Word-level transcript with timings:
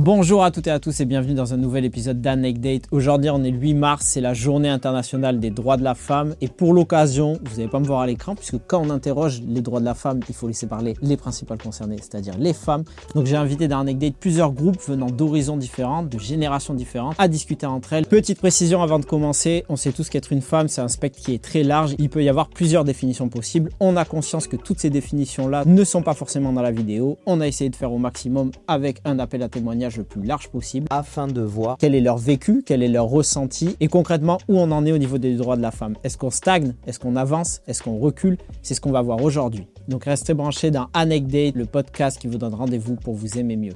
Bonjour 0.00 0.44
à 0.44 0.52
toutes 0.52 0.68
et 0.68 0.70
à 0.70 0.78
tous 0.78 1.00
et 1.00 1.06
bienvenue 1.06 1.34
dans 1.34 1.54
un 1.54 1.56
nouvel 1.56 1.84
épisode 1.84 2.20
d'Anecdate. 2.20 2.84
Aujourd'hui 2.92 3.30
on 3.30 3.42
est 3.42 3.50
le 3.50 3.58
8 3.58 3.74
mars, 3.74 4.06
c'est 4.06 4.20
la 4.20 4.32
journée 4.32 4.68
internationale 4.68 5.40
des 5.40 5.50
droits 5.50 5.76
de 5.76 5.82
la 5.82 5.96
femme 5.96 6.36
et 6.40 6.46
pour 6.46 6.72
l'occasion, 6.72 7.36
vous 7.42 7.56
n'allez 7.56 7.68
pas 7.68 7.80
me 7.80 7.84
voir 7.84 8.02
à 8.02 8.06
l'écran 8.06 8.36
puisque 8.36 8.58
quand 8.68 8.80
on 8.80 8.90
interroge 8.90 9.42
les 9.44 9.60
droits 9.60 9.80
de 9.80 9.84
la 9.84 9.94
femme, 9.94 10.20
il 10.28 10.36
faut 10.36 10.46
laisser 10.46 10.68
parler 10.68 10.94
les 11.02 11.16
principales 11.16 11.58
concernées, 11.58 11.96
c'est-à-dire 11.96 12.38
les 12.38 12.52
femmes. 12.52 12.84
Donc 13.16 13.26
j'ai 13.26 13.34
invité 13.34 13.66
dans 13.66 13.80
Anecdate 13.80 14.14
plusieurs 14.20 14.52
groupes 14.52 14.80
venant 14.86 15.10
d'horizons 15.10 15.56
différents, 15.56 16.04
de 16.04 16.16
générations 16.20 16.74
différentes, 16.74 17.16
à 17.18 17.26
discuter 17.26 17.66
entre 17.66 17.92
elles. 17.92 18.06
Petite 18.06 18.38
précision 18.38 18.84
avant 18.84 19.00
de 19.00 19.04
commencer, 19.04 19.64
on 19.68 19.74
sait 19.74 19.90
tous 19.90 20.10
qu'être 20.10 20.32
une 20.32 20.42
femme 20.42 20.68
c'est 20.68 20.80
un 20.80 20.86
spectre 20.86 21.18
qui 21.18 21.34
est 21.34 21.42
très 21.42 21.64
large, 21.64 21.96
il 21.98 22.08
peut 22.08 22.22
y 22.22 22.28
avoir 22.28 22.50
plusieurs 22.50 22.84
définitions 22.84 23.28
possibles. 23.28 23.72
On 23.80 23.96
a 23.96 24.04
conscience 24.04 24.46
que 24.46 24.54
toutes 24.54 24.78
ces 24.78 24.90
définitions-là 24.90 25.64
ne 25.66 25.82
sont 25.82 26.02
pas 26.02 26.14
forcément 26.14 26.52
dans 26.52 26.62
la 26.62 26.70
vidéo. 26.70 27.18
On 27.26 27.40
a 27.40 27.48
essayé 27.48 27.68
de 27.68 27.74
faire 27.74 27.92
au 27.92 27.98
maximum 27.98 28.52
avec 28.68 29.00
un 29.04 29.18
appel 29.18 29.42
à 29.42 29.48
témoignage 29.48 29.87
le 29.96 30.04
plus 30.04 30.22
large 30.22 30.48
possible 30.48 30.86
afin 30.90 31.26
de 31.26 31.40
voir 31.40 31.76
quel 31.78 31.94
est 31.94 32.00
leur 32.00 32.18
vécu, 32.18 32.62
quel 32.64 32.82
est 32.82 32.88
leur 32.88 33.06
ressenti 33.06 33.76
et 33.80 33.88
concrètement 33.88 34.38
où 34.48 34.58
on 34.58 34.70
en 34.70 34.84
est 34.84 34.92
au 34.92 34.98
niveau 34.98 35.18
des 35.18 35.34
droits 35.36 35.56
de 35.56 35.62
la 35.62 35.70
femme. 35.70 35.94
Est-ce 36.04 36.18
qu'on 36.18 36.30
stagne? 36.30 36.74
Est-ce 36.86 36.98
qu'on 36.98 37.16
avance? 37.16 37.60
Est-ce 37.66 37.82
qu'on 37.82 37.98
recule? 37.98 38.36
C'est 38.62 38.74
ce 38.74 38.80
qu'on 38.80 38.92
va 38.92 39.02
voir 39.02 39.22
aujourd'hui. 39.22 39.66
Donc 39.88 40.04
restez 40.04 40.34
branchés 40.34 40.70
dans 40.70 40.88
Anecdate, 40.94 41.54
le 41.56 41.64
podcast 41.64 42.20
qui 42.20 42.26
vous 42.26 42.38
donne 42.38 42.54
rendez-vous 42.54 42.96
pour 42.96 43.14
vous 43.14 43.38
aimer 43.38 43.56
mieux. 43.56 43.74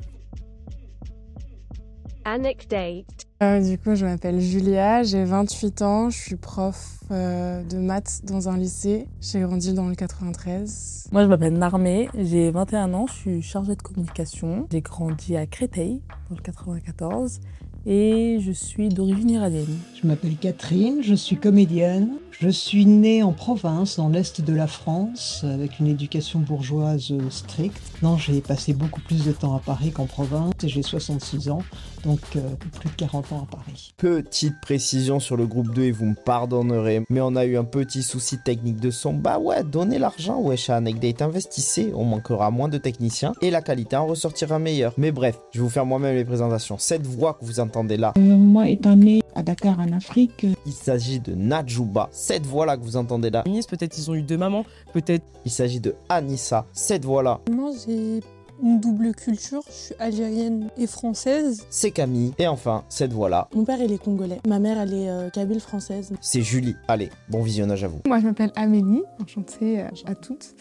Anecdate. 2.25 3.27
Euh, 3.43 3.61
du 3.61 3.79
coup, 3.79 3.95
je 3.95 4.05
m'appelle 4.05 4.41
Julia, 4.41 5.03
j'ai 5.03 5.25
28 5.25 5.83
ans, 5.83 6.11
je 6.11 6.19
suis 6.19 6.37
prof 6.37 7.01
euh, 7.11 7.63
de 7.65 7.79
maths 7.79 8.21
dans 8.25 8.49
un 8.49 8.57
lycée. 8.57 9.07
J'ai 9.21 9.41
grandi 9.41 9.73
dans 9.73 9.89
le 9.89 9.95
93. 9.95 11.09
Moi, 11.11 11.25
je 11.25 11.29
m'appelle 11.29 11.55
Narmé, 11.55 12.09
j'ai 12.17 12.51
21 12.51 12.95
ans, 12.95 13.07
je 13.07 13.13
suis 13.13 13.43
chargée 13.43 13.75
de 13.75 13.83
communication. 13.83 14.69
J'ai 14.71 14.81
grandi 14.81 15.37
à 15.37 15.47
Créteil, 15.47 16.03
dans 16.31 16.37
le 16.37 16.43
94 16.43 17.41
et 17.87 18.39
je 18.41 18.53
suis 18.53 18.89
d'origine 18.89 19.31
iranienne. 19.31 19.79
Je 20.01 20.07
m'appelle 20.07 20.37
Catherine, 20.37 21.03
je 21.03 21.15
suis 21.15 21.37
comédienne. 21.37 22.11
Je 22.31 22.49
suis 22.49 22.87
née 22.87 23.23
en 23.23 23.33
province, 23.33 23.97
dans 23.97 24.09
l'est 24.09 24.41
de 24.41 24.53
la 24.53 24.67
France, 24.67 25.45
avec 25.45 25.79
une 25.79 25.87
éducation 25.87 26.41
bourgeoise 26.41 27.13
stricte. 27.31 27.81
Non, 28.03 28.17
j'ai 28.17 28.41
passé 28.41 28.73
beaucoup 28.73 29.01
plus 29.01 29.25
de 29.25 29.33
temps 29.33 29.55
à 29.55 29.61
Paris 29.61 29.93
qu'en 29.93 30.07
province 30.07 30.53
et 30.63 30.69
j'ai 30.69 30.83
66 30.83 31.51
ans, 31.51 31.63
donc 32.05 32.21
euh, 32.37 32.41
plus 32.81 32.91
de 32.91 32.95
40 32.97 33.33
ans 33.33 33.47
à 33.51 33.57
Paris. 33.57 33.93
Petite 33.97 34.55
précision 34.61 35.21
sur 35.21 35.37
le 35.37 35.47
groupe 35.47 35.73
2 35.75 35.83
et 35.85 35.91
vous 35.93 36.07
me 36.07 36.15
pardonnerez, 36.15 37.03
mais 37.11 37.21
on 37.21 37.37
a 37.37 37.45
eu 37.45 37.57
un 37.57 37.65
petit 37.65 38.03
souci 38.03 38.39
technique 38.39 38.81
de 38.81 38.91
son. 38.91 39.13
Bah 39.15 39.39
ouais, 39.39 39.63
donnez 39.65 39.99
l'argent, 39.99 40.41
wesh 40.41 40.71
à 40.71 40.77
Anecdate, 40.77 41.23
investissez, 41.23 41.93
on 41.95 42.05
manquera 42.05 42.51
moins 42.51 42.69
de 42.69 42.79
techniciens 42.79 43.33
et 43.41 43.51
la 43.51 43.63
qualité 43.63 43.97
en 43.97 44.07
ressortira 44.07 44.59
meilleure. 44.59 44.93
Mais 44.97 45.13
bref, 45.13 45.39
je 45.53 45.59
vais 45.59 45.65
vous 45.65 45.71
faire 45.71 45.87
moi-même 45.87 46.15
les 46.17 46.25
présentations. 46.25 46.77
Cette 46.79 47.07
voix 47.07 47.35
que 47.35 47.45
vous 47.45 47.61
entendez 47.61 47.97
là, 47.97 48.13
Euh, 48.17 48.21
moi, 48.21 48.69
étant 48.69 48.97
née 48.97 49.23
à 49.35 49.43
Dakar, 49.43 49.79
en 49.81 49.93
Afrique, 49.93 50.47
il 50.67 50.73
s'agit 50.73 51.21
de 51.21 51.35
Najouba. 51.35 52.09
Cette 52.13 52.47
voix-là 52.47 52.77
que 52.77 52.83
vous 52.83 52.97
entendez 52.97 53.31
là, 53.31 53.43
Peut-être 53.69 53.97
ils 53.97 54.11
ont 54.11 54.15
eu 54.15 54.23
deux 54.23 54.37
mamans, 54.37 54.65
peut-être 54.93 55.25
il 55.47 55.51
s'agit 55.51 55.81
de 55.81 55.95
Anissa. 56.09 56.67
Cette 56.73 57.05
voix-là, 57.07 57.41
Moi, 57.51 57.71
j'ai 57.87 58.21
une 58.63 58.81
double 58.81 59.15
culture. 59.15 59.63
Je 59.69 59.73
suis 59.73 59.95
algérienne 59.99 60.69
et 60.79 60.87
française. 60.87 61.67
c'est 61.71 61.91
Camille. 61.91 62.33
Et 62.39 62.47
enfin, 62.47 62.85
cette 62.89 63.13
voix-là, 63.13 63.49
Mon 63.55 63.65
père, 63.65 63.81
il 63.83 63.93
est 63.93 63.99
congolais. 64.03 64.41
Ma 64.47 64.59
mère, 64.59 64.81
elle 64.81 64.95
est 64.95 65.11
euh, 65.11 65.31
kabyle 65.31 65.61
française. 65.61 66.13
c'est 66.21 66.43
Julie. 66.43 66.77
Allez, 66.89 67.11
bon 67.29 67.43
visionnage 67.43 67.85
à 67.85 67.89
vous. 67.89 68.01
Moi, 68.07 68.21
je 68.21 68.25
m'appelle 68.27 68.53
Amélie, 68.57 69.03
enchantée 69.23 69.81
euh, 69.81 69.89
à 70.07 70.15
toutes. 70.15 70.55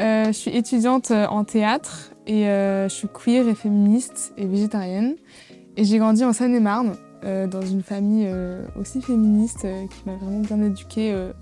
Euh, 0.00 0.26
je 0.26 0.32
suis 0.32 0.50
étudiante 0.56 1.10
en 1.10 1.44
théâtre 1.44 2.10
et 2.26 2.48
euh, 2.48 2.88
je 2.88 2.94
suis 2.94 3.08
queer 3.08 3.46
et 3.48 3.54
féministe 3.54 4.32
et 4.36 4.46
végétarienne. 4.46 5.14
Et 5.76 5.84
j'ai 5.84 5.98
grandi 5.98 6.24
en 6.24 6.32
Seine-et-Marne, 6.32 6.94
euh, 7.24 7.46
dans 7.46 7.62
une 7.62 7.82
famille 7.82 8.26
euh, 8.28 8.64
aussi 8.78 9.00
féministe 9.00 9.64
euh, 9.64 9.86
qui 9.86 10.08
m'a 10.08 10.16
vraiment 10.16 10.40
bien 10.40 10.62
éduquée, 10.62 11.12
euh, 11.12 11.32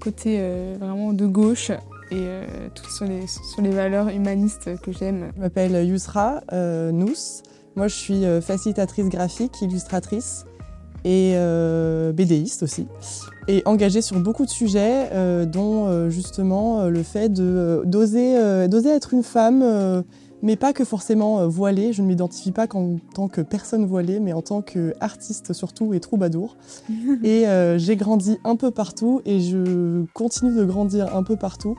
côté 0.00 0.36
euh, 0.38 0.76
vraiment 0.78 1.12
de 1.12 1.26
gauche 1.26 1.72
et 2.10 2.26
euh, 2.26 2.68
tout 2.74 2.90
sur 2.90 3.04
les, 3.04 3.26
sur 3.26 3.62
les 3.62 3.70
valeurs 3.70 4.08
humanistes 4.08 4.80
que 4.82 4.92
j'aime. 4.92 5.30
Je 5.36 5.40
m'appelle 5.40 5.86
Yousra 5.86 6.42
euh, 6.52 6.90
Nous. 6.92 7.14
Moi, 7.76 7.88
je 7.88 7.94
suis 7.94 8.24
euh, 8.24 8.40
facilitatrice 8.40 9.08
graphique, 9.08 9.62
illustratrice 9.62 10.44
et 11.04 11.32
euh, 11.36 12.12
BDiste 12.12 12.62
aussi. 12.62 12.86
Et 13.48 13.62
engagée 13.64 14.02
sur 14.02 14.18
beaucoup 14.20 14.44
de 14.44 14.50
sujets, 14.50 15.10
dont 15.46 16.08
justement 16.08 16.84
le 16.84 17.02
fait 17.02 17.32
d'oser, 17.32 18.34
être 18.34 19.14
une 19.14 19.22
femme, 19.24 20.04
mais 20.42 20.56
pas 20.56 20.72
que 20.72 20.84
forcément 20.84 21.40
euh, 21.40 21.46
voilée. 21.46 21.92
Je 21.92 22.02
ne 22.02 22.06
m'identifie 22.06 22.52
pas 22.52 22.66
qu'en 22.66 22.96
tant 23.14 23.28
que 23.28 23.40
personne 23.40 23.86
voilée, 23.86 24.20
mais 24.20 24.32
en 24.32 24.42
tant 24.42 24.62
qu'artiste 24.62 25.52
surtout 25.52 25.94
et 25.94 26.00
troubadour. 26.00 26.56
et 27.22 27.46
euh, 27.46 27.78
j'ai 27.78 27.96
grandi 27.96 28.38
un 28.44 28.56
peu 28.56 28.70
partout 28.70 29.20
et 29.24 29.40
je 29.40 30.04
continue 30.12 30.54
de 30.54 30.64
grandir 30.64 31.16
un 31.16 31.22
peu 31.22 31.36
partout. 31.36 31.76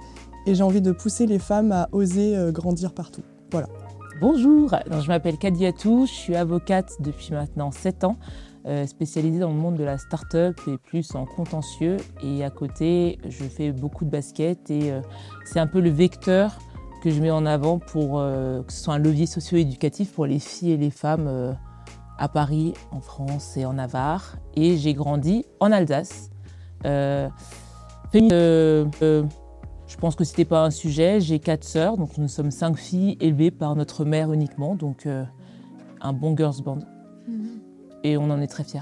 Et 0.47 0.55
j'ai 0.55 0.63
envie 0.63 0.81
de 0.81 0.91
pousser 0.91 1.27
les 1.27 1.39
femmes 1.39 1.71
à 1.71 1.87
oser 1.91 2.35
euh, 2.35 2.51
grandir 2.51 2.93
partout. 2.93 3.21
Voilà. 3.51 3.67
Bonjour, 4.19 4.75
je 4.87 5.07
m'appelle 5.07 5.37
Kadiatou, 5.37 6.05
je 6.05 6.11
suis 6.11 6.35
avocate 6.35 6.91
depuis 6.99 7.31
maintenant 7.31 7.71
7 7.71 8.03
ans, 8.03 8.17
spécialisée 8.85 9.39
dans 9.39 9.49
le 9.49 9.55
monde 9.55 9.77
de 9.77 9.83
la 9.83 9.97
start-up 9.97 10.59
et 10.67 10.77
plus 10.77 11.15
en 11.15 11.25
contentieux. 11.25 11.97
Et 12.21 12.43
à 12.43 12.51
côté, 12.51 13.17
je 13.27 13.43
fais 13.45 13.71
beaucoup 13.71 14.05
de 14.05 14.11
basket 14.11 14.69
et 14.69 14.93
c'est 15.43 15.59
un 15.59 15.65
peu 15.65 15.79
le 15.81 15.89
vecteur 15.89 16.59
que 17.01 17.09
je 17.09 17.21
mets 17.21 17.31
en 17.31 17.45
avant 17.45 17.79
pour 17.79 18.19
euh, 18.19 18.61
que 18.63 18.71
ce 18.71 18.83
soit 18.83 18.93
un 18.93 18.99
levier 18.99 19.25
socio-éducatif 19.25 20.13
pour 20.13 20.25
les 20.25 20.39
filles 20.39 20.71
et 20.71 20.77
les 20.77 20.91
femmes 20.91 21.27
euh, 21.27 21.51
à 22.17 22.29
Paris, 22.29 22.73
en 22.91 23.01
France 23.01 23.57
et 23.57 23.65
en 23.65 23.73
Navarre. 23.73 24.37
Et 24.55 24.77
j'ai 24.77 24.93
grandi 24.93 25.45
en 25.59 25.71
Alsace. 25.71 26.29
Euh, 26.85 27.27
euh, 28.15 28.85
euh, 29.01 29.23
je 29.87 29.97
pense 29.97 30.15
que 30.15 30.23
c'était 30.23 30.45
pas 30.45 30.63
un 30.63 30.69
sujet. 30.69 31.19
J'ai 31.19 31.39
quatre 31.39 31.63
sœurs, 31.63 31.97
donc 31.97 32.17
nous 32.17 32.27
sommes 32.27 32.51
cinq 32.51 32.77
filles 32.77 33.17
élevées 33.19 33.51
par 33.51 33.75
notre 33.75 34.05
mère 34.05 34.31
uniquement, 34.31 34.75
donc 34.75 35.05
euh, 35.05 35.23
un 35.99 36.13
bon 36.13 36.37
girls 36.37 36.61
band. 36.63 36.79
Et 38.03 38.17
on 38.17 38.29
en 38.29 38.39
est 38.39 38.47
très 38.47 38.63
fiers. 38.63 38.79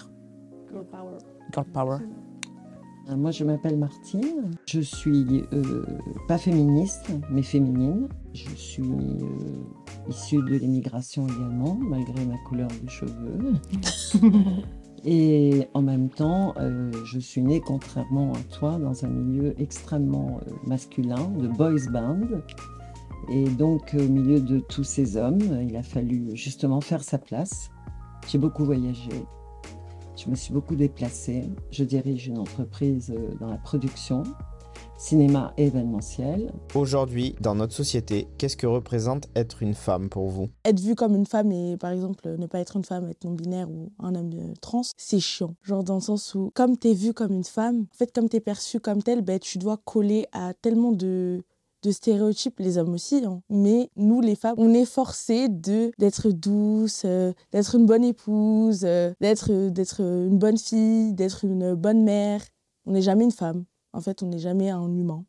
Girl 1.53 1.65
power. 1.73 1.97
Euh, 2.01 2.18
moi 3.17 3.31
je 3.31 3.43
m'appelle 3.43 3.77
Martine. 3.77 4.51
Je 4.65 4.81
suis 4.81 5.43
euh, 5.53 5.85
pas 6.27 6.37
féministe, 6.37 7.11
mais 7.31 7.41
féminine. 7.41 8.07
Je 8.33 8.49
suis 8.55 8.83
euh, 8.83 10.09
issue 10.09 10.37
de 10.43 10.55
l'immigration 10.55 11.27
également, 11.27 11.75
malgré 11.75 12.25
ma 12.25 12.37
couleur 12.47 12.69
de 12.83 12.89
cheveux. 12.89 13.53
Et 15.05 15.67
en 15.73 15.81
même 15.81 16.09
temps, 16.09 16.53
euh, 16.57 16.91
je 17.05 17.19
suis 17.19 17.41
née, 17.41 17.61
contrairement 17.61 18.33
à 18.33 18.41
toi, 18.53 18.77
dans 18.77 19.05
un 19.05 19.09
milieu 19.09 19.53
extrêmement 19.59 20.41
euh, 20.45 20.51
masculin, 20.67 21.29
de 21.39 21.47
boys 21.47 21.89
band. 21.91 22.27
Et 23.29 23.45
donc, 23.45 23.95
au 23.97 24.07
milieu 24.09 24.41
de 24.41 24.59
tous 24.59 24.83
ces 24.83 25.15
hommes, 25.15 25.39
il 25.61 25.75
a 25.75 25.83
fallu 25.83 26.31
justement 26.33 26.81
faire 26.81 27.03
sa 27.03 27.17
place. 27.17 27.69
J'ai 28.27 28.37
beaucoup 28.37 28.65
voyagé. 28.65 29.09
Je 30.19 30.29
me 30.29 30.35
suis 30.35 30.51
beaucoup 30.51 30.75
déplacée. 30.75 31.49
Je 31.71 31.85
dirige 31.85 32.27
une 32.27 32.39
entreprise 32.39 33.13
euh, 33.15 33.35
dans 33.39 33.47
la 33.47 33.55
production, 33.55 34.23
cinéma 34.97 35.53
et 35.55 35.67
événementiel. 35.67 36.51
Aujourd'hui, 36.75 37.35
dans 37.39 37.55
notre 37.55 37.73
société, 37.73 38.27
qu'est-ce 38.37 38.57
que 38.57 38.67
représente 38.67 39.29
être 39.33 39.63
une 39.63 39.73
femme 39.73 40.09
pour 40.09 40.27
vous? 40.27 40.49
Être 40.65 40.81
vue 40.81 40.95
comme 40.95 41.15
une 41.15 41.25
femme 41.25 41.53
et 41.53 41.77
par 41.77 41.91
exemple 41.91 42.35
ne 42.37 42.47
pas 42.47 42.59
être 42.59 42.75
une 42.75 42.83
femme, 42.83 43.07
être 43.09 43.23
non-binaire 43.23 43.69
ou 43.69 43.93
un 43.99 44.13
homme 44.13 44.33
euh, 44.33 44.53
trans, 44.59 44.81
c'est 44.97 45.21
chiant. 45.21 45.55
Genre 45.63 45.85
dans 45.85 45.95
le 45.95 46.01
sens 46.01 46.35
où, 46.35 46.51
comme 46.53 46.75
t'es 46.75 46.93
vue 46.93 47.13
comme 47.13 47.31
une 47.31 47.45
femme, 47.45 47.85
en 47.93 47.97
fait, 47.97 48.11
comme 48.13 48.27
t'es 48.27 48.41
perçue 48.41 48.81
comme 48.81 49.01
telle, 49.01 49.21
ben, 49.21 49.39
tu 49.39 49.57
dois 49.57 49.77
coller 49.77 50.25
à 50.33 50.53
tellement 50.53 50.91
de 50.91 51.43
de 51.83 51.91
stéréotypes, 51.91 52.59
les 52.59 52.77
hommes 52.77 52.93
aussi, 52.93 53.23
hein. 53.25 53.41
mais 53.49 53.89
nous 53.95 54.21
les 54.21 54.35
femmes, 54.35 54.55
on 54.57 54.73
est 54.73 54.85
forcés 54.85 55.47
de 55.49 55.91
d'être 55.97 56.29
douce, 56.29 57.03
euh, 57.05 57.33
d'être 57.51 57.75
une 57.75 57.85
bonne 57.85 58.03
épouse, 58.03 58.81
euh, 58.83 59.13
d'être 59.21 59.69
d'être 59.69 60.01
une 60.01 60.37
bonne 60.37 60.57
fille, 60.57 61.13
d'être 61.13 61.45
une 61.45 61.75
bonne 61.75 62.03
mère. 62.03 62.41
On 62.85 62.91
n'est 62.91 63.01
jamais 63.01 63.23
une 63.23 63.31
femme. 63.31 63.65
En 63.93 64.01
fait, 64.01 64.23
on 64.23 64.27
n'est 64.27 64.39
jamais 64.39 64.69
un 64.69 64.87
humain. 64.87 65.25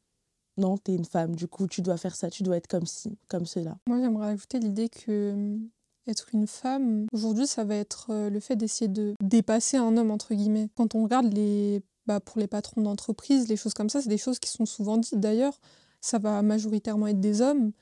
Non, 0.56 0.76
t'es 0.76 0.94
une 0.94 1.04
femme. 1.04 1.34
Du 1.36 1.46
coup, 1.46 1.66
tu 1.66 1.82
dois 1.82 1.96
faire 1.96 2.14
ça. 2.14 2.30
Tu 2.30 2.42
dois 2.42 2.56
être 2.56 2.66
comme 2.66 2.86
ci, 2.86 3.16
comme 3.28 3.46
cela. 3.46 3.78
Moi, 3.86 4.00
j'aimerais 4.00 4.28
ajouter 4.28 4.58
l'idée 4.58 4.88
que 4.88 5.08
euh, 5.08 5.58
être 6.06 6.28
une 6.34 6.46
femme, 6.46 7.06
aujourd'hui, 7.12 7.46
ça 7.46 7.64
va 7.64 7.76
être 7.76 8.28
le 8.28 8.40
fait 8.40 8.56
d'essayer 8.56 8.88
de 8.88 9.14
dépasser 9.22 9.76
un 9.76 9.96
homme, 9.96 10.10
entre 10.10 10.34
guillemets. 10.34 10.68
Quand 10.76 10.94
on 10.94 11.04
regarde 11.04 11.32
les, 11.32 11.82
bah, 12.06 12.20
pour 12.20 12.40
les 12.40 12.46
patrons 12.46 12.80
d'entreprise, 12.80 13.48
les 13.48 13.56
choses 13.56 13.74
comme 13.74 13.88
ça, 13.88 14.00
c'est 14.00 14.08
des 14.08 14.18
choses 14.18 14.38
qui 14.38 14.50
sont 14.50 14.66
souvent 14.66 14.98
dites 14.98 15.20
d'ailleurs. 15.20 15.60
Ça 16.00 16.18
va 16.18 16.42
majoritairement 16.42 17.06
être 17.06 17.20
des 17.20 17.40
hommes. 17.40 17.72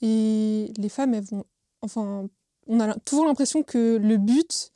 Et 0.00 0.72
les 0.76 0.88
femmes, 0.88 1.14
elles 1.14 1.24
vont. 1.24 1.44
Enfin, 1.82 2.28
on 2.66 2.80
a 2.80 2.94
toujours 3.00 3.26
l'impression 3.26 3.62
que 3.62 3.96
le 3.96 4.16
but. 4.16 4.72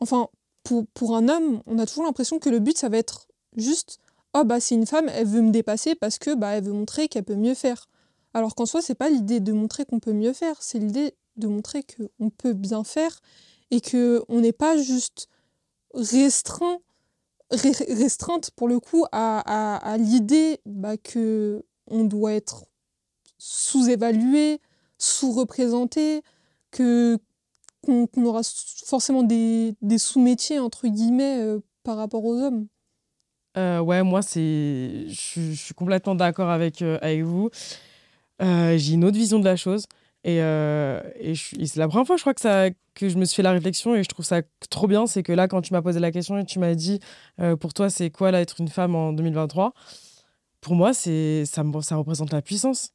Enfin, 0.00 0.28
pour, 0.62 0.86
pour 0.88 1.16
un 1.16 1.28
homme, 1.28 1.62
on 1.66 1.78
a 1.78 1.86
toujours 1.86 2.04
l'impression 2.04 2.38
que 2.38 2.50
le 2.50 2.58
but, 2.58 2.76
ça 2.76 2.88
va 2.88 2.98
être 2.98 3.28
juste 3.56 4.00
oh 4.38 4.44
bah 4.44 4.60
c'est 4.60 4.74
une 4.74 4.86
femme, 4.86 5.08
elle 5.08 5.26
veut 5.26 5.40
me 5.40 5.50
dépasser 5.50 5.94
parce 5.94 6.18
que 6.18 6.34
bah 6.34 6.56
elle 6.56 6.64
veut 6.64 6.72
montrer 6.72 7.08
qu'elle 7.08 7.24
peut 7.24 7.36
mieux 7.36 7.54
faire. 7.54 7.88
Alors 8.34 8.54
qu'en 8.54 8.66
soi, 8.66 8.82
c'est 8.82 8.94
pas 8.94 9.08
l'idée 9.08 9.40
de 9.40 9.52
montrer 9.52 9.84
qu'on 9.86 10.00
peut 10.00 10.12
mieux 10.12 10.32
faire, 10.32 10.56
c'est 10.60 10.78
l'idée 10.78 11.14
de 11.36 11.48
montrer 11.48 11.82
qu'on 11.84 12.30
peut 12.30 12.52
bien 12.52 12.84
faire 12.84 13.20
et 13.70 13.80
que 13.80 14.22
on 14.28 14.40
n'est 14.40 14.52
pas 14.52 14.76
juste 14.76 15.28
restreint, 15.94 16.78
restreinte 17.50 18.50
pour 18.50 18.68
le 18.68 18.78
coup 18.78 19.06
à, 19.12 19.38
à, 19.76 19.96
l'idée 19.96 20.60
bah, 20.66 20.96
que 20.96 21.64
on 21.86 22.04
doit 22.04 22.34
être 22.34 22.66
sous-évalué, 23.38 24.60
sous-représenté, 24.98 26.22
que 26.70 27.18
qu'on 27.82 28.24
aura 28.24 28.40
forcément 28.86 29.22
des, 29.22 29.74
sous-métiers 29.96 30.58
entre 30.58 30.88
guillemets 30.88 31.40
euh, 31.40 31.60
par 31.84 31.96
rapport 31.96 32.24
aux 32.24 32.40
hommes. 32.40 32.66
Euh, 33.56 33.78
ouais, 33.78 34.02
moi 34.02 34.22
c'est, 34.22 35.06
je 35.08 35.52
suis 35.52 35.74
complètement 35.74 36.14
d'accord 36.14 36.50
avec 36.50 36.82
euh, 36.82 36.98
avec 37.00 37.22
vous. 37.22 37.50
J'ai 38.40 38.92
une 38.92 39.04
autre 39.04 39.16
vision 39.16 39.38
de 39.38 39.44
la 39.44 39.56
chose. 39.56 39.86
Et, 40.24 40.38
c'est 41.34 41.76
la 41.76 41.86
première 41.86 42.06
fois, 42.06 42.16
je 42.16 42.22
crois, 42.22 42.34
que, 42.34 42.40
ça, 42.40 42.70
que 42.94 43.08
je 43.08 43.16
me 43.16 43.24
suis 43.24 43.36
fait 43.36 43.42
la 43.44 43.52
réflexion 43.52 43.94
et 43.94 44.02
je 44.02 44.08
trouve 44.08 44.24
ça 44.24 44.42
trop 44.68 44.88
bien. 44.88 45.06
C'est 45.06 45.22
que 45.22 45.32
là, 45.32 45.46
quand 45.46 45.62
tu 45.62 45.72
m'as 45.72 45.82
posé 45.82 46.00
la 46.00 46.10
question 46.10 46.36
et 46.36 46.44
tu 46.44 46.58
m'as 46.58 46.74
dit, 46.74 46.98
pour 47.60 47.72
toi, 47.72 47.88
c'est 47.88 48.10
quoi 48.10 48.32
être 48.32 48.60
une 48.60 48.68
femme 48.68 48.96
en 48.96 49.12
2023 49.12 49.72
Pour 50.66 50.74
moi, 50.74 50.92
c'est 50.92 51.44
ça, 51.44 51.62
ça 51.80 51.94
représente 51.94 52.32
la 52.32 52.42
puissance. 52.42 52.90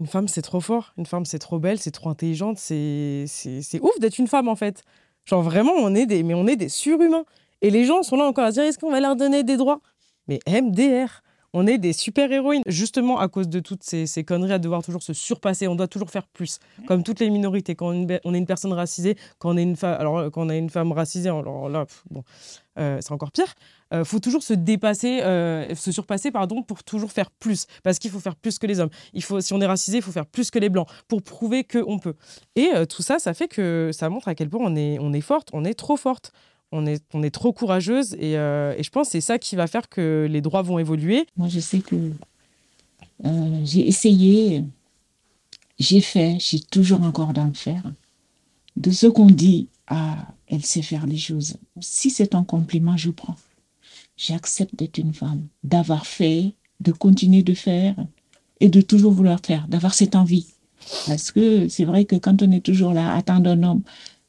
Une 0.00 0.06
femme, 0.06 0.26
c'est 0.26 0.40
trop 0.40 0.62
fort. 0.62 0.94
Une 0.96 1.04
femme, 1.04 1.26
c'est 1.26 1.38
trop 1.38 1.58
belle, 1.58 1.78
c'est 1.78 1.90
trop 1.90 2.08
intelligente. 2.08 2.56
C'est, 2.56 3.26
ouf 3.82 4.00
d'être 4.00 4.16
une 4.16 4.26
femme, 4.26 4.48
en 4.48 4.56
fait. 4.56 4.82
Genre, 5.26 5.42
vraiment, 5.42 5.72
on 5.76 5.94
est 5.94 6.06
des, 6.06 6.22
mais 6.22 6.32
on 6.32 6.46
est 6.46 6.56
des 6.56 6.70
surhumains. 6.70 7.26
Et 7.60 7.68
les 7.68 7.84
gens 7.84 8.02
sont 8.02 8.16
là 8.16 8.24
encore 8.24 8.46
à 8.46 8.52
dire 8.52 8.62
est-ce 8.62 8.78
qu'on 8.78 8.90
va 8.90 9.00
leur 9.00 9.16
donner 9.16 9.42
des 9.42 9.58
droits? 9.58 9.82
Mais 10.28 10.38
MDR 10.48 11.20
on 11.56 11.68
est 11.68 11.78
des 11.78 11.92
super-héroïnes, 11.92 12.64
justement 12.66 13.20
à 13.20 13.28
cause 13.28 13.48
de 13.48 13.60
toutes 13.60 13.84
ces, 13.84 14.24
conneries 14.24 14.54
à 14.54 14.58
devoir 14.58 14.82
toujours 14.82 15.04
se 15.04 15.12
surpasser. 15.12 15.68
On 15.68 15.76
doit 15.76 15.86
toujours 15.86 16.10
faire 16.10 16.26
plus, 16.26 16.58
comme 16.88 17.04
toutes 17.04 17.20
les 17.20 17.30
minorités. 17.30 17.76
Quand 17.76 17.94
on 17.94 18.34
est 18.34 18.38
une 18.38 18.44
personne 18.44 18.72
racisée, 18.72 19.16
quand 19.38 19.54
on 19.54 19.56
est 19.56 19.62
une 19.62 19.76
femme, 19.76 19.96
alors 20.00 20.32
quand 20.32 20.48
on 20.48 20.50
une 20.50 20.68
femme 20.68 20.90
racisée, 20.90 21.28
alors 21.28 21.68
là, 21.68 21.86
bon, 22.10 22.24
euh, 22.78 22.98
c'est 23.00 23.12
encore 23.12 23.32
pire. 23.32 23.54
Il 23.92 23.98
euh, 23.98 24.04
faut 24.04 24.18
toujours 24.18 24.42
se 24.42 24.54
dépasser, 24.54 25.20
euh, 25.22 25.74
se 25.74 25.92
surpasser, 25.92 26.30
pardon, 26.30 26.62
pour 26.62 26.82
toujours 26.82 27.12
faire 27.12 27.30
plus, 27.30 27.66
parce 27.82 27.98
qu'il 27.98 28.10
faut 28.10 28.20
faire 28.20 28.36
plus 28.36 28.58
que 28.58 28.66
les 28.66 28.80
hommes. 28.80 28.90
Il 29.12 29.22
faut, 29.22 29.40
si 29.40 29.52
on 29.52 29.60
est 29.60 29.66
racisé, 29.66 29.98
il 29.98 30.02
faut 30.02 30.12
faire 30.12 30.26
plus 30.26 30.50
que 30.50 30.58
les 30.58 30.68
blancs 30.68 30.88
pour 31.08 31.22
prouver 31.22 31.64
qu'on 31.64 31.98
peut. 31.98 32.14
Et 32.56 32.70
tout 32.88 33.02
ça, 33.02 33.18
ça 33.18 33.34
fait 33.34 33.48
que 33.48 33.90
ça 33.92 34.08
montre 34.08 34.28
à 34.28 34.34
quel 34.34 34.48
point 34.48 34.60
on 34.64 34.74
est, 34.76 34.98
on 35.00 35.12
est 35.12 35.20
forte, 35.20 35.48
on 35.52 35.64
est 35.64 35.74
trop 35.74 35.96
forte 35.96 36.32
on 36.72 36.86
est, 36.86 37.04
on 37.12 37.22
est 37.22 37.30
trop 37.30 37.52
courageuse 37.52 38.14
et, 38.14 38.32
je 38.32 38.90
pense 38.90 39.06
que 39.06 39.12
c'est 39.12 39.20
ça 39.20 39.38
qui 39.38 39.54
va 39.54 39.68
faire 39.68 39.88
que 39.88 40.26
les 40.28 40.40
droits 40.40 40.62
vont 40.62 40.80
évoluer. 40.80 41.24
Moi, 41.36 41.46
je 41.46 41.60
sais 41.60 41.78
que 41.78 42.10
j'ai 43.62 43.86
essayé, 43.86 44.64
j'ai 45.78 46.00
fait, 46.00 46.38
j'ai 46.40 46.58
toujours 46.58 47.02
encore 47.02 47.32
dans 47.32 47.44
le 47.46 47.54
faire. 47.54 47.82
De 48.76 48.90
ce 48.90 49.06
qu'on 49.06 49.26
dit, 49.26 49.68
ah, 49.86 50.28
elle 50.46 50.64
sait 50.64 50.82
faire 50.82 51.06
les 51.06 51.16
choses. 51.16 51.56
Si 51.80 52.10
c'est 52.10 52.34
un 52.34 52.44
compliment, 52.44 52.96
je 52.96 53.10
prends. 53.10 53.36
J'accepte 54.16 54.74
d'être 54.76 54.98
une 54.98 55.14
femme, 55.14 55.46
d'avoir 55.62 56.06
fait, 56.06 56.54
de 56.80 56.92
continuer 56.92 57.42
de 57.42 57.54
faire 57.54 57.96
et 58.60 58.68
de 58.68 58.80
toujours 58.80 59.12
vouloir 59.12 59.40
faire, 59.44 59.66
d'avoir 59.68 59.94
cette 59.94 60.14
envie. 60.14 60.46
Parce 61.06 61.32
que 61.32 61.68
c'est 61.68 61.84
vrai 61.84 62.04
que 62.04 62.16
quand 62.16 62.42
on 62.42 62.50
est 62.52 62.64
toujours 62.64 62.92
là, 62.92 63.14
attendre 63.14 63.50
un 63.50 63.62
homme, 63.62 63.82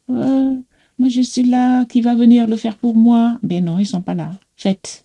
moi 0.07 1.09
je 1.09 1.21
suis 1.21 1.44
là, 1.44 1.86
qui 1.86 2.01
va 2.01 2.15
venir 2.15 2.48
le 2.48 2.56
faire 2.56 2.77
pour 2.77 2.95
moi? 2.95 3.38
Ben 3.44 3.63
non, 3.63 3.80
ils 3.80 3.86
sont 3.86 4.01
pas 4.01 4.13
là. 4.13 4.31
Faites. 4.56 5.03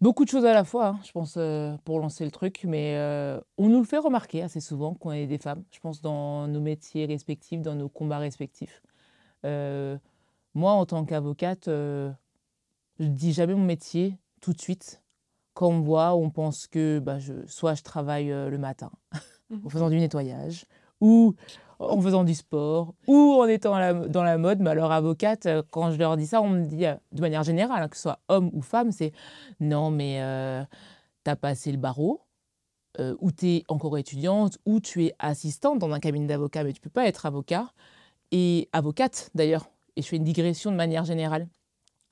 Beaucoup 0.00 0.24
de 0.24 0.30
choses 0.30 0.46
à 0.46 0.54
la 0.54 0.64
fois, 0.64 0.86
hein, 0.88 1.00
je 1.04 1.12
pense, 1.12 1.34
euh, 1.36 1.76
pour 1.84 2.00
lancer 2.00 2.24
le 2.24 2.30
truc, 2.30 2.64
mais 2.64 2.96
euh, 2.96 3.38
on 3.58 3.68
nous 3.68 3.80
le 3.80 3.84
fait 3.84 3.98
remarquer 3.98 4.42
assez 4.42 4.60
souvent 4.60 4.94
qu'on 4.94 5.12
est 5.12 5.26
des 5.26 5.36
femmes, 5.36 5.62
je 5.70 5.78
pense, 5.78 6.00
dans 6.00 6.48
nos 6.48 6.60
métiers 6.60 7.04
respectifs, 7.04 7.60
dans 7.60 7.74
nos 7.74 7.90
combats 7.90 8.18
respectifs. 8.18 8.82
Euh, 9.44 9.98
moi, 10.54 10.72
en 10.72 10.86
tant 10.86 11.04
qu'avocate, 11.04 11.66
je 11.66 12.12
dis 12.98 13.34
jamais 13.34 13.54
mon 13.54 13.64
métier 13.64 14.16
tout 14.40 14.54
de 14.54 14.60
suite. 14.60 15.02
Quand 15.52 15.68
on 15.68 15.80
me 15.80 15.84
voit, 15.84 16.14
on 16.14 16.30
pense 16.30 16.66
que 16.66 16.98
bah, 16.98 17.18
je, 17.18 17.34
soit 17.46 17.74
je 17.74 17.82
travaille 17.82 18.28
le 18.28 18.56
matin 18.56 18.90
en 19.64 19.68
faisant 19.68 19.90
du 19.90 19.98
nettoyage, 19.98 20.64
ou 21.02 21.34
en 21.80 22.00
faisant 22.00 22.24
du 22.24 22.34
sport 22.34 22.94
ou 23.06 23.40
en 23.40 23.46
étant 23.46 23.72
dans 24.08 24.22
la 24.22 24.38
mode. 24.38 24.60
Mais 24.60 24.70
alors, 24.70 24.92
avocate, 24.92 25.46
euh, 25.46 25.62
quand 25.70 25.90
je 25.90 25.98
leur 25.98 26.16
dis 26.16 26.26
ça, 26.26 26.42
on 26.42 26.50
me 26.50 26.64
dit 26.64 26.86
euh, 26.86 26.94
de 27.12 27.20
manière 27.20 27.42
générale, 27.42 27.82
hein, 27.82 27.88
que 27.88 27.96
ce 27.96 28.02
soit 28.02 28.20
homme 28.28 28.50
ou 28.52 28.60
femme, 28.60 28.92
c'est 28.92 29.12
non, 29.58 29.90
mais 29.90 30.20
euh, 30.20 30.62
tu 31.24 31.30
as 31.30 31.36
passé 31.36 31.72
le 31.72 31.78
barreau, 31.78 32.22
ou 33.20 33.32
tu 33.32 33.46
es 33.46 33.64
encore 33.68 33.96
étudiante, 33.96 34.58
ou 34.66 34.78
tu 34.78 35.06
es 35.06 35.14
assistante 35.18 35.78
dans 35.78 35.90
un 35.90 36.00
cabinet 36.00 36.26
d'avocat, 36.26 36.64
mais 36.64 36.74
tu 36.74 36.82
peux 36.82 36.90
pas 36.90 37.06
être 37.06 37.24
avocat. 37.24 37.72
Et 38.30 38.68
avocate, 38.72 39.30
d'ailleurs. 39.34 39.70
Et 39.96 40.02
je 40.02 40.08
fais 40.08 40.16
une 40.16 40.24
digression 40.24 40.70
de 40.70 40.76
manière 40.76 41.04
générale. 41.04 41.48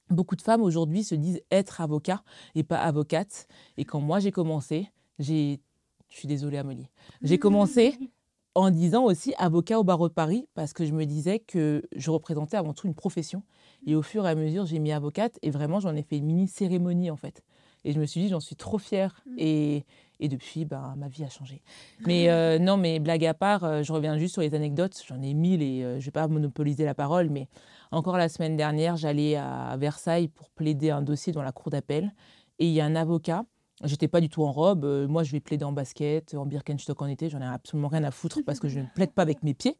Beaucoup 0.08 0.34
de 0.34 0.40
femmes 0.40 0.62
aujourd'hui 0.62 1.04
se 1.04 1.14
disent 1.14 1.42
être 1.50 1.82
avocat 1.82 2.22
et 2.54 2.62
pas 2.62 2.78
avocate. 2.78 3.48
Et 3.76 3.84
quand 3.84 4.00
moi 4.00 4.18
j'ai 4.18 4.32
commencé, 4.32 4.90
j'ai. 5.18 5.60
Je 6.08 6.16
suis 6.16 6.28
désolée, 6.28 6.56
Amélie. 6.56 6.88
J'ai 7.20 7.38
commencé 7.38 7.98
en 8.58 8.70
disant 8.70 9.04
aussi 9.04 9.34
avocat 9.38 9.78
au 9.78 9.84
barreau 9.84 10.08
de 10.08 10.14
Paris, 10.14 10.48
parce 10.54 10.72
que 10.72 10.84
je 10.84 10.92
me 10.92 11.04
disais 11.04 11.38
que 11.38 11.82
je 11.94 12.10
représentais 12.10 12.56
avant 12.56 12.74
tout 12.74 12.86
une 12.86 12.94
profession. 12.94 13.42
Et 13.86 13.94
au 13.94 14.02
fur 14.02 14.26
et 14.26 14.30
à 14.30 14.34
mesure, 14.34 14.66
j'ai 14.66 14.80
mis 14.80 14.92
avocate, 14.92 15.38
et 15.42 15.50
vraiment, 15.50 15.78
j'en 15.78 15.94
ai 15.94 16.02
fait 16.02 16.18
une 16.18 16.26
mini-cérémonie, 16.26 17.10
en 17.10 17.16
fait. 17.16 17.44
Et 17.84 17.92
je 17.92 18.00
me 18.00 18.06
suis 18.06 18.20
dit, 18.20 18.28
j'en 18.28 18.40
suis 18.40 18.56
trop 18.56 18.78
fière. 18.78 19.22
Mmh. 19.26 19.34
Et, 19.38 19.84
et 20.18 20.28
depuis, 20.28 20.64
ben, 20.64 20.94
ma 20.96 21.06
vie 21.06 21.22
a 21.22 21.28
changé. 21.28 21.62
Mais 22.04 22.28
euh, 22.28 22.58
non, 22.60 22.76
mais 22.76 22.98
blague 22.98 23.24
à 23.24 23.34
part, 23.34 23.62
euh, 23.62 23.82
je 23.84 23.92
reviens 23.92 24.18
juste 24.18 24.32
sur 24.32 24.42
les 24.42 24.54
anecdotes. 24.54 25.00
J'en 25.06 25.22
ai 25.22 25.34
mille 25.34 25.62
et 25.62 25.84
euh, 25.84 25.92
je 25.92 25.96
ne 25.98 26.04
vais 26.06 26.10
pas 26.10 26.26
monopoliser 26.26 26.84
la 26.84 26.94
parole. 26.94 27.30
Mais 27.30 27.46
encore 27.92 28.16
la 28.16 28.28
semaine 28.28 28.56
dernière, 28.56 28.96
j'allais 28.96 29.36
à 29.36 29.76
Versailles 29.78 30.26
pour 30.26 30.50
plaider 30.50 30.90
un 30.90 31.02
dossier 31.02 31.32
dans 31.32 31.42
la 31.42 31.52
cour 31.52 31.70
d'appel. 31.70 32.12
Et 32.58 32.66
il 32.66 32.72
y 32.72 32.80
a 32.80 32.84
un 32.84 32.96
avocat 32.96 33.44
J'étais 33.84 34.08
pas 34.08 34.20
du 34.20 34.28
tout 34.28 34.42
en 34.42 34.50
robe. 34.50 34.84
Euh, 34.84 35.06
moi, 35.06 35.22
je 35.22 35.30
vais 35.30 35.40
plaider 35.40 35.64
en 35.64 35.72
basket, 35.72 36.34
en 36.34 36.46
Birkenstock 36.46 37.00
en 37.00 37.06
été. 37.06 37.28
J'en 37.28 37.40
ai 37.40 37.46
absolument 37.46 37.88
rien 37.88 38.02
à 38.04 38.10
foutre 38.10 38.40
parce 38.44 38.58
que 38.58 38.68
je 38.68 38.80
ne 38.80 38.86
plaide 38.94 39.12
pas 39.12 39.22
avec 39.22 39.42
mes 39.42 39.54
pieds. 39.54 39.76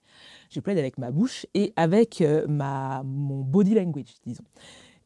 Je 0.51 0.61
plaide 0.61 0.79
avec 0.79 0.99
ma 0.99 1.11
bouche 1.11 1.47
et 1.55 1.73
avec 1.77 2.21
euh, 2.21 2.47
ma, 2.47 3.03
mon 3.05 3.41
body 3.41 3.75
language, 3.75 4.15
disons. 4.25 4.45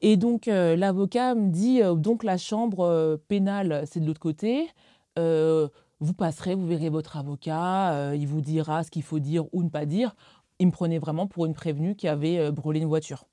Et 0.02 0.16
donc, 0.16 0.48
euh, 0.48 0.76
l'avocat 0.76 1.34
me 1.34 1.50
dit 1.50 1.80
donc 1.96 2.24
la 2.24 2.36
chambre 2.36 3.20
pénale, 3.28 3.84
c'est 3.86 4.00
de 4.00 4.06
l'autre 4.06 4.20
côté. 4.20 4.68
vous 5.16 6.14
passerez, 6.14 6.54
vous 6.54 6.66
verrez 6.66 6.90
votre 6.90 7.16
avocat. 7.16 8.14
il 8.14 8.26
vous 8.26 8.40
dira 8.40 8.82
ce 8.82 8.90
qu'il 8.90 9.04
faut 9.04 9.20
dire 9.20 9.46
ou 9.52 9.62
ne 9.62 9.68
pas 9.68 9.86
dire. 9.86 10.16
Il 10.58 10.66
me 10.66 10.72
prenait 10.72 10.98
vraiment 10.98 11.28
pour 11.28 11.46
une 11.46 11.54
prévenue 11.54 11.94
qui 11.94 12.08
avait 12.08 12.50
brûlé 12.50 12.80
une 12.80 12.88
voiture. 12.88 13.26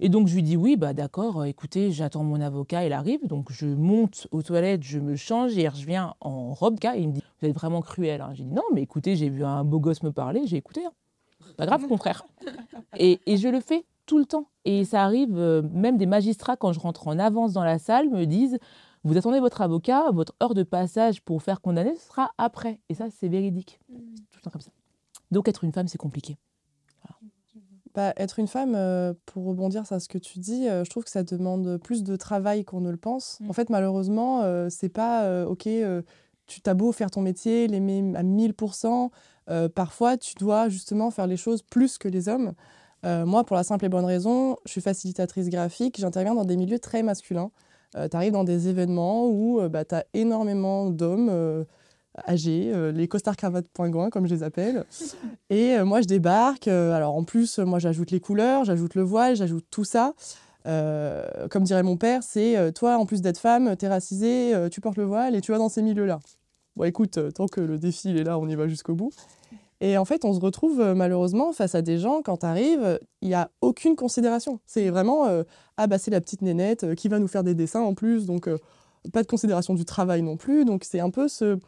Et 0.00 0.08
donc 0.08 0.28
je 0.28 0.34
lui 0.34 0.42
dis 0.42 0.56
oui, 0.56 0.76
bah 0.76 0.92
d'accord, 0.92 1.40
euh, 1.40 1.44
écoutez, 1.44 1.90
j'attends 1.92 2.24
mon 2.24 2.40
avocat, 2.40 2.84
il 2.84 2.92
arrive. 2.92 3.26
Donc 3.26 3.50
je 3.50 3.66
monte 3.66 4.26
aux 4.30 4.42
toilettes, 4.42 4.82
je 4.82 4.98
me 4.98 5.16
change 5.16 5.56
et 5.56 5.68
je 5.74 5.86
viens 5.86 6.14
en 6.20 6.52
robe 6.54 6.78
gars. 6.78 6.96
Il 6.96 7.08
me 7.08 7.12
dit, 7.14 7.22
vous 7.40 7.48
êtes 7.48 7.54
vraiment 7.54 7.82
cruel. 7.82 8.20
Hein. 8.20 8.30
J'ai 8.34 8.44
dit 8.44 8.52
non, 8.52 8.62
mais 8.72 8.82
écoutez, 8.82 9.16
j'ai 9.16 9.28
vu 9.28 9.44
un 9.44 9.64
beau 9.64 9.80
gosse 9.80 10.02
me 10.02 10.12
parler, 10.12 10.42
j'ai 10.46 10.56
écouté. 10.56 10.84
Hein. 10.84 10.92
Pas 11.56 11.66
grave, 11.66 11.86
frère. 11.96 12.24
Et, 12.96 13.20
et, 13.26 13.36
je 13.36 13.48
le 13.48 13.60
fais 13.60 13.84
tout 14.06 14.18
le 14.18 14.24
temps. 14.24 14.46
Et 14.64 14.84
ça 14.84 15.04
arrive, 15.04 15.36
euh, 15.36 15.62
même 15.72 15.98
des 15.98 16.06
magistrats, 16.06 16.56
quand 16.56 16.72
je 16.72 16.80
rentre 16.80 17.06
en 17.06 17.18
avance 17.18 17.52
dans 17.52 17.64
la 17.64 17.78
salle, 17.78 18.08
me 18.08 18.24
disent, 18.24 18.58
vous 19.04 19.16
attendez 19.16 19.40
votre 19.40 19.60
avocat, 19.60 20.10
votre 20.10 20.34
heure 20.42 20.54
de 20.54 20.62
passage 20.62 21.22
pour 21.22 21.42
faire 21.42 21.60
condamner, 21.60 21.94
ce 21.96 22.08
sera 22.08 22.32
après. 22.38 22.80
Et 22.88 22.94
ça, 22.94 23.06
c'est 23.10 23.28
véridique. 23.28 23.78
Tout 23.88 24.38
le 24.38 24.42
temps 24.42 24.50
comme 24.50 24.60
ça. 24.60 24.70
Donc 25.30 25.48
être 25.48 25.64
une 25.64 25.72
femme, 25.72 25.88
c'est 25.88 25.98
compliqué. 25.98 26.36
Bah, 27.98 28.12
être 28.16 28.38
une 28.38 28.46
femme, 28.46 28.74
euh, 28.76 29.12
pour 29.26 29.44
rebondir 29.44 29.84
sur 29.84 30.00
ce 30.00 30.06
que 30.06 30.18
tu 30.18 30.38
dis, 30.38 30.68
euh, 30.68 30.84
je 30.84 30.90
trouve 30.90 31.02
que 31.02 31.10
ça 31.10 31.24
demande 31.24 31.78
plus 31.78 32.04
de 32.04 32.14
travail 32.14 32.64
qu'on 32.64 32.80
ne 32.80 32.92
le 32.92 32.96
pense. 32.96 33.40
En 33.42 33.48
mmh. 33.48 33.54
fait, 33.54 33.70
malheureusement, 33.70 34.42
euh, 34.44 34.68
c'est 34.70 34.88
pas 34.88 35.44
OK, 35.46 35.68
tu 36.46 36.60
t'as 36.60 36.74
beau 36.74 36.92
faire 36.92 37.10
ton 37.10 37.22
métier, 37.22 37.66
l'aimer 37.66 38.12
à 38.14 38.22
1000%, 38.22 39.10
parfois 39.74 40.16
tu 40.16 40.36
dois 40.36 40.68
justement 40.68 41.10
faire 41.10 41.26
les 41.26 41.36
choses 41.36 41.62
plus 41.62 41.98
que 41.98 42.06
les 42.06 42.28
hommes. 42.28 42.52
moi, 43.02 43.42
pour 43.42 43.56
la 43.56 43.64
simple 43.64 43.84
et 43.86 43.88
bonne 43.88 44.04
raison, 44.04 44.58
je 44.64 44.70
suis 44.70 44.80
facilitatrice 44.80 45.48
graphique, 45.48 45.96
j'interviens 45.98 46.36
dans 46.36 46.44
des 46.44 46.56
milieux 46.56 46.78
très 46.78 47.02
masculins. 47.02 47.50
tu 47.94 48.16
arrives 48.16 48.32
dans 48.32 48.44
des 48.44 48.68
événements 48.68 49.26
où 49.26 49.60
bah, 49.68 49.84
tu 49.84 49.96
as 49.96 50.04
énormément 50.14 50.88
d'hommes 50.88 51.66
âgés, 52.26 52.70
euh, 52.74 52.92
les 52.92 53.08
costards 53.08 53.36
cravates 53.36 53.68
poingouins 53.68 54.10
comme 54.10 54.26
je 54.26 54.34
les 54.34 54.42
appelle. 54.42 54.84
Et 55.50 55.76
euh, 55.76 55.84
moi 55.84 56.00
je 56.00 56.06
débarque. 56.06 56.68
Euh, 56.68 56.92
alors 56.92 57.14
en 57.14 57.24
plus, 57.24 57.58
moi 57.58 57.78
j'ajoute 57.78 58.10
les 58.10 58.20
couleurs, 58.20 58.64
j'ajoute 58.64 58.94
le 58.94 59.02
voile, 59.02 59.36
j'ajoute 59.36 59.64
tout 59.70 59.84
ça. 59.84 60.14
comme 60.64 61.64
dirait 61.64 61.82
mon 61.82 61.96
père, 61.96 62.22
c'est 62.22 62.72
toi 62.74 62.96
en 62.98 63.06
plus 63.06 63.22
d'être 63.22 63.38
femme, 63.38 63.74
t'es 63.76 63.88
racisée, 63.88 64.52
tu 64.70 64.80
portes 64.80 64.98
le 64.98 65.04
voile 65.04 65.34
et 65.34 65.40
tu 65.40 65.52
vas 65.52 65.58
dans 65.58 65.70
ces 65.70 65.82
milieux-là. 65.82 66.20
Bon 66.76 66.84
écoute, 66.84 67.18
tant 67.34 67.46
que 67.46 67.60
le 67.60 67.78
défi 67.78 68.10
est 68.10 68.24
là, 68.24 68.38
on 68.38 68.46
y 68.48 68.54
va 68.54 68.68
jusqu'au 68.68 68.94
bout. 68.94 69.10
Et 69.80 69.96
en 69.96 70.04
fait, 70.04 70.24
on 70.24 70.34
se 70.34 70.40
retrouve 70.40 70.82
malheureusement 70.94 71.52
face 71.52 71.74
à 71.74 71.82
des 71.82 71.98
gens, 71.98 72.20
quand 72.22 72.38
tu 72.38 72.46
arrives, 72.46 73.00
il 73.22 73.28
n'y 73.28 73.34
a 73.34 73.50
aucune 73.60 73.96
considération. 73.96 74.60
C'est 74.66 74.90
vraiment, 74.90 75.26
ah 75.78 75.86
bah 75.86 75.98
c'est 75.98 76.10
la 76.10 76.20
petite 76.20 76.42
nénette 76.42 76.94
qui 76.96 77.08
va 77.08 77.18
nous 77.18 77.28
faire 77.28 77.44
des 77.44 77.54
dessins 77.54 77.80
en 77.80 77.94
plus, 77.94 78.26
donc 78.26 78.48
pas 79.12 79.22
de 79.22 79.28
considération 79.28 79.74
du 79.74 79.84
travail 79.84 80.22
non 80.22 80.36
plus. 80.36 80.64
Donc 80.64 80.84
c'est 80.84 81.00
un 81.00 81.10
peu 81.10 81.28
ce, 81.28 81.58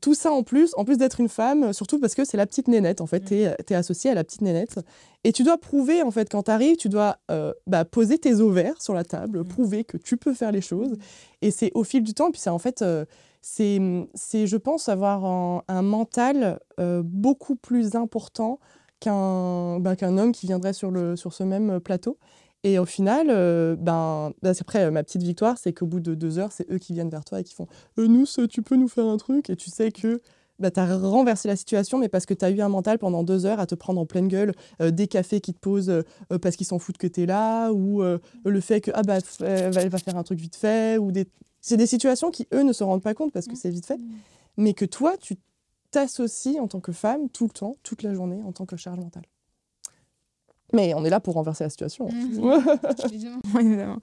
tout 0.00 0.14
ça 0.14 0.30
en 0.32 0.42
plus, 0.42 0.74
en 0.76 0.84
plus 0.84 0.98
d'être 0.98 1.20
une 1.20 1.28
femme, 1.28 1.72
surtout 1.72 1.98
parce 1.98 2.14
que 2.14 2.24
c'est 2.24 2.36
la 2.36 2.46
petite 2.46 2.68
nénette, 2.68 3.00
en 3.00 3.06
fait, 3.06 3.20
tu 3.20 3.34
es, 3.34 3.74
associée 3.74 4.10
à 4.10 4.14
la 4.14 4.24
petite 4.24 4.42
nénette. 4.42 4.80
Et 5.24 5.32
tu 5.32 5.42
dois 5.42 5.58
prouver, 5.58 6.02
en 6.02 6.10
fait, 6.10 6.30
quand 6.30 6.44
tu 6.44 6.50
arrives, 6.50 6.76
tu 6.76 6.88
dois 6.88 7.18
euh, 7.30 7.52
bah, 7.66 7.84
poser 7.84 8.18
tes 8.18 8.40
ovaires 8.40 8.80
sur 8.80 8.94
la 8.94 9.04
table, 9.04 9.44
prouver 9.44 9.84
que 9.84 9.96
tu 9.96 10.16
peux 10.16 10.34
faire 10.34 10.52
les 10.52 10.60
choses. 10.60 10.96
Et 11.42 11.50
c'est 11.50 11.72
au 11.74 11.84
fil 11.84 12.02
du 12.02 12.14
temps, 12.14 12.30
puis 12.30 12.40
c'est 12.40 12.50
en 12.50 12.58
fait, 12.58 12.82
euh, 12.82 13.04
c'est, 13.40 13.78
je 13.78 14.56
pense, 14.56 14.88
avoir 14.88 15.24
un, 15.24 15.82
mental 15.82 16.60
euh, 16.78 17.02
beaucoup 17.04 17.56
plus 17.56 17.96
important 17.96 18.60
qu'un 19.00 19.80
bah, 19.80 19.94
homme 20.02 20.32
qui 20.32 20.46
viendrait 20.46 20.72
sur, 20.72 20.90
le, 20.90 21.16
sur 21.16 21.32
ce 21.32 21.44
même 21.44 21.80
plateau. 21.80 22.18
Et 22.64 22.78
au 22.78 22.84
final, 22.84 23.28
euh, 23.30 23.76
ben, 23.76 24.32
ben 24.42 24.52
après, 24.60 24.84
euh, 24.84 24.90
ma 24.90 25.04
petite 25.04 25.22
victoire, 25.22 25.58
c'est 25.58 25.72
qu'au 25.72 25.86
bout 25.86 26.00
de 26.00 26.14
deux 26.14 26.38
heures, 26.38 26.50
c'est 26.50 26.68
eux 26.70 26.78
qui 26.78 26.92
viennent 26.92 27.10
vers 27.10 27.24
toi 27.24 27.40
et 27.40 27.44
qui 27.44 27.54
font 27.54 27.68
euh, 27.98 28.08
Nous, 28.08 28.26
tu 28.48 28.62
peux 28.62 28.76
nous 28.76 28.88
faire 28.88 29.06
un 29.06 29.16
truc 29.16 29.48
Et 29.50 29.56
tu 29.56 29.70
sais 29.70 29.92
que 29.92 30.20
bah, 30.58 30.72
tu 30.72 30.80
as 30.80 30.96
renversé 30.96 31.46
la 31.46 31.54
situation, 31.54 31.98
mais 31.98 32.08
parce 32.08 32.26
que 32.26 32.34
tu 32.34 32.44
as 32.44 32.50
eu 32.50 32.60
un 32.60 32.68
mental 32.68 32.98
pendant 32.98 33.22
deux 33.22 33.46
heures 33.46 33.60
à 33.60 33.66
te 33.66 33.76
prendre 33.76 34.00
en 34.00 34.06
pleine 34.06 34.26
gueule 34.26 34.54
des 34.80 35.06
cafés 35.06 35.40
qui 35.40 35.54
te 35.54 35.60
posent 35.60 36.02
parce 36.42 36.56
qu'ils 36.56 36.66
s'en 36.66 36.80
foutent 36.80 36.98
que 36.98 37.06
tu 37.06 37.22
es 37.22 37.26
là, 37.26 37.70
ou 37.70 38.02
le 38.02 38.60
fait 38.60 38.80
que 38.80 38.90
ah, 38.92 39.02
bah, 39.02 39.18
elle 39.38 39.88
va 39.88 39.98
faire 39.98 40.16
un 40.16 40.24
truc 40.24 40.40
vite 40.40 40.56
fait. 40.56 40.98
ou 40.98 41.12
des... 41.12 41.28
C'est 41.60 41.76
des 41.76 41.86
situations 41.86 42.32
qui, 42.32 42.48
eux, 42.52 42.64
ne 42.64 42.72
se 42.72 42.82
rendent 42.82 43.02
pas 43.02 43.14
compte 43.14 43.32
parce 43.32 43.46
que 43.46 43.54
c'est 43.54 43.70
vite 43.70 43.86
fait, 43.86 44.00
mais 44.56 44.74
que 44.74 44.84
toi, 44.84 45.16
tu 45.16 45.36
t'associes 45.92 46.58
en 46.58 46.66
tant 46.66 46.80
que 46.80 46.90
femme 46.90 47.28
tout 47.28 47.44
le 47.44 47.52
temps, 47.52 47.76
toute 47.84 48.02
la 48.02 48.12
journée, 48.12 48.42
en 48.42 48.50
tant 48.50 48.66
que 48.66 48.76
charge 48.76 48.98
mentale. 48.98 49.22
Mais 50.72 50.92
on 50.94 51.04
est 51.04 51.10
là 51.10 51.20
pour 51.20 51.34
renverser 51.34 51.64
la 51.64 51.70
situation. 51.70 52.08
Mmh. 52.08 52.60
évidemment. 53.60 53.98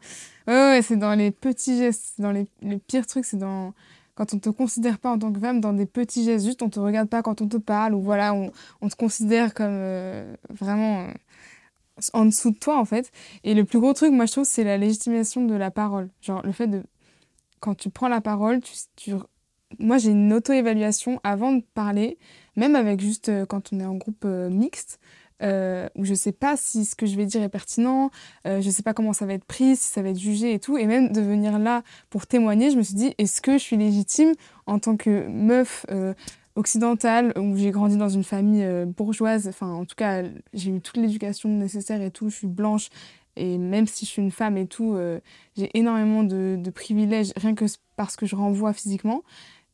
Ouais, 0.47 0.53
ouais, 0.53 0.81
c'est 0.81 0.97
dans 0.97 1.13
les 1.13 1.31
petits 1.31 1.77
gestes, 1.77 2.19
dans 2.19 2.31
les, 2.31 2.47
les 2.61 2.77
pires 2.77 3.05
trucs, 3.05 3.25
c'est 3.25 3.37
dans 3.37 3.73
quand 4.15 4.33
on 4.33 4.39
te 4.39 4.49
considère 4.49 4.97
pas 4.97 5.11
en 5.11 5.19
tant 5.19 5.31
que 5.31 5.39
femme 5.39 5.59
dans 5.59 5.73
des 5.73 5.85
petits 5.85 6.23
gestes, 6.23 6.45
juste 6.45 6.61
on 6.61 6.69
te 6.69 6.79
regarde 6.79 7.09
pas 7.09 7.21
quand 7.21 7.41
on 7.41 7.47
te 7.47 7.57
parle, 7.57 7.93
ou 7.93 8.01
voilà, 8.01 8.33
on, 8.33 8.51
on 8.81 8.87
te 8.87 8.95
considère 8.95 9.53
comme 9.53 9.67
euh, 9.69 10.35
vraiment 10.49 11.01
euh, 11.01 11.11
en 12.13 12.25
dessous 12.25 12.51
de 12.51 12.57
toi 12.57 12.79
en 12.79 12.85
fait. 12.85 13.11
Et 13.43 13.53
le 13.53 13.65
plus 13.65 13.79
gros 13.79 13.93
truc, 13.93 14.11
moi 14.11 14.25
je 14.25 14.31
trouve, 14.31 14.45
c'est 14.45 14.63
la 14.63 14.77
légitimation 14.77 15.45
de 15.45 15.53
la 15.53 15.69
parole. 15.69 16.09
Genre 16.21 16.41
le 16.43 16.53
fait 16.53 16.67
de, 16.67 16.83
quand 17.59 17.75
tu 17.75 17.89
prends 17.89 18.07
la 18.07 18.21
parole, 18.21 18.61
tu, 18.61 18.73
tu... 18.95 19.13
moi 19.79 19.97
j'ai 19.97 20.11
une 20.11 20.31
auto-évaluation 20.31 21.19
avant 21.25 21.51
de 21.51 21.63
parler, 21.73 22.17
même 22.55 22.75
avec 22.77 23.01
juste 23.01 23.27
euh, 23.27 23.45
quand 23.45 23.73
on 23.73 23.81
est 23.81 23.85
en 23.85 23.95
groupe 23.95 24.23
mixte 24.23 24.99
euh, 25.41 25.87
où 25.95 26.05
je 26.05 26.13
sais 26.13 26.31
pas 26.31 26.55
si 26.57 26.85
ce 26.85 26.95
que 26.95 27.05
je 27.05 27.15
vais 27.15 27.25
dire 27.25 27.43
est 27.43 27.49
pertinent, 27.49 28.09
euh, 28.47 28.61
je 28.61 28.69
sais 28.69 28.83
pas 28.83 28.93
comment 28.93 29.13
ça 29.13 29.25
va 29.25 29.33
être 29.33 29.45
pris, 29.45 29.75
si 29.75 29.89
ça 29.89 30.01
va 30.01 30.09
être 30.09 30.19
jugé 30.19 30.53
et 30.53 30.59
tout. 30.59 30.77
Et 30.77 30.85
même 30.85 31.11
de 31.11 31.21
venir 31.21 31.59
là 31.59 31.83
pour 32.09 32.27
témoigner, 32.27 32.71
je 32.71 32.77
me 32.77 32.83
suis 32.83 32.95
dit, 32.95 33.13
est-ce 33.17 33.41
que 33.41 33.53
je 33.53 33.63
suis 33.63 33.77
légitime 33.77 34.33
en 34.65 34.79
tant 34.79 34.97
que 34.97 35.27
meuf 35.27 35.85
euh, 35.91 36.13
occidentale, 36.55 37.33
où 37.37 37.57
j'ai 37.57 37.71
grandi 37.71 37.97
dans 37.97 38.09
une 38.09 38.23
famille 38.23 38.63
euh, 38.63 38.85
bourgeoise, 38.85 39.47
enfin 39.47 39.67
en 39.67 39.85
tout 39.85 39.95
cas 39.95 40.23
j'ai 40.53 40.71
eu 40.71 40.81
toute 40.81 40.97
l'éducation 40.97 41.49
nécessaire 41.49 42.01
et 42.01 42.11
tout, 42.11 42.29
je 42.29 42.35
suis 42.35 42.47
blanche. 42.47 42.89
Et 43.37 43.57
même 43.57 43.85
si 43.85 44.05
je 44.05 44.11
suis 44.11 44.21
une 44.21 44.31
femme 44.31 44.55
et 44.55 44.65
tout, 44.65 44.97
j'ai 45.57 45.69
énormément 45.77 46.23
de 46.23 46.69
privilèges, 46.69 47.33
rien 47.35 47.53
que 47.53 47.65
parce 47.97 48.15
que 48.15 48.25
je 48.25 48.33
renvoie 48.33 48.71
physiquement 48.71 49.23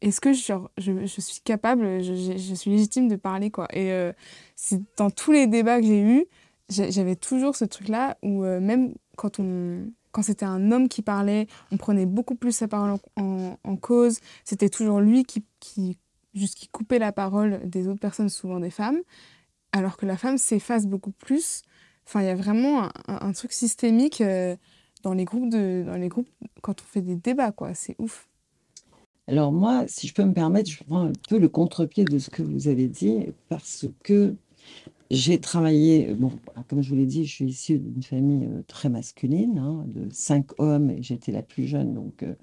est-ce 0.01 0.19
que 0.19 0.33
genre, 0.33 0.71
je, 0.77 1.05
suis 1.05 1.41
capable, 1.41 2.03
je, 2.03 2.53
suis 2.55 2.71
légitime 2.71 3.07
de 3.07 3.15
parler 3.15 3.51
quoi? 3.51 3.67
Et 3.71 3.91
euh, 3.91 4.11
dans 4.97 5.09
tous 5.09 5.31
les 5.31 5.47
débats 5.47 5.79
que 5.79 5.85
j'ai 5.85 6.01
eus, 6.01 6.25
j'avais 6.69 7.15
toujours 7.15 7.55
ce 7.55 7.65
truc-là 7.65 8.17
où 8.23 8.43
euh, 8.43 8.59
même 8.59 8.93
quand 9.17 9.39
quand 10.11 10.23
c'était 10.23 10.45
un 10.45 10.71
homme 10.71 10.89
qui 10.89 11.01
parlait, 11.01 11.47
on 11.71 11.77
prenait 11.77 12.05
beaucoup 12.05 12.35
plus 12.35 12.51
sa 12.51 12.67
parole 12.67 12.97
en, 13.15 13.75
cause. 13.77 14.19
C'était 14.43 14.67
toujours 14.67 14.99
lui 14.99 15.23
qui, 15.23 15.45
qui, 15.61 15.97
coupait 16.71 16.99
la 16.99 17.13
parole 17.13 17.61
des 17.63 17.87
autres 17.87 18.01
personnes, 18.01 18.27
souvent 18.27 18.59
des 18.59 18.71
femmes, 18.71 18.99
alors 19.71 19.95
que 19.95 20.05
la 20.05 20.17
femme 20.17 20.37
s'efface 20.37 20.85
beaucoup 20.85 21.11
plus. 21.11 21.61
Enfin, 22.05 22.21
il 22.21 22.25
y 22.25 22.29
a 22.29 22.35
vraiment 22.35 22.83
un, 22.83 22.91
un 23.07 23.31
truc 23.31 23.53
systémique 23.53 24.19
euh, 24.19 24.57
dans 25.03 25.13
les 25.13 25.23
groupes 25.23 25.49
de, 25.49 25.83
dans 25.85 25.95
les 25.95 26.09
groupes 26.09 26.29
quand 26.61 26.81
on 26.81 26.85
fait 26.85 27.01
des 27.01 27.15
débats, 27.15 27.51
quoi. 27.51 27.73
C'est 27.73 27.95
ouf. 27.97 28.27
Alors 29.27 29.51
moi, 29.51 29.85
si 29.87 30.07
je 30.07 30.13
peux 30.13 30.23
me 30.25 30.33
permettre, 30.33 30.69
je 30.69 30.83
prends 30.83 31.05
un 31.07 31.13
peu 31.29 31.37
le 31.39 31.47
contre-pied 31.49 32.03
de 32.05 32.19
ce 32.19 32.29
que 32.29 32.41
vous 32.41 32.67
avez 32.67 32.87
dit, 32.87 33.27
parce 33.49 33.87
que 34.03 34.35
j'ai 35.11 35.39
travaillé, 35.39 36.15
comme 36.67 36.81
je 36.81 36.89
vous 36.89 36.95
l'ai 36.95 37.05
dit, 37.05 37.25
je 37.25 37.31
suis 37.31 37.45
issue 37.45 37.79
d'une 37.79 38.03
famille 38.03 38.45
euh, 38.47 38.63
très 38.67 38.89
masculine, 38.89 39.57
hein, 39.59 39.85
de 39.87 40.09
cinq 40.11 40.59
hommes, 40.59 40.89
et 40.91 41.03
j'étais 41.03 41.31
la 41.31 41.43
plus 41.43 41.67
jeune, 41.67 41.93
donc 41.93 42.23
euh, 42.23 42.35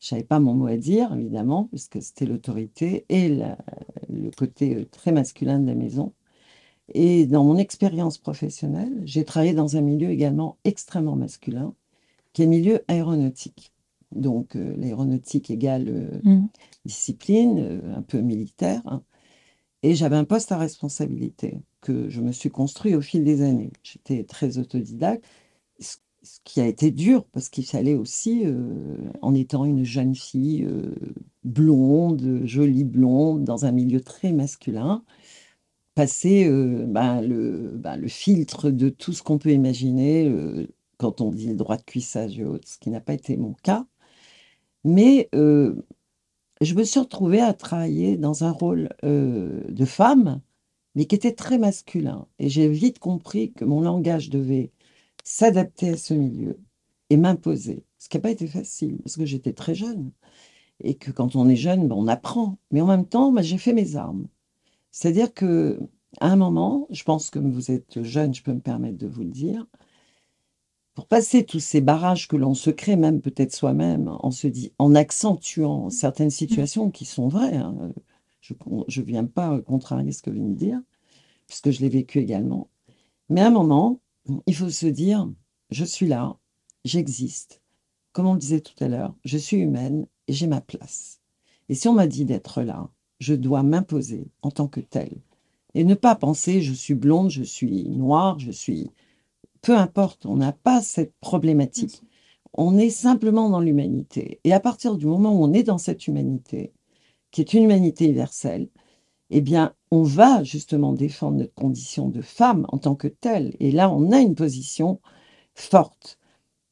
je 0.00 0.14
n'avais 0.14 0.26
pas 0.26 0.40
mon 0.40 0.54
mot 0.54 0.66
à 0.66 0.76
dire, 0.76 1.12
évidemment, 1.14 1.64
puisque 1.66 2.02
c'était 2.02 2.26
l'autorité 2.26 3.04
et 3.08 3.28
le 3.28 4.30
côté 4.36 4.76
euh, 4.76 4.84
très 4.86 5.12
masculin 5.12 5.60
de 5.60 5.66
la 5.66 5.74
maison. 5.74 6.12
Et 6.94 7.26
dans 7.26 7.44
mon 7.44 7.58
expérience 7.58 8.18
professionnelle, 8.18 9.02
j'ai 9.04 9.24
travaillé 9.24 9.54
dans 9.54 9.76
un 9.76 9.82
milieu 9.82 10.10
également 10.10 10.58
extrêmement 10.64 11.16
masculin, 11.16 11.74
qui 12.32 12.42
est 12.42 12.46
le 12.46 12.50
milieu 12.50 12.84
aéronautique 12.88 13.72
donc 14.12 14.56
euh, 14.56 14.74
l'aéronautique 14.76 15.50
égale 15.50 15.88
euh, 15.88 16.20
mmh. 16.24 16.48
discipline, 16.84 17.58
euh, 17.58 17.96
un 17.96 18.02
peu 18.02 18.20
militaire. 18.20 18.82
Hein. 18.86 19.02
Et 19.82 19.94
j'avais 19.94 20.16
un 20.16 20.24
poste 20.24 20.50
à 20.50 20.58
responsabilité 20.58 21.60
que 21.80 22.08
je 22.08 22.20
me 22.20 22.32
suis 22.32 22.50
construit 22.50 22.94
au 22.94 23.00
fil 23.00 23.22
des 23.22 23.42
années. 23.42 23.70
J'étais 23.82 24.24
très 24.24 24.58
autodidacte, 24.58 25.24
ce 25.78 26.40
qui 26.42 26.60
a 26.60 26.66
été 26.66 26.90
dur 26.90 27.24
parce 27.26 27.48
qu'il 27.48 27.64
fallait 27.64 27.94
aussi, 27.94 28.42
en 29.22 29.34
étant 29.34 29.64
une 29.64 29.84
jeune 29.84 30.16
fille 30.16 30.68
blonde, 31.44 32.40
jolie 32.42 32.82
blonde, 32.82 33.44
dans 33.44 33.66
un 33.66 33.70
milieu 33.70 34.00
très 34.00 34.32
masculin, 34.32 35.04
passer 35.94 36.50
ben, 36.88 37.22
le, 37.22 37.70
ben, 37.76 37.96
le, 37.96 38.08
filtre 38.08 38.70
de 38.70 38.88
tout 38.88 39.12
ce 39.12 39.22
qu'on 39.22 39.38
peut 39.38 39.52
imaginer 39.52 40.66
quand 40.96 41.20
on 41.20 41.30
dit 41.30 41.50
le 41.50 41.56
droit 41.56 41.76
de 41.76 41.82
cuissage 41.82 42.38
et 42.38 42.44
autres, 42.44 42.68
ce 42.68 42.78
qui 42.78 42.90
n'a 42.90 43.00
pas 43.00 43.14
été 43.14 43.36
mon 43.36 43.54
cas. 43.62 43.86
Mais 44.84 45.28
je 45.32 46.74
me 46.74 46.84
suis 46.84 47.00
retrouvée 47.00 47.40
à 47.40 47.54
travailler 47.54 48.16
dans 48.16 48.44
un 48.44 48.50
rôle 48.50 48.88
de 49.02 49.84
femme, 49.84 50.40
mais 50.94 51.04
qui 51.06 51.14
était 51.14 51.32
très 51.32 51.58
masculin. 51.58 52.26
Et 52.38 52.48
j'ai 52.48 52.68
vite 52.68 52.98
compris 52.98 53.52
que 53.52 53.64
mon 53.64 53.80
langage 53.80 54.30
devait 54.30 54.72
s'adapter 55.22 55.90
à 55.90 55.96
ce 55.96 56.14
milieu 56.14 56.58
et 57.10 57.16
m'imposer. 57.16 57.84
Ce 57.98 58.08
qui 58.08 58.16
n'a 58.16 58.22
pas 58.22 58.30
été 58.30 58.46
facile, 58.46 58.98
parce 58.98 59.16
que 59.16 59.26
j'étais 59.26 59.52
très 59.52 59.74
jeune. 59.74 60.12
Et 60.80 60.94
que 60.94 61.10
quand 61.10 61.36
on 61.36 61.48
est 61.48 61.56
jeune, 61.56 61.88
ben, 61.88 61.96
on 61.96 62.06
apprend. 62.06 62.56
Mais 62.70 62.80
en 62.80 62.86
même 62.86 63.06
temps, 63.06 63.32
ben, 63.32 63.42
j'ai 63.42 63.58
fait 63.58 63.72
mes 63.72 63.96
armes. 63.96 64.28
C'est-à-dire 64.90 65.34
que 65.34 65.80
à 66.20 66.28
un 66.30 66.36
moment, 66.36 66.86
je 66.90 67.04
pense 67.04 67.30
que 67.30 67.38
vous 67.38 67.70
êtes 67.70 68.02
jeune, 68.02 68.34
je 68.34 68.42
peux 68.42 68.52
me 68.52 68.60
permettre 68.60 68.96
de 68.96 69.06
vous 69.06 69.22
le 69.22 69.30
dire, 69.30 69.66
pour 70.98 71.06
passer 71.06 71.44
tous 71.44 71.60
ces 71.60 71.80
barrages 71.80 72.26
que 72.26 72.34
l'on 72.34 72.54
se 72.54 72.70
crée, 72.70 72.96
même 72.96 73.20
peut-être 73.20 73.54
soi-même, 73.54 74.08
en 74.18 74.32
se 74.32 74.48
dit, 74.48 74.72
en 74.80 74.96
accentuant 74.96 75.90
certaines 75.90 76.32
situations 76.32 76.90
qui 76.90 77.04
sont 77.04 77.28
vraies. 77.28 77.54
Hein, 77.54 77.92
je 78.40 79.00
ne 79.00 79.06
viens 79.06 79.24
pas 79.24 79.60
contrarier 79.60 80.10
ce 80.10 80.22
que 80.22 80.30
vous 80.30 80.38
venez 80.38 80.54
de 80.54 80.58
dire, 80.58 80.80
puisque 81.46 81.70
je 81.70 81.82
l'ai 81.82 81.88
vécu 81.88 82.18
également. 82.18 82.68
Mais 83.28 83.42
à 83.42 83.46
un 83.46 83.50
moment, 83.50 84.00
il 84.46 84.56
faut 84.56 84.70
se 84.70 84.88
dire, 84.88 85.30
je 85.70 85.84
suis 85.84 86.08
là, 86.08 86.36
j'existe. 86.84 87.62
Comme 88.10 88.26
on 88.26 88.32
le 88.32 88.40
disait 88.40 88.60
tout 88.60 88.82
à 88.82 88.88
l'heure, 88.88 89.14
je 89.24 89.38
suis 89.38 89.58
humaine 89.58 90.08
et 90.26 90.32
j'ai 90.32 90.48
ma 90.48 90.60
place. 90.60 91.20
Et 91.68 91.76
si 91.76 91.86
on 91.86 91.94
m'a 91.94 92.08
dit 92.08 92.24
d'être 92.24 92.62
là, 92.62 92.90
je 93.20 93.34
dois 93.34 93.62
m'imposer 93.62 94.26
en 94.42 94.50
tant 94.50 94.66
que 94.66 94.80
telle. 94.80 95.20
Et 95.74 95.84
ne 95.84 95.94
pas 95.94 96.16
penser, 96.16 96.60
je 96.60 96.72
suis 96.72 96.94
blonde, 96.94 97.30
je 97.30 97.44
suis 97.44 97.88
noire, 97.88 98.40
je 98.40 98.50
suis 98.50 98.90
peu 99.62 99.76
importe, 99.76 100.26
on 100.26 100.36
n'a 100.36 100.52
pas 100.52 100.82
cette 100.82 101.14
problématique. 101.20 102.02
On 102.54 102.78
est 102.78 102.90
simplement 102.90 103.50
dans 103.50 103.60
l'humanité. 103.60 104.40
Et 104.44 104.52
à 104.52 104.60
partir 104.60 104.96
du 104.96 105.06
moment 105.06 105.32
où 105.32 105.44
on 105.44 105.52
est 105.52 105.62
dans 105.62 105.78
cette 105.78 106.06
humanité, 106.06 106.72
qui 107.30 107.40
est 107.40 107.52
une 107.54 107.64
humanité 107.64 108.06
universelle, 108.06 108.68
eh 109.30 109.40
bien, 109.40 109.74
on 109.90 110.02
va 110.02 110.42
justement 110.42 110.92
défendre 110.92 111.38
notre 111.38 111.54
condition 111.54 112.08
de 112.08 112.22
femme 112.22 112.66
en 112.70 112.78
tant 112.78 112.94
que 112.94 113.08
telle. 113.08 113.54
Et 113.60 113.70
là, 113.70 113.90
on 113.90 114.10
a 114.12 114.20
une 114.20 114.34
position 114.34 115.00
forte. 115.54 116.18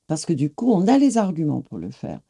Parce 0.07 0.25
que 0.25 0.33
du 0.33 0.51
coup, 0.51 0.71
on 0.73 0.87
a 0.87 0.99
les 0.99 1.19
arguments 1.19 1.61
pour 1.61 1.79
le 1.79 1.91
faire. 1.91 2.21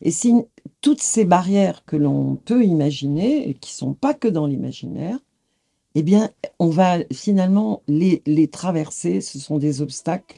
Et 0.00 0.10
si 0.10 0.34
toutes 0.80 1.02
ces 1.02 1.24
barrières 1.24 1.84
que 1.84 1.96
l'on 1.96 2.36
peut 2.36 2.64
imaginer, 2.64 3.48
et 3.48 3.54
qui 3.54 3.72
ne 3.72 3.76
sont 3.76 3.94
pas 3.94 4.14
que 4.14 4.28
dans 4.28 4.46
l'imaginaire, 4.46 5.18
eh 5.94 6.02
bien, 6.02 6.30
on 6.58 6.68
va 6.68 6.98
finalement 7.12 7.82
les, 7.86 8.22
les 8.26 8.48
traverser. 8.48 9.20
Ce 9.20 9.38
sont 9.38 9.58
des 9.58 9.82
obstacles 9.82 10.36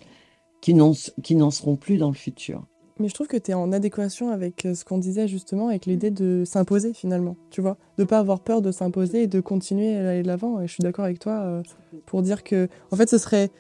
qui 0.61 0.75
n'en 0.75 1.51
seront 1.51 1.77
plus 1.77 1.97
dans 1.97 2.09
le 2.09 2.15
futur. 2.15 2.67
Mais 2.99 3.09
je 3.09 3.15
trouve 3.15 3.27
que 3.27 3.37
tu 3.37 3.51
es 3.51 3.55
en 3.55 3.73
adéquation 3.73 4.31
avec 4.31 4.65
euh, 4.65 4.75
ce 4.75 4.85
qu'on 4.85 4.99
disait 4.99 5.29
justement, 5.29 5.69
avec 5.69 5.85
l'idée 5.85 6.11
de 6.11 6.45
s'imposer 6.47 6.95
finalement, 6.95 7.37
tu 7.51 7.61
vois, 7.61 7.77
de 7.99 8.05
pas 8.05 8.19
avoir 8.19 8.41
peur 8.41 8.63
de 8.63 8.73
s'imposer 8.73 9.25
et 9.25 9.27
de 9.27 9.41
continuer 9.41 9.97
à 9.97 10.11
aller 10.11 10.23
de 10.23 10.27
l'avant. 10.27 10.61
Et 10.61 10.67
je 10.67 10.73
suis 10.73 10.83
d'accord 10.83 11.05
avec 11.05 11.19
toi 11.19 11.41
euh, 11.43 11.63
pour 12.07 12.23
dire 12.23 12.43
que, 12.43 12.69
en 12.91 12.97
fait, 12.97 13.11
ce 13.11 13.19
serait, 13.19 13.51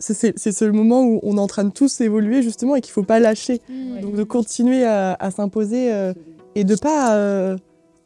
c'est 0.00 0.34
ce 0.34 0.64
moment 0.64 1.04
où 1.04 1.20
on 1.22 1.36
est 1.36 1.40
en 1.40 1.46
train 1.46 1.64
de 1.64 1.70
tous 1.70 2.00
évoluer 2.00 2.42
justement 2.42 2.74
et 2.74 2.80
qu'il 2.80 2.92
faut 2.92 3.04
pas 3.04 3.20
lâcher. 3.20 3.60
Donc 4.02 4.16
de 4.16 4.24
continuer 4.24 4.84
à, 4.84 5.30
s'imposer 5.30 5.92
euh, 5.92 6.14
et 6.54 6.64
de 6.64 6.74
pas 6.74 7.56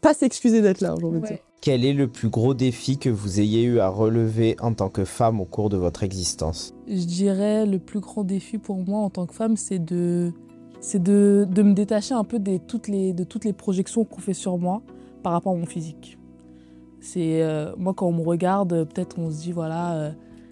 pas 0.01 0.13
s'excuser 0.13 0.61
d'être 0.61 0.83
là, 0.83 0.95
j'ai 0.99 1.07
envie 1.07 1.21
de 1.21 1.25
Ouais. 1.25 1.43
Quel 1.65 1.87
est 1.87 1.95
le 1.95 2.09
plus 2.09 2.29
gros 2.29 2.53
défi 2.53 2.99
que 2.99 3.09
vous 3.09 3.41
ayez 3.41 3.63
eu 3.63 3.79
à 3.79 3.89
relever 3.89 4.55
en 4.61 4.75
tant 4.75 4.91
que 4.91 5.07
femme 5.07 5.41
au 5.41 5.47
cours 5.47 5.71
de 5.71 5.79
votre 5.79 6.03
existence? 6.03 6.75
Je 6.87 7.07
dirais 7.07 7.65
le 7.65 7.79
plus 7.79 8.01
grand 8.01 8.23
défi 8.23 8.59
pour 8.59 8.85
moi 8.87 8.99
en 8.99 9.09
tant 9.09 9.25
que 9.25 9.33
femme, 9.33 9.57
c'est 9.57 9.79
de, 9.79 10.35
me 10.83 11.73
détacher 11.73 12.13
un 12.13 12.25
peu 12.25 12.39
de 12.39 12.59
toutes 12.59 12.89
les 12.89 13.53
projections 13.55 14.05
qu'on 14.05 14.21
fait 14.21 14.35
sur 14.35 14.59
moi 14.59 14.83
par 15.23 15.33
rapport 15.33 15.55
à 15.55 15.57
mon 15.57 15.65
physique. 15.65 16.19
C'est 17.01 17.43
euh, 17.43 17.75
moi 17.79 17.95
quand 17.95 18.09
on 18.09 18.13
me 18.13 18.23
regarde, 18.23 18.85
peut-être 18.93 19.19
on 19.19 19.31
se 19.31 19.41
dit 19.41 19.53
voilà, 19.53 19.95
euh, 19.95 20.11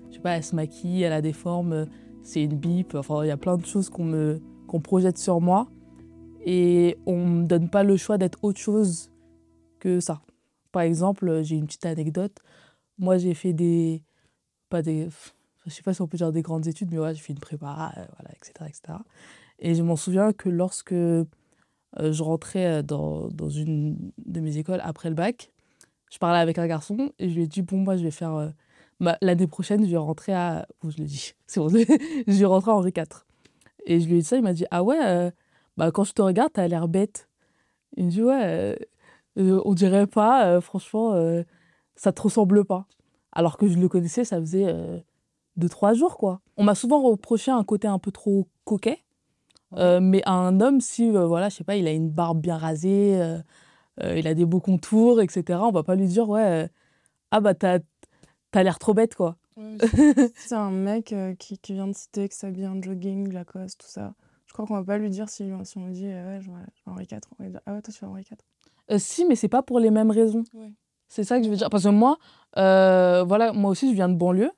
je 0.08 0.14
sais 0.14 0.22
pas, 0.22 0.38
elle 0.38 0.44
se 0.44 0.56
maquille, 0.56 1.02
elle 1.02 1.12
a 1.12 1.20
des 1.20 1.34
formes, 1.34 1.88
c'est 2.22 2.42
une 2.42 2.56
bip. 2.56 2.94
Enfin, 2.94 3.22
il 3.22 3.28
y 3.28 3.32
a 3.32 3.36
plein 3.36 3.58
de 3.58 3.66
choses 3.66 3.90
qu'on 3.90 4.04
me 4.04 4.40
projette 4.82 5.18
sur 5.18 5.42
moi 5.42 5.68
et 6.46 6.96
on 7.04 7.26
me 7.26 7.44
donne 7.44 7.68
pas 7.68 7.82
le 7.82 7.98
choix 7.98 8.16
d'être 8.16 8.38
autre 8.42 8.58
chose 8.58 9.10
que 9.78 10.00
ça. 10.00 10.22
Par 10.72 10.82
exemple, 10.82 11.42
j'ai 11.42 11.56
une 11.56 11.66
petite 11.66 11.86
anecdote. 11.86 12.38
Moi, 12.98 13.18
j'ai 13.18 13.34
fait 13.34 13.52
des 13.52 14.02
pas 14.70 14.82
des 14.82 15.08
je 15.66 15.70
sais 15.70 15.82
pas 15.82 15.94
si 15.94 16.02
on 16.02 16.08
peut 16.08 16.16
dire 16.16 16.32
des 16.32 16.42
grandes 16.42 16.66
études, 16.66 16.90
mais 16.90 16.98
ouais, 16.98 17.14
j'ai 17.14 17.20
fait 17.20 17.32
une 17.32 17.38
prépa, 17.38 17.92
euh, 17.96 18.04
voilà, 18.18 18.34
etc., 18.34 18.68
etc. 18.68 18.98
Et 19.58 19.74
je 19.74 19.82
m'en 19.82 19.96
souviens 19.96 20.32
que 20.32 20.48
lorsque 20.48 20.92
euh, 20.92 21.24
je 21.98 22.22
rentrais 22.22 22.66
euh, 22.66 22.82
dans, 22.82 23.28
une 23.48 24.12
de 24.26 24.40
mes 24.40 24.58
écoles 24.58 24.80
après 24.82 25.08
le 25.08 25.14
bac, 25.14 25.52
je 26.10 26.18
parlais 26.18 26.38
avec 26.40 26.58
un 26.58 26.66
garçon 26.66 27.12
et 27.18 27.28
je 27.28 27.34
lui 27.34 27.44
ai 27.44 27.46
dit, 27.46 27.62
bon, 27.62 27.78
moi, 27.78 27.96
je 27.96 28.02
vais 28.02 28.10
faire... 28.10 28.34
euh, 28.34 28.48
ma- 29.00 29.18
L'année 29.20 29.46
prochaine, 29.46 29.84
je 29.84 29.90
vais 29.90 29.96
rentrer 29.96 30.32
à... 30.34 30.66
Je 30.82 30.98
le 30.98 31.04
dis, 31.04 31.32
c'est 31.46 31.60
bon, 31.60 31.68
je 32.26 32.32
vais 32.32 32.44
rentrer 32.44 32.70
à 32.70 32.74
Henri 32.74 32.92
IV. 32.96 33.04
Et 33.86 34.00
je 34.00 34.06
lui 34.08 34.16
ai 34.16 34.18
dit 34.18 34.24
ça, 34.24 34.36
il 34.36 34.42
m'a 34.42 34.52
dit, 34.52 34.66
ah 34.70 34.82
ouais, 34.82 34.98
euh, 35.04 35.30
bah, 35.76 35.90
quand 35.92 36.04
je 36.04 36.12
te 36.12 36.22
regarde, 36.22 36.52
t'as 36.52 36.66
l'air 36.68 36.88
bête. 36.88 37.28
Il 37.96 38.06
me 38.06 38.10
dit, 38.10 38.22
ouais, 38.22 38.42
euh, 38.44 38.74
euh, 38.74 38.76
on 39.36 39.74
dirait 39.74 40.06
pas, 40.06 40.46
euh, 40.46 40.60
franchement, 40.60 41.14
euh, 41.14 41.42
ça 41.96 42.12
te 42.12 42.22
ressemble 42.22 42.64
pas. 42.64 42.86
Alors 43.32 43.56
que 43.56 43.66
je 43.66 43.78
le 43.78 43.88
connaissais, 43.88 44.24
ça 44.24 44.38
faisait 44.40 44.66
euh, 44.66 44.98
deux, 45.56 45.68
trois 45.68 45.94
jours, 45.94 46.16
quoi. 46.16 46.40
On 46.56 46.64
m'a 46.64 46.74
souvent 46.74 47.02
reproché 47.02 47.50
un 47.50 47.64
côté 47.64 47.88
un 47.88 47.98
peu 47.98 48.10
trop 48.10 48.48
coquet. 48.64 48.98
Euh, 49.74 50.00
mais 50.00 50.22
un 50.26 50.60
homme, 50.60 50.80
si, 50.80 51.08
euh, 51.08 51.26
voilà, 51.26 51.48
je 51.48 51.56
sais 51.56 51.64
pas, 51.64 51.76
il 51.76 51.86
a 51.86 51.92
une 51.92 52.10
barbe 52.10 52.40
bien 52.40 52.58
rasée, 52.58 53.18
euh, 53.18 53.38
euh, 54.02 54.18
il 54.18 54.26
a 54.26 54.34
des 54.34 54.44
beaux 54.44 54.60
contours, 54.60 55.22
etc., 55.22 55.60
on 55.62 55.70
va 55.72 55.82
pas 55.82 55.94
lui 55.94 56.06
dire, 56.06 56.28
ouais, 56.28 56.64
euh, 56.64 56.68
ah 57.30 57.40
bah 57.40 57.54
t'as 57.54 57.78
l'air 58.54 58.78
trop 58.78 58.92
bête, 58.92 59.14
quoi. 59.14 59.38
C'est 60.36 60.54
un 60.54 60.70
mec 60.70 61.12
euh, 61.12 61.34
qui, 61.34 61.56
qui 61.58 61.72
vient 61.72 61.86
de 61.86 61.94
citer 61.94 62.28
que 62.28 62.34
s'habille 62.34 62.66
en 62.66 62.82
jogging, 62.82 63.32
Lacoste, 63.32 63.80
tout 63.80 63.88
ça. 63.88 64.14
Je 64.46 64.52
crois 64.52 64.66
qu'on 64.66 64.74
va 64.74 64.84
pas 64.84 64.98
lui 64.98 65.08
dire 65.08 65.30
si, 65.30 65.50
si 65.64 65.78
on 65.78 65.86
lui 65.86 65.94
dit 65.94 66.06
euh, 66.06 66.38
ouais, 66.38 66.44
à 66.86 66.90
Henri 66.90 67.06
IV. 67.10 67.20
On 67.38 67.42
va 67.42 67.44
lui 67.46 67.52
dire 67.52 67.60
ah 67.64 67.72
ouais, 67.72 67.80
toi 67.80 67.94
tu 67.94 68.00
vas 68.00 68.08
à 68.08 68.10
Henri 68.10 68.22
IV. 68.30 68.36
Euh, 68.90 68.96
si, 68.98 69.24
mais 69.24 69.36
c'est 69.36 69.48
pas 69.48 69.62
pour 69.62 69.78
les 69.78 69.90
mêmes 69.90 70.10
raisons. 70.10 70.44
Ouais. 70.54 70.72
C'est 71.08 71.24
ça 71.24 71.38
que 71.38 71.44
je 71.44 71.50
veux 71.50 71.56
dire. 71.56 71.70
Parce 71.70 71.84
que 71.84 71.88
moi, 71.88 72.18
euh, 72.58 73.24
voilà, 73.26 73.52
moi 73.52 73.70
aussi, 73.70 73.88
je 73.90 73.94
viens 73.94 74.08
de 74.08 74.14
banlieue. 74.14 74.50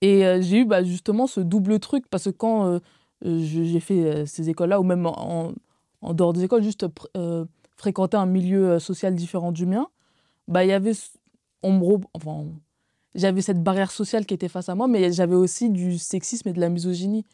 Et 0.00 0.26
euh, 0.26 0.40
j'ai 0.40 0.58
eu 0.58 0.64
bah, 0.64 0.82
justement 0.82 1.26
ce 1.26 1.40
double 1.40 1.80
truc. 1.80 2.08
Parce 2.08 2.24
que 2.24 2.30
quand 2.30 2.80
j'ai 3.22 3.80
fait 3.80 4.26
ces 4.26 4.50
écoles-là, 4.50 4.80
ou 4.80 4.82
même 4.82 5.06
en, 5.06 5.52
en 6.02 6.14
dehors 6.14 6.32
des 6.32 6.44
écoles, 6.44 6.62
juste 6.62 6.86
fréquenter 7.76 8.16
un 8.16 8.26
milieu 8.26 8.78
social 8.78 9.14
différent 9.14 9.50
du 9.50 9.66
mien, 9.66 9.88
bah, 10.48 10.64
il 10.64 10.68
y 10.68 10.72
avait. 10.72 10.92
On 11.62 11.72
me 11.72 11.96
enfin, 12.12 12.44
j'avais 13.14 13.40
cette 13.40 13.62
barrière 13.62 13.90
sociale 13.90 14.26
qui 14.26 14.34
était 14.34 14.48
face 14.48 14.68
à 14.68 14.74
moi, 14.74 14.86
mais 14.86 15.10
j'avais 15.12 15.36
aussi 15.36 15.70
du 15.70 15.98
sexisme 15.98 16.48
et 16.48 16.52
de 16.52 16.60
la 16.60 16.68
misogynie. 16.68 17.24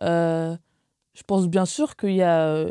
Je 0.00 1.22
pense 1.26 1.48
bien 1.48 1.66
sûr 1.66 1.96
qu'il 1.96 2.14
y 2.14 2.22
a, 2.22 2.66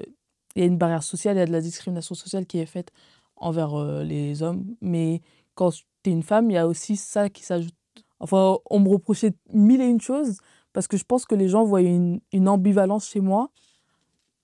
il 0.55 0.61
y 0.61 0.63
a 0.63 0.67
une 0.67 0.77
barrière 0.77 1.03
sociale, 1.03 1.37
il 1.37 1.39
y 1.39 1.43
a 1.43 1.45
de 1.45 1.51
la 1.51 1.61
discrimination 1.61 2.15
sociale 2.15 2.45
qui 2.45 2.59
est 2.59 2.65
faite 2.65 2.91
envers 3.35 3.75
euh, 3.75 4.03
les 4.03 4.43
hommes. 4.43 4.75
Mais 4.81 5.21
quand 5.55 5.71
tu 5.71 6.09
es 6.09 6.13
une 6.13 6.23
femme, 6.23 6.49
il 6.49 6.53
y 6.53 6.57
a 6.57 6.67
aussi 6.67 6.95
ça 6.95 7.29
qui 7.29 7.43
s'ajoute. 7.43 7.75
Enfin, 8.19 8.57
on 8.69 8.79
me 8.79 8.89
reprochait 8.89 9.33
mille 9.51 9.81
et 9.81 9.87
une 9.87 10.01
choses 10.01 10.37
parce 10.73 10.87
que 10.87 10.97
je 10.97 11.03
pense 11.03 11.25
que 11.25 11.35
les 11.35 11.49
gens 11.49 11.63
voyaient 11.63 11.95
une, 11.95 12.21
une 12.31 12.47
ambivalence 12.47 13.07
chez 13.09 13.19
moi 13.19 13.49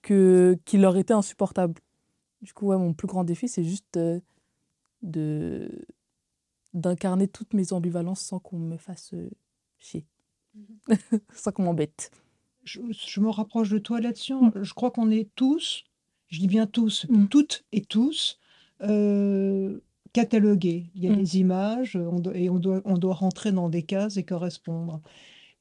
que, 0.02 0.58
qui 0.66 0.78
leur 0.78 0.98
était 0.98 1.14
insupportable. 1.14 1.80
Du 2.42 2.54
coup, 2.54 2.68
ouais, 2.68 2.78
mon 2.78 2.94
plus 2.94 3.08
grand 3.08 3.24
défi, 3.24 3.48
c'est 3.48 3.64
juste 3.64 3.98
euh, 3.98 4.20
de 5.02 5.70
d'incarner 6.74 7.28
toutes 7.28 7.54
mes 7.54 7.74
ambivalences 7.74 8.22
sans 8.22 8.40
qu'on 8.40 8.60
me 8.60 8.78
fasse 8.78 9.14
euh, 9.14 9.30
chier. 9.80 10.06
sans 11.34 11.52
qu'on 11.52 11.64
m'embête. 11.64 12.12
Je, 12.64 12.82
je 12.92 13.20
me 13.20 13.30
rapproche 13.30 13.70
de 13.70 13.80
toi 13.80 14.00
là-dessus. 14.00 14.34
Je 14.62 14.74
crois 14.74 14.92
qu'on 14.92 15.10
est 15.10 15.30
tous, 15.36 15.84
je 16.28 16.40
dis 16.40 16.48
bien 16.48 16.68
tous, 16.68 17.06
Mm. 17.10 17.28
toutes 17.28 17.66
et 17.72 17.82
tous, 17.82 18.40
euh, 18.82 19.80
catalogués. 20.14 20.90
Il 20.96 21.04
y 21.04 21.08
a 21.08 21.12
Mm. 21.12 21.16
des 21.18 21.38
images 21.40 21.96
on 21.96 22.20
doit- 22.20 22.36
et 22.38 22.50
on 22.50 22.60
doit, 22.60 22.82
on 22.86 22.98
doit 22.98 23.14
rentrer 23.14 23.52
dans 23.52 23.70
des 23.70 23.84
cases 23.84 24.18
et 24.18 24.24
correspondre. 24.24 25.02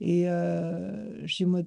Et 0.00 0.28
euh, 0.28 1.26
je 1.26 1.36
dis, 1.36 1.44
moi, 1.44 1.62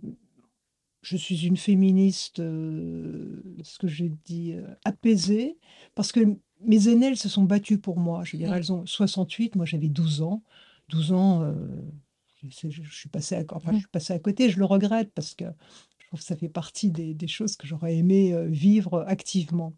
je 1.02 1.18
suis 1.18 1.46
une 1.48 1.58
féministe, 1.58 2.40
euh, 2.40 3.42
ce 3.64 3.78
que 3.80 3.88
j'ai 3.88 4.12
dit, 4.26 4.54
euh, 4.54 4.68
apaisée, 4.84 5.58
parce 5.96 6.12
que 6.12 6.20
mes 6.62 6.88
elles 6.90 7.18
se 7.18 7.30
sont 7.30 7.44
battues 7.44 7.78
pour 7.80 7.98
moi. 8.00 8.24
Je 8.26 8.34
veux 8.34 8.38
dire, 8.40 8.52
Mm. 8.52 8.56
elles 8.58 8.74
ont 8.74 8.86
68, 8.86 9.56
moi 9.56 9.66
j'avais 9.66 9.88
12 9.88 10.22
ans. 10.22 10.44
12 10.90 11.12
ans, 11.14 11.42
euh, 11.44 11.54
je, 12.48 12.82
suis 12.84 13.10
passée 13.10 13.36
à, 13.36 13.44
enfin, 13.52 13.74
je 13.74 13.80
suis 13.80 13.88
passée 13.88 14.14
à 14.14 14.20
côté, 14.20 14.50
je 14.50 14.60
le 14.60 14.66
regrette 14.66 15.12
parce 15.14 15.36
que 15.36 15.46
trouve 16.10 16.20
que 16.20 16.26
ça 16.26 16.36
fait 16.36 16.50
partie 16.50 16.92
des, 16.92 17.14
des 17.14 17.28
choses 17.28 17.56
que 17.56 17.68
j'aurais 17.68 17.96
aimé 17.96 18.34
euh, 18.34 18.46
vivre 18.48 19.04
activement. 19.08 19.74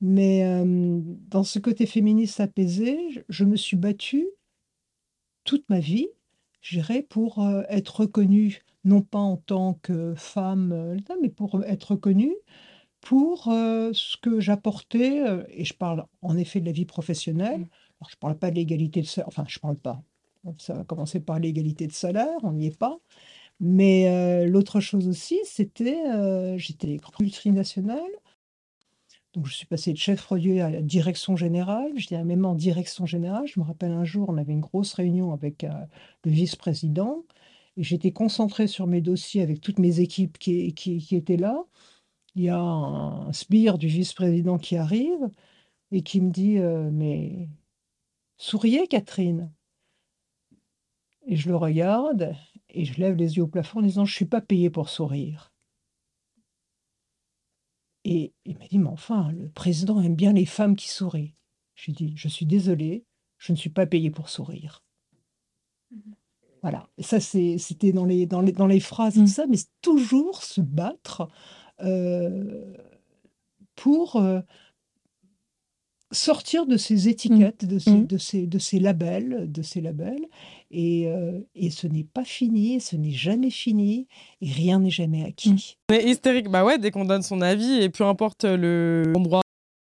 Mais 0.00 0.44
euh, 0.44 1.00
dans 1.30 1.44
ce 1.44 1.58
côté 1.58 1.86
féministe 1.86 2.40
apaisé, 2.40 2.98
je, 3.10 3.20
je 3.28 3.44
me 3.44 3.56
suis 3.56 3.76
battue 3.76 4.26
toute 5.44 5.68
ma 5.70 5.80
vie, 5.80 6.08
je 6.60 6.76
dirais, 6.76 7.02
pour 7.02 7.42
euh, 7.42 7.62
être 7.68 8.00
reconnue, 8.00 8.62
non 8.84 9.00
pas 9.02 9.18
en 9.18 9.36
tant 9.36 9.74
que 9.82 10.14
femme, 10.16 10.72
euh, 10.72 10.96
mais 11.22 11.28
pour 11.28 11.64
être 11.64 11.92
reconnue 11.92 12.34
pour 13.00 13.44
ce 13.44 14.16
que 14.16 14.40
j'apportais, 14.40 15.22
et 15.50 15.66
je 15.66 15.74
parle 15.74 16.06
en 16.22 16.38
effet 16.38 16.60
de 16.60 16.64
la 16.64 16.72
vie 16.72 16.86
professionnelle, 16.86 17.68
alors 18.00 18.08
je 18.08 18.16
ne 18.16 18.18
parle 18.18 18.38
pas 18.38 18.50
de 18.50 18.54
l'égalité 18.56 19.02
de 19.02 19.06
salaire, 19.06 19.28
enfin 19.28 19.44
je 19.46 19.58
parle 19.58 19.76
pas, 19.76 20.02
ça 20.56 20.72
va 20.72 20.84
commencer 20.84 21.20
par 21.20 21.38
l'égalité 21.38 21.86
de 21.86 21.92
salaire, 21.92 22.38
on 22.44 22.52
n'y 22.52 22.68
est 22.68 22.78
pas, 22.78 22.98
mais 23.64 24.08
euh, 24.08 24.46
l'autre 24.46 24.80
chose 24.80 25.08
aussi, 25.08 25.40
c'était, 25.44 26.06
euh, 26.08 26.58
j'étais 26.58 26.98
multinationale, 27.20 28.10
donc 29.32 29.46
je 29.46 29.54
suis 29.54 29.66
passée 29.66 29.92
de 29.92 29.98
chef 29.98 30.22
produit 30.22 30.60
à 30.60 30.82
direction 30.82 31.34
générale, 31.36 31.92
je 31.96 32.14
même 32.14 32.44
en 32.44 32.54
direction 32.54 33.06
générale, 33.06 33.46
je 33.46 33.58
me 33.58 33.64
rappelle 33.64 33.92
un 33.92 34.04
jour, 34.04 34.28
on 34.28 34.36
avait 34.36 34.52
une 34.52 34.60
grosse 34.60 34.92
réunion 34.94 35.32
avec 35.32 35.64
euh, 35.64 35.70
le 36.24 36.30
vice-président, 36.30 37.24
et 37.76 37.82
j'étais 37.82 38.12
concentrée 38.12 38.66
sur 38.66 38.86
mes 38.86 39.00
dossiers 39.00 39.42
avec 39.42 39.60
toutes 39.60 39.78
mes 39.78 40.00
équipes 40.00 40.38
qui, 40.38 40.74
qui, 40.74 40.98
qui 40.98 41.16
étaient 41.16 41.38
là, 41.38 41.64
il 42.34 42.42
y 42.44 42.48
a 42.50 42.58
un 42.58 43.32
sbire 43.32 43.78
du 43.78 43.86
vice-président 43.88 44.58
qui 44.58 44.76
arrive 44.76 45.30
et 45.92 46.02
qui 46.02 46.20
me 46.20 46.30
dit 46.30 46.58
euh, 46.58 46.90
Mais 46.92 47.48
souriez, 48.36 48.88
Catherine. 48.88 49.52
Et 51.26 51.36
je 51.36 51.48
le 51.48 51.56
regarde 51.56 52.34
et 52.74 52.84
je 52.84 53.00
lève 53.00 53.16
les 53.16 53.36
yeux 53.36 53.44
au 53.44 53.48
plafond 53.48 53.78
en 53.78 53.82
disant 53.82 54.04
Je 54.04 54.12
ne 54.12 54.16
suis 54.16 54.24
pas 54.24 54.40
payée 54.40 54.70
pour 54.70 54.88
sourire. 54.88 55.52
Et 58.04 58.34
il 58.44 58.58
m'a 58.58 58.66
dit 58.66 58.78
Mais 58.78 58.88
enfin, 58.88 59.32
le 59.32 59.48
président 59.48 60.00
aime 60.02 60.16
bien 60.16 60.32
les 60.32 60.46
femmes 60.46 60.76
qui 60.76 60.88
sourient. 60.88 61.34
Je 61.74 61.86
lui 61.86 61.92
ai 61.92 61.94
dit 61.94 62.12
Je 62.16 62.28
suis 62.28 62.46
désolée, 62.46 63.04
je 63.38 63.52
ne 63.52 63.56
suis 63.56 63.70
pas 63.70 63.86
payée 63.86 64.10
pour 64.10 64.28
sourire. 64.28 64.82
Voilà, 66.62 66.88
ça 66.98 67.20
c'était 67.20 67.92
dans 67.92 68.06
les, 68.06 68.26
dans, 68.26 68.40
les, 68.40 68.52
dans 68.52 68.66
les 68.66 68.80
phrases 68.80 69.18
et 69.18 69.20
tout 69.20 69.26
ça, 69.26 69.46
mais 69.46 69.58
toujours 69.82 70.42
se 70.42 70.62
battre 70.62 71.28
euh, 71.80 72.74
pour 73.74 74.16
euh, 74.16 74.40
sortir 76.14 76.66
de 76.66 76.76
ces 76.76 77.08
étiquettes, 77.08 77.64
de, 77.66 77.78
ces, 77.78 78.00
de, 78.00 78.18
ces, 78.18 78.46
de 78.46 78.58
ces 78.58 78.78
labels, 78.78 79.50
de 79.50 79.62
ces 79.62 79.80
labels. 79.80 80.26
Et, 80.70 81.06
euh, 81.06 81.38
et 81.54 81.70
ce 81.70 81.86
n'est 81.86 82.04
pas 82.04 82.24
fini, 82.24 82.80
ce 82.80 82.96
n'est 82.96 83.12
jamais 83.12 83.50
fini, 83.50 84.08
et 84.40 84.50
rien 84.50 84.80
n'est 84.80 84.90
jamais 84.90 85.24
acquis. 85.24 85.76
On 85.90 85.94
est 85.94 86.04
hystérique, 86.04 86.48
bah 86.48 86.64
ouais, 86.64 86.78
dès 86.78 86.90
qu'on 86.90 87.04
donne 87.04 87.22
son 87.22 87.40
avis, 87.42 87.82
et 87.82 87.90
peu 87.90 88.04
importe 88.04 88.44
le 88.44 89.12
endroit, 89.14 89.42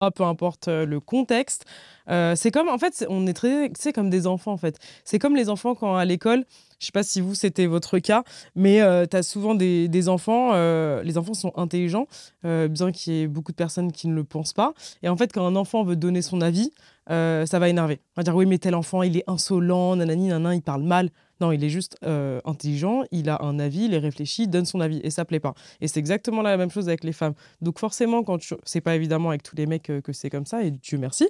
peu 0.08 0.22
importe 0.22 0.68
le 0.68 0.98
contexte, 1.00 1.66
euh, 2.08 2.34
c'est 2.34 2.50
comme, 2.50 2.68
en 2.68 2.78
fait, 2.78 3.04
on 3.10 3.26
est 3.26 3.34
très, 3.34 3.70
c'est 3.78 3.92
comme 3.92 4.08
des 4.08 4.26
enfants, 4.26 4.52
en 4.52 4.56
fait. 4.56 4.78
C'est 5.04 5.18
comme 5.18 5.36
les 5.36 5.50
enfants 5.50 5.74
quand 5.74 5.96
à 5.96 6.04
l'école, 6.06 6.44
je 6.78 6.86
sais 6.86 6.92
pas 6.92 7.02
si 7.02 7.20
vous, 7.20 7.34
c'était 7.34 7.66
votre 7.66 7.98
cas, 7.98 8.24
mais 8.56 8.80
tu 9.10 9.16
as 9.16 9.22
souvent 9.22 9.54
des, 9.54 10.08
enfants, 10.08 10.52
euh, 10.54 11.02
les 11.02 11.18
enfants 11.18 11.34
sont 11.34 11.52
intelligents, 11.56 12.06
euh, 12.44 12.68
bien 12.68 12.92
qu'il 12.92 13.12
y 13.12 13.20
ait 13.22 13.26
beaucoup 13.26 13.52
de 13.52 13.56
personnes 13.56 13.92
qui 13.92 14.08
ne 14.08 14.14
le 14.14 14.24
pensent 14.24 14.54
pas. 14.54 14.72
Et 15.02 15.08
en 15.08 15.16
fait, 15.16 15.32
quand 15.32 15.46
un 15.46 15.56
enfant 15.56 15.84
veut 15.84 15.96
donner 15.96 16.22
son 16.22 16.40
avis, 16.40 16.72
euh, 17.10 17.44
ça 17.46 17.58
va 17.58 17.68
énerver. 17.68 18.00
On 18.16 18.20
va 18.20 18.22
dire, 18.22 18.34
oui, 18.36 18.46
mais 18.46 18.58
tel 18.58 18.74
enfant, 18.74 19.02
il 19.02 19.16
est 19.16 19.24
insolent, 19.26 19.96
nanani, 19.96 20.28
nanan, 20.28 20.52
il 20.52 20.62
parle 20.62 20.82
mal. 20.82 21.10
Non, 21.40 21.52
il 21.52 21.64
est 21.64 21.68
juste 21.70 21.96
euh, 22.04 22.40
intelligent, 22.44 23.02
il 23.10 23.28
a 23.30 23.42
un 23.42 23.58
avis, 23.58 23.84
il 23.86 23.94
est 23.94 23.98
réfléchi, 23.98 24.46
donne 24.46 24.66
son 24.66 24.80
avis 24.80 25.00
et 25.02 25.10
ça 25.10 25.24
plaît 25.24 25.40
pas. 25.40 25.54
Et 25.80 25.88
c'est 25.88 25.98
exactement 25.98 26.42
la 26.42 26.56
même 26.56 26.70
chose 26.70 26.88
avec 26.88 27.04
les 27.04 27.12
femmes. 27.12 27.34
Donc 27.62 27.78
forcément, 27.78 28.22
quand 28.22 28.38
tu... 28.38 28.54
c'est 28.64 28.80
pas 28.80 28.94
évidemment 28.94 29.30
avec 29.30 29.42
tous 29.42 29.56
les 29.56 29.66
mecs 29.66 29.90
euh, 29.90 30.00
que 30.00 30.12
c'est 30.12 30.30
comme 30.30 30.46
ça, 30.46 30.62
et 30.62 30.70
Dieu 30.70 30.98
merci, 30.98 31.28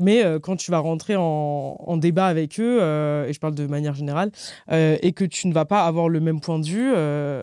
mais 0.00 0.24
euh, 0.24 0.38
quand 0.38 0.56
tu 0.56 0.70
vas 0.70 0.78
rentrer 0.78 1.16
en, 1.16 1.22
en 1.22 1.96
débat 1.96 2.26
avec 2.26 2.58
eux, 2.58 2.78
et 3.28 3.32
je 3.32 3.38
parle 3.38 3.54
de 3.54 3.66
manière 3.66 3.94
générale, 3.94 4.30
et 4.70 5.12
que 5.12 5.24
tu 5.24 5.46
ne 5.48 5.52
vas 5.52 5.64
pas 5.64 5.84
avoir 5.84 6.08
le 6.08 6.20
même 6.20 6.40
point 6.40 6.58
de 6.58 6.66
vue, 6.66 6.92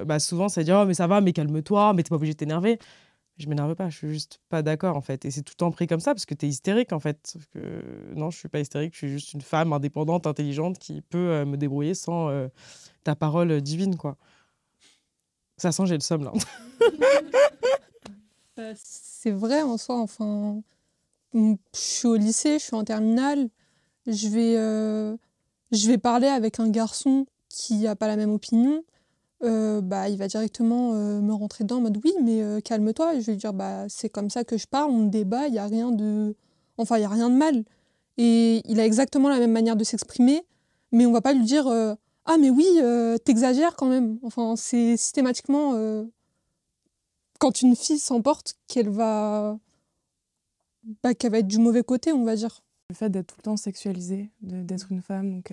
bah 0.05 0.19
souvent 0.19 0.49
ça 0.49 0.63
dire 0.63 0.79
oh 0.81 0.85
mais 0.85 0.93
ça 0.93 1.07
va, 1.07 1.21
mais 1.21 1.33
calme-toi, 1.33 1.93
mais 1.93 2.03
t'es 2.03 2.09
pas 2.09 2.15
obligé 2.15 2.33
de 2.33 2.37
t'énerver 2.37 2.79
je 3.37 3.47
m'énerve 3.47 3.75
pas, 3.75 3.89
je 3.89 3.97
suis 3.97 4.09
juste 4.09 4.39
pas 4.49 4.61
d'accord 4.61 4.97
en 4.97 5.01
fait. 5.01 5.25
Et 5.25 5.31
c'est 5.31 5.41
tout 5.41 5.53
le 5.53 5.57
temps 5.57 5.71
pris 5.71 5.87
comme 5.87 5.99
ça 5.99 6.13
parce 6.13 6.25
que 6.25 6.33
tu 6.33 6.45
es 6.45 6.49
hystérique 6.49 6.91
en 6.91 6.99
fait. 6.99 7.35
Que 7.53 8.13
non, 8.15 8.29
je 8.31 8.37
suis 8.37 8.49
pas 8.49 8.59
hystérique, 8.59 8.93
je 8.93 8.99
suis 8.99 9.09
juste 9.09 9.33
une 9.33 9.41
femme 9.41 9.73
indépendante, 9.73 10.25
intelligente 10.27 10.79
qui 10.79 11.01
peut 11.01 11.29
euh, 11.29 11.45
me 11.45 11.57
débrouiller 11.57 11.93
sans 11.93 12.29
euh, 12.29 12.47
ta 13.03 13.15
parole 13.15 13.61
divine 13.61 13.95
quoi. 13.95 14.17
Ça 15.57 15.71
sent, 15.71 15.85
j'ai 15.85 15.95
le 15.95 16.01
somme 16.01 16.23
là. 16.23 16.33
Euh, 18.59 18.73
c'est 18.75 19.29
vrai 19.29 19.61
en 19.61 19.77
soi, 19.77 19.99
enfin, 19.99 20.63
je 21.31 21.57
suis 21.73 22.07
au 22.07 22.15
lycée, 22.15 22.57
je 22.57 22.63
suis 22.63 22.75
en 22.75 22.83
terminale, 22.83 23.49
je 24.07 24.27
vais, 24.29 24.55
je 25.71 25.87
vais 25.87 25.99
parler 25.99 26.25
avec 26.25 26.59
un 26.59 26.67
garçon 26.67 27.27
qui 27.49 27.75
n'a 27.81 27.95
pas 27.95 28.07
la 28.07 28.15
même 28.15 28.31
opinion 28.31 28.83
euh, 29.43 29.81
bah, 29.81 30.09
il 30.09 30.17
va 30.17 30.27
directement 30.27 30.93
euh, 30.93 31.21
me 31.21 31.31
rentrer 31.33 31.63
dedans 31.63 31.77
en 31.77 31.81
mode 31.81 31.99
oui, 32.03 32.13
mais 32.23 32.41
euh, 32.41 32.59
calme-toi. 32.59 33.15
Et 33.15 33.21
je 33.21 33.27
vais 33.27 33.33
lui 33.33 33.39
dire 33.39 33.53
bah, 33.53 33.85
c'est 33.87 34.09
comme 34.09 34.29
ça 34.29 34.43
que 34.43 34.57
je 34.57 34.67
parle, 34.67 34.91
on 34.91 35.05
débat, 35.05 35.47
il 35.47 35.53
n'y 35.53 35.59
a 35.59 35.67
rien 35.67 35.91
de. 35.91 36.35
Enfin, 36.77 36.97
il 36.97 37.01
y 37.01 37.05
a 37.05 37.09
rien 37.09 37.29
de 37.29 37.35
mal. 37.35 37.63
Et 38.17 38.61
il 38.65 38.79
a 38.79 38.85
exactement 38.85 39.29
la 39.29 39.39
même 39.39 39.51
manière 39.51 39.75
de 39.75 39.83
s'exprimer, 39.83 40.43
mais 40.91 41.05
on 41.05 41.11
va 41.11 41.21
pas 41.21 41.33
lui 41.33 41.43
dire 41.43 41.67
ah, 42.25 42.37
mais 42.39 42.49
oui, 42.49 42.65
t'exagères 43.25 43.75
quand 43.75 43.87
même. 43.87 44.19
Enfin, 44.23 44.55
c'est 44.55 44.97
systématiquement 44.97 45.73
quand 47.39 47.61
une 47.61 47.75
fille 47.75 47.99
s'emporte 47.99 48.55
qu'elle 48.67 48.89
va. 48.89 49.59
Bah, 51.03 51.13
qu'elle 51.13 51.31
va 51.31 51.39
être 51.39 51.47
du 51.47 51.59
mauvais 51.59 51.83
côté, 51.83 52.13
on 52.13 52.23
va 52.23 52.35
dire. 52.35 52.61
Le 52.89 52.95
fait 52.95 53.09
d'être 53.09 53.27
tout 53.27 53.35
le 53.39 53.43
temps 53.43 53.57
sexualisée, 53.57 54.31
d'être 54.41 54.91
une 54.91 55.01
femme, 55.01 55.29
donc 55.29 55.51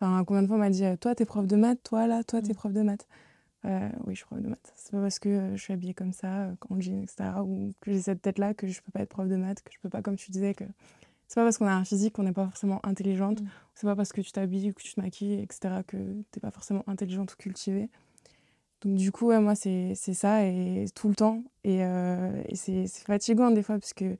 Enfin, 0.00 0.24
combien 0.24 0.42
de 0.42 0.46
fois 0.46 0.56
on 0.56 0.60
m'a 0.60 0.70
dit 0.70 0.84
Toi, 1.00 1.14
t'es 1.14 1.24
prof 1.24 1.46
de 1.46 1.56
maths, 1.56 1.82
toi, 1.82 2.06
là, 2.06 2.24
toi, 2.24 2.42
t'es 2.42 2.52
mm. 2.52 2.56
prof 2.56 2.72
de 2.72 2.82
maths. 2.82 3.06
Euh, 3.64 3.88
oui, 4.04 4.14
je 4.14 4.18
suis 4.18 4.26
prof 4.26 4.40
de 4.40 4.48
maths. 4.48 4.72
C'est 4.76 4.92
pas 4.92 5.00
parce 5.00 5.18
que 5.18 5.28
euh, 5.28 5.56
je 5.56 5.62
suis 5.62 5.72
habillée 5.72 5.94
comme 5.94 6.12
ça, 6.12 6.44
euh, 6.44 6.54
en 6.68 6.80
jean, 6.80 7.02
etc., 7.02 7.30
ou 7.42 7.72
que 7.80 7.92
j'ai 7.92 8.02
cette 8.02 8.20
tête-là 8.20 8.54
que 8.54 8.66
je 8.66 8.80
peux 8.82 8.92
pas 8.92 9.00
être 9.00 9.08
prof 9.08 9.28
de 9.28 9.36
maths, 9.36 9.62
que 9.62 9.72
je 9.72 9.78
peux 9.80 9.88
pas, 9.88 10.02
comme 10.02 10.16
tu 10.16 10.30
disais, 10.30 10.54
que 10.54 10.64
c'est 11.28 11.36
pas 11.36 11.44
parce 11.44 11.56
qu'on 11.56 11.66
a 11.66 11.72
un 11.72 11.84
physique 11.84 12.14
qu'on 12.14 12.24
n'est 12.24 12.32
pas 12.32 12.44
forcément 12.44 12.84
intelligente, 12.84 13.40
mm. 13.40 13.46
c'est 13.74 13.86
pas 13.86 13.96
parce 13.96 14.12
que 14.12 14.20
tu 14.20 14.32
t'habilles 14.32 14.70
ou 14.70 14.72
que 14.74 14.82
tu 14.82 14.94
te 14.94 15.00
maquilles, 15.00 15.40
etc., 15.40 15.82
que 15.86 15.96
t'es 16.30 16.40
pas 16.40 16.50
forcément 16.50 16.84
intelligente 16.86 17.32
ou 17.32 17.36
cultivée. 17.36 17.88
Donc, 18.82 18.96
du 18.96 19.12
coup, 19.12 19.28
ouais, 19.28 19.40
moi, 19.40 19.54
c'est 19.54 19.94
ça, 19.94 20.44
et 20.44 20.84
tout 20.94 21.08
le 21.08 21.14
temps. 21.14 21.42
Et, 21.64 21.78
et 21.78 22.54
c'est 22.54 22.86
fatigant 22.86 23.50
des 23.50 23.62
fois, 23.62 23.78
parce 23.78 23.94
que 23.94 24.18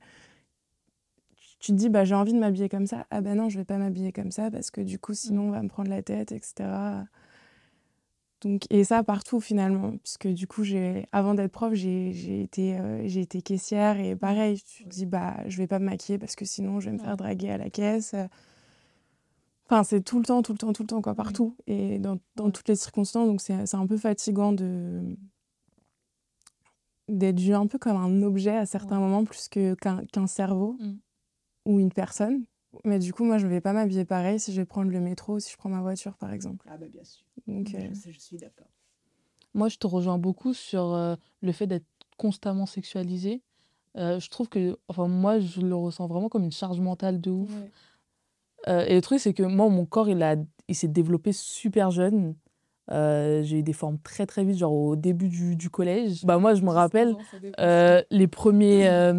tu 1.59 1.71
te 1.71 1.77
dis 1.77 1.89
bah 1.89 2.03
j'ai 2.03 2.15
envie 2.15 2.33
de 2.33 2.37
m'habiller 2.37 2.69
comme 2.69 2.85
ça 2.85 3.07
ah 3.09 3.21
ben 3.21 3.35
non 3.35 3.49
je 3.49 3.57
vais 3.57 3.65
pas 3.65 3.77
m'habiller 3.77 4.11
comme 4.11 4.29
ça 4.29 4.51
parce 4.51 4.69
que 4.69 4.81
du 4.81 4.99
coup 4.99 5.15
sinon 5.15 5.47
on 5.47 5.51
va 5.51 5.63
me 5.63 5.67
prendre 5.67 5.89
la 5.89 6.03
tête 6.03 6.31
etc 6.31 6.69
donc 8.45 8.61
et 8.69 8.83
ça 8.83 9.03
partout 9.03 9.41
finalement 9.41 9.97
puisque 9.97 10.27
du 10.27 10.45
coup 10.45 10.61
avant 11.11 11.33
d'être 11.33 11.51
prof 11.51 11.73
j'ai 11.73 12.41
été 12.41 12.77
euh, 12.77 13.01
j'ai 13.07 13.21
été 13.21 13.41
caissière 13.41 13.99
et 13.99 14.15
pareil 14.15 14.61
tu 14.61 14.83
te 14.83 14.89
dis 14.89 15.07
bah 15.07 15.37
je 15.47 15.57
vais 15.57 15.65
pas 15.65 15.79
me 15.79 15.85
maquiller 15.85 16.19
parce 16.19 16.35
que 16.35 16.45
sinon 16.45 16.79
je 16.79 16.91
vais 16.91 16.95
me 16.95 16.99
faire 16.99 17.17
draguer 17.17 17.49
à 17.49 17.57
la 17.57 17.71
caisse. 17.71 18.15
Enfin 19.65 19.83
c'est 19.83 20.01
tout 20.01 20.19
le 20.19 20.25
temps 20.25 20.43
tout 20.43 20.51
le 20.51 20.59
temps 20.59 20.73
tout 20.73 20.83
le 20.83 20.87
temps 20.87 21.01
quoi 21.01 21.15
partout 21.15 21.57
et 21.65 21.97
dans, 21.97 22.19
dans 22.35 22.51
toutes 22.51 22.67
les 22.67 22.75
circonstances. 22.75 23.27
Donc 23.27 23.41
c'est 23.41 23.75
un 23.75 23.87
peu 23.87 23.97
fatigant 23.97 24.51
de 24.53 25.17
d'être 27.09 27.39
vu 27.39 27.55
un 27.55 27.65
peu 27.65 27.79
comme 27.79 27.97
un 27.97 28.21
objet 28.21 28.55
à 28.55 28.67
certains 28.67 28.99
moments 28.99 29.23
plus 29.23 29.49
qu'un 29.49 30.27
cerveau 30.27 30.77
mmh. 30.79 30.93
ou 31.65 31.79
une 31.79 31.91
personne. 31.91 32.45
Mais 32.83 32.99
du 32.99 33.13
coup, 33.13 33.23
moi, 33.23 33.37
je 33.37 33.45
ne 33.45 33.51
vais 33.51 33.61
pas 33.61 33.73
m'habiller 33.73 34.05
pareil 34.05 34.39
si 34.39 34.53
je 34.53 34.61
vais 34.61 34.65
prendre 34.65 34.91
le 34.91 34.99
métro 34.99 35.35
ou 35.35 35.39
si 35.39 35.51
je 35.51 35.57
prends 35.57 35.69
ma 35.69 35.81
voiture, 35.81 36.17
par 36.17 36.33
exemple. 36.33 36.67
Ah 36.69 36.77
bah 36.77 36.87
bien 36.91 37.03
sûr. 37.03 37.25
Donc, 37.47 37.73
euh, 37.75 37.89
je, 37.93 38.19
suis 38.19 38.37
d'accord. 38.37 38.67
Moi, 39.53 39.69
je 39.69 39.77
te 39.77 39.87
rejoins 39.87 40.17
beaucoup 40.17 40.53
sur 40.53 40.93
euh, 40.93 41.15
le 41.41 41.51
fait 41.51 41.67
d'être 41.67 41.85
constamment 42.17 42.65
sexualisé. 42.65 43.41
Euh, 43.97 44.19
je 44.19 44.29
trouve 44.29 44.49
que, 44.49 44.77
enfin, 44.87 45.07
moi, 45.07 45.39
je 45.39 45.61
le 45.61 45.75
ressens 45.75 46.07
vraiment 46.07 46.29
comme 46.29 46.43
une 46.43 46.51
charge 46.51 46.79
mentale 46.79 47.21
de 47.21 47.31
ouf. 47.31 47.51
et 48.67 48.95
le 48.95 49.01
truc, 49.01 49.19
c'est 49.19 49.33
que 49.33 49.43
moi, 49.43 49.69
mon 49.69 49.85
corps, 49.85 50.09
il, 50.09 50.21
a, 50.23 50.35
il 50.67 50.75
s'est 50.75 50.87
développé 50.87 51.31
super 51.31 51.91
jeune. 51.91 52.35
j'ai 52.89 53.59
eu 53.59 53.63
des 53.63 53.73
formes 53.73 53.99
très 53.99 54.25
très 54.25 54.43
vite, 54.43 54.57
genre 54.57 54.73
au 54.73 54.95
début 54.95 55.29
du, 55.29 55.55
du 55.55 55.69
collège. 55.69 56.25
Bah 56.25 56.37
moi, 56.39 56.55
je 56.55 56.61
me 56.63 56.71
rappelle 56.71 57.15
les 58.11 58.27
premiers, 58.27 59.13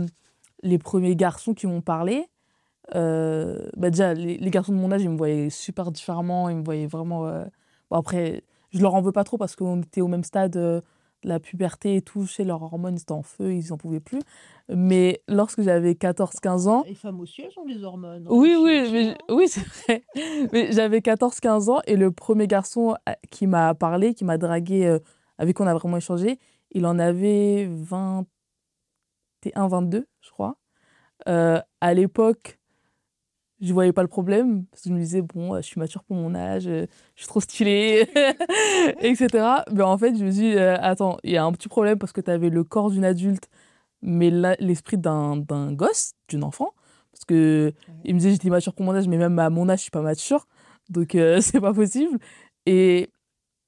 les 0.63 0.79
premiers 0.79 1.17
garçons 1.17 1.55
qui 1.55 1.67
m'ont 1.67 1.83
parlé. 1.83 2.27
Euh, 2.95 3.69
bah 3.77 3.91
déjà, 3.91 4.15
les, 4.15 4.39
garçons 4.51 4.73
de 4.73 4.79
mon 4.79 4.93
âge, 4.93 5.03
ils 5.03 5.11
me 5.11 5.17
voyaient 5.17 5.51
super 5.51 5.91
différemment. 5.91 6.49
Ils 6.49 6.57
me 6.57 6.65
voyaient 6.65 6.87
vraiment. 6.87 7.27
Euh, 7.27 7.45
bon, 7.91 7.97
après, 7.99 8.45
je 8.71 8.81
leur 8.81 8.95
en 8.95 9.03
veux 9.03 9.13
pas 9.13 9.25
trop 9.25 9.39
parce 9.39 9.57
qu'on 9.57 9.83
était 9.83 10.01
au 10.01 10.09
même 10.09 10.25
stade 10.25 10.57
euh, 10.57 10.81
de 11.23 11.29
la 11.29 11.41
puberté 11.41 11.97
et 11.97 12.03
tout. 12.03 12.27
Chez 12.27 12.45
leurs 12.45 12.63
hormones 12.63 12.97
étaient 12.97 13.13
en 13.13 13.23
feu, 13.23 13.55
ils 13.55 13.69
n'en 13.71 13.77
pouvaient 13.77 14.01
plus. 14.01 14.21
Mais 14.69 15.23
lorsque 15.29 15.63
j'avais 15.63 15.93
14-15 15.93 16.69
ans. 16.69 16.85
Les 16.87 16.95
femmes 16.95 17.21
aussi, 17.21 17.43
elles 17.43 17.59
ont 17.59 17.67
des 17.67 17.83
hormones. 17.83 18.27
Hein, 18.27 18.31
oui, 18.31 18.55
oui, 18.59 18.89
mais, 18.93 19.17
oui, 19.31 19.49
c'est 19.49 19.67
vrai. 19.67 20.05
mais 20.53 20.73
j'avais 20.73 21.01
14-15 21.01 21.71
ans 21.71 21.81
et 21.87 21.97
le 21.97 22.13
premier 22.13 22.47
garçon 22.47 22.95
qui 23.31 23.47
m'a 23.47 23.75
parlé, 23.75 24.15
qui 24.15 24.25
m'a 24.25 24.39
dragué, 24.39 24.99
avec 25.39 25.57
qui 25.57 25.63
on 25.63 25.67
a 25.67 25.75
vraiment 25.75 25.97
échangé, 25.97 26.39
il 26.73 26.85
en 26.87 26.99
avait 26.99 27.69
21-22, 29.45 30.05
je 30.21 30.31
crois. 30.31 30.57
à 31.27 31.95
l'époque, 31.95 32.59
je 33.61 33.73
voyais 33.73 33.93
pas 33.93 34.03
le 34.03 34.09
problème 34.09 34.65
parce 34.67 34.83
que 34.83 34.91
je 34.91 34.95
me 34.95 35.01
disais 35.01 35.23
bon 35.23 35.55
euh, 35.55 35.59
je 35.59 35.67
suis 35.67 35.79
mature 35.79 36.05
pour 36.05 36.17
mon 36.17 36.35
âge 36.35 36.67
euh, 36.67 36.87
je 37.15 37.23
suis 37.23 37.29
trop 37.29 37.41
stylée 37.41 38.07
etc 39.01 39.29
mais 39.73 39.83
en 39.83 39.97
fait 39.97 40.17
je 40.17 40.25
me 40.25 40.31
dis 40.31 40.55
euh, 40.55 40.77
attends 40.81 41.17
il 41.25 41.33
y 41.33 41.37
a 41.37 41.45
un 41.45 41.53
petit 41.53 41.69
problème 41.69 41.99
parce 41.99 42.13
que 42.13 42.21
tu 42.21 42.31
avais 42.31 42.51
le 42.51 42.65
corps 42.65 42.91
d'une 42.91 43.05
adulte 43.05 43.49
mais 44.03 44.31
l'esprit 44.61 44.99
d'un 44.99 45.41
gosse 45.73 46.13
d'une 46.29 46.45
enfant. 46.45 46.75
Parce 47.11 47.25
que 47.25 47.73
il 48.05 48.15
me 48.15 48.21
disait 48.21 48.33
j'étais 48.33 48.51
mature 48.51 48.75
pour 48.75 48.85
mon 48.85 48.95
âge 48.95 49.09
mais 49.09 49.17
même 49.17 49.39
à 49.39 49.49
mon 49.49 49.69
âge 49.71 49.79
je 49.79 49.83
suis 49.85 49.91
pas 49.91 50.03
mature. 50.03 50.47
Donc 50.91 51.17
c'est 51.41 51.61
pas 51.61 51.73
possible. 51.73 52.19
Et 52.67 53.09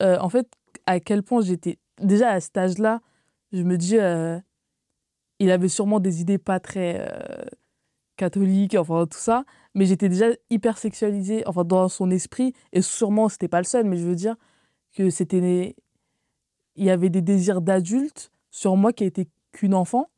en 0.00 0.28
fait 0.28 0.46
à 0.86 1.00
quel 1.00 1.22
point 1.22 1.40
j'étais 1.40 1.78
déjà 2.00 2.30
à 2.30 2.40
cet 2.40 2.56
âge 2.58 2.78
là 2.78 3.00
je 3.52 3.62
me 3.62 3.78
dis 3.78 3.96
il 5.40 5.50
avait 5.50 5.68
sûrement 5.68 5.98
des 5.98 6.20
idées 6.20 6.38
pas 6.38 6.60
très 6.60 7.08
catholiques 8.18 8.74
enfin 8.74 9.06
tout 9.06 9.18
ça 9.18 9.44
mais 9.78 9.86
j'étais 9.86 10.08
déjà 10.08 10.26
hyper 10.50 10.76
sexualisée, 10.76 11.46
enfin 11.46 11.64
dans 11.64 11.88
son 11.88 12.10
esprit, 12.10 12.52
et 12.72 12.82
sûrement 12.82 13.28
c'était 13.28 13.48
pas 13.48 13.60
le 13.60 13.64
seul, 13.64 13.86
mais 13.86 13.96
je 13.96 14.04
veux 14.04 14.16
dire 14.16 14.36
que 14.94 15.08
c'était. 15.08 15.76
Il 16.74 16.84
y 16.84 16.90
avait 16.90 17.10
des 17.10 17.22
désirs 17.22 17.60
d'adulte 17.60 18.30
sur 18.50 18.76
moi 18.76 18.92
qui 18.92 19.04
était 19.04 19.28
qu'une 19.52 19.74
enfant. 19.74 20.10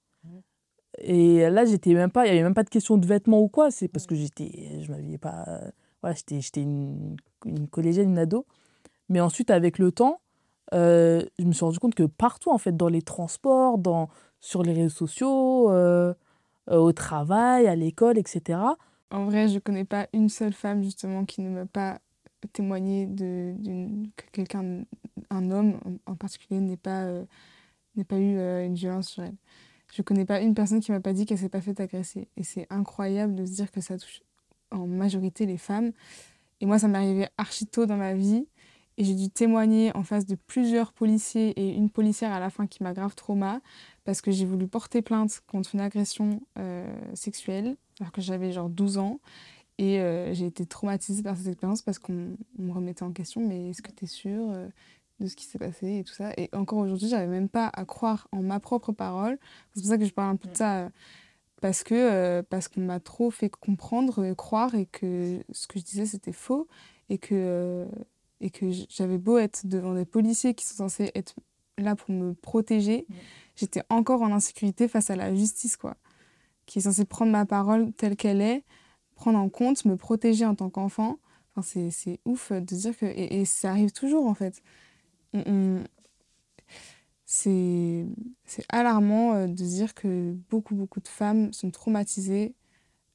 Et 0.98 1.48
là, 1.48 1.64
j'étais 1.64 1.94
même 1.94 2.10
pas, 2.10 2.26
il 2.26 2.28
y 2.28 2.32
avait 2.32 2.42
même 2.42 2.54
pas 2.54 2.64
de 2.64 2.68
question 2.68 2.98
de 2.98 3.06
vêtements 3.06 3.40
ou 3.40 3.48
quoi, 3.48 3.70
c'est 3.70 3.88
parce 3.88 4.06
que 4.06 4.14
j'étais, 4.14 4.80
je 4.82 4.90
m'habillais 4.90 5.18
pas, 5.18 5.46
voilà, 6.02 6.16
j'étais, 6.16 6.62
une, 6.62 7.16
une, 7.46 7.68
collégienne, 7.68 8.10
une 8.10 8.18
ado. 8.18 8.44
Mais 9.08 9.20
ensuite, 9.20 9.50
avec 9.50 9.78
le 9.78 9.92
temps, 9.92 10.20
euh, 10.74 11.24
je 11.38 11.44
me 11.44 11.52
suis 11.52 11.64
rendu 11.64 11.78
compte 11.78 11.94
que 11.94 12.02
partout, 12.02 12.50
en 12.50 12.58
fait, 12.58 12.76
dans 12.76 12.88
les 12.88 13.02
transports, 13.02 13.78
dans, 13.78 14.08
sur 14.40 14.62
les 14.62 14.72
réseaux 14.74 14.90
sociaux, 14.90 15.70
euh, 15.70 16.12
au 16.66 16.92
travail, 16.92 17.66
à 17.66 17.74
l'école, 17.74 18.18
etc., 18.18 18.58
en 19.10 19.24
vrai, 19.24 19.48
je 19.48 19.58
connais 19.58 19.84
pas 19.84 20.08
une 20.12 20.28
seule 20.28 20.52
femme 20.52 20.84
justement 20.84 21.24
qui 21.24 21.42
ne 21.42 21.50
m'a 21.50 21.66
pas 21.66 22.00
témoigné 22.52 23.06
de, 23.06 23.54
que 24.16 24.24
quelqu'un, 24.32 24.84
un 25.30 25.50
homme 25.50 25.80
en, 26.06 26.14
particulier, 26.14 26.60
n'ait 26.60 26.76
pas, 26.76 27.02
euh, 27.04 27.24
pas 28.08 28.18
eu 28.18 28.38
euh, 28.38 28.64
une 28.64 28.74
violence 28.74 29.08
sur 29.08 29.24
elle. 29.24 29.34
Je 29.92 30.02
connais 30.02 30.24
pas 30.24 30.40
une 30.40 30.54
personne 30.54 30.80
qui 30.80 30.92
m'a 30.92 31.00
pas 31.00 31.12
dit 31.12 31.26
qu'elle 31.26 31.38
s'est 31.38 31.48
pas 31.48 31.60
fait 31.60 31.78
agresser. 31.80 32.28
Et 32.36 32.44
c'est 32.44 32.68
incroyable 32.70 33.34
de 33.34 33.44
se 33.44 33.52
dire 33.52 33.72
que 33.72 33.80
ça 33.80 33.98
touche 33.98 34.22
en 34.70 34.86
majorité 34.86 35.44
les 35.44 35.58
femmes. 35.58 35.90
Et 36.60 36.66
moi, 36.66 36.78
ça 36.78 36.86
m'est 36.86 36.98
arrivé 36.98 37.26
archi 37.36 37.66
tôt 37.66 37.86
dans 37.86 37.96
ma 37.96 38.14
vie. 38.14 38.46
Et 38.98 39.04
j'ai 39.04 39.14
dû 39.14 39.30
témoigner 39.30 39.96
en 39.96 40.02
face 40.02 40.26
de 40.26 40.34
plusieurs 40.34 40.92
policiers 40.92 41.58
et 41.58 41.74
une 41.74 41.90
policière 41.90 42.32
à 42.32 42.40
la 42.40 42.50
fin 42.50 42.66
qui 42.66 42.82
m'a 42.82 42.92
grave 42.92 43.14
trauma 43.14 43.60
parce 44.04 44.20
que 44.20 44.30
j'ai 44.30 44.44
voulu 44.44 44.66
porter 44.66 45.02
plainte 45.02 45.40
contre 45.46 45.74
une 45.74 45.80
agression 45.80 46.42
euh, 46.58 46.92
sexuelle 47.14 47.76
alors 48.00 48.12
que 48.12 48.20
j'avais 48.20 48.52
genre 48.52 48.68
12 48.68 48.98
ans. 48.98 49.20
Et 49.78 50.00
euh, 50.00 50.34
j'ai 50.34 50.46
été 50.46 50.66
traumatisée 50.66 51.22
par 51.22 51.36
cette 51.36 51.46
expérience 51.46 51.80
parce 51.80 51.98
qu'on 51.98 52.36
me 52.58 52.72
remettait 52.72 53.02
en 53.02 53.12
question, 53.12 53.40
mais 53.46 53.70
est-ce 53.70 53.80
que 53.80 53.90
tu 53.90 54.04
es 54.04 54.08
sûre 54.08 54.50
euh, 54.50 54.68
de 55.20 55.26
ce 55.26 55.36
qui 55.36 55.46
s'est 55.46 55.58
passé 55.58 56.00
et 56.00 56.04
tout 56.04 56.12
ça? 56.12 56.32
Et 56.36 56.50
encore 56.52 56.80
aujourd'hui, 56.80 57.08
j'avais 57.08 57.26
même 57.26 57.48
pas 57.48 57.70
à 57.72 57.86
croire 57.86 58.28
en 58.32 58.42
ma 58.42 58.60
propre 58.60 58.92
parole. 58.92 59.38
C'est 59.74 59.80
pour 59.80 59.88
ça 59.88 59.96
que 59.96 60.04
je 60.04 60.12
parle 60.12 60.32
un 60.32 60.36
peu 60.36 60.50
de 60.50 60.56
ça, 60.56 60.90
parce 61.62 61.82
que 61.82 62.42
parce 62.42 62.68
qu'on 62.68 62.82
m'a 62.82 63.00
trop 63.00 63.30
fait 63.30 63.48
comprendre, 63.48 64.22
et 64.24 64.34
croire, 64.34 64.74
et 64.74 64.84
que 64.84 65.42
ce 65.50 65.66
que 65.66 65.78
je 65.78 65.84
disais, 65.84 66.04
c'était 66.04 66.32
faux, 66.32 66.68
et 67.08 67.16
que 67.16 67.86
et 68.40 68.50
que 68.50 68.66
j'avais 68.88 69.18
beau 69.18 69.38
être 69.38 69.66
devant 69.66 69.94
des 69.94 70.04
policiers 70.04 70.54
qui 70.54 70.64
sont 70.64 70.76
censés 70.76 71.10
être 71.14 71.34
là 71.78 71.96
pour 71.96 72.10
me 72.14 72.34
protéger, 72.34 73.06
j'étais 73.56 73.82
encore 73.90 74.22
en 74.22 74.32
insécurité 74.32 74.88
face 74.88 75.10
à 75.10 75.16
la 75.16 75.34
justice, 75.34 75.76
quoi, 75.76 75.96
qui 76.66 76.78
est 76.78 76.82
censée 76.82 77.04
prendre 77.04 77.32
ma 77.32 77.46
parole 77.46 77.92
telle 77.92 78.16
qu'elle 78.16 78.40
est, 78.40 78.64
prendre 79.14 79.38
en 79.38 79.48
compte, 79.48 79.84
me 79.84 79.96
protéger 79.96 80.46
en 80.46 80.54
tant 80.54 80.70
qu'enfant. 80.70 81.18
Enfin, 81.54 81.90
c'est 81.90 82.20
ouf 82.24 82.52
de 82.52 82.60
dire 82.60 82.96
que... 82.96 83.06
Et, 83.06 83.44
ça 83.44 83.70
arrive 83.70 83.92
toujours, 83.92 84.26
en 84.26 84.34
fait. 84.34 84.62
C'est 87.26 88.06
alarmant 88.68 89.34
euh, 89.34 89.46
de 89.46 89.52
dire 89.52 89.94
que 89.94 90.32
beaucoup, 90.50 90.74
beaucoup 90.74 91.00
de 91.00 91.08
femmes 91.08 91.52
sont 91.52 91.70
traumatisées 91.70 92.54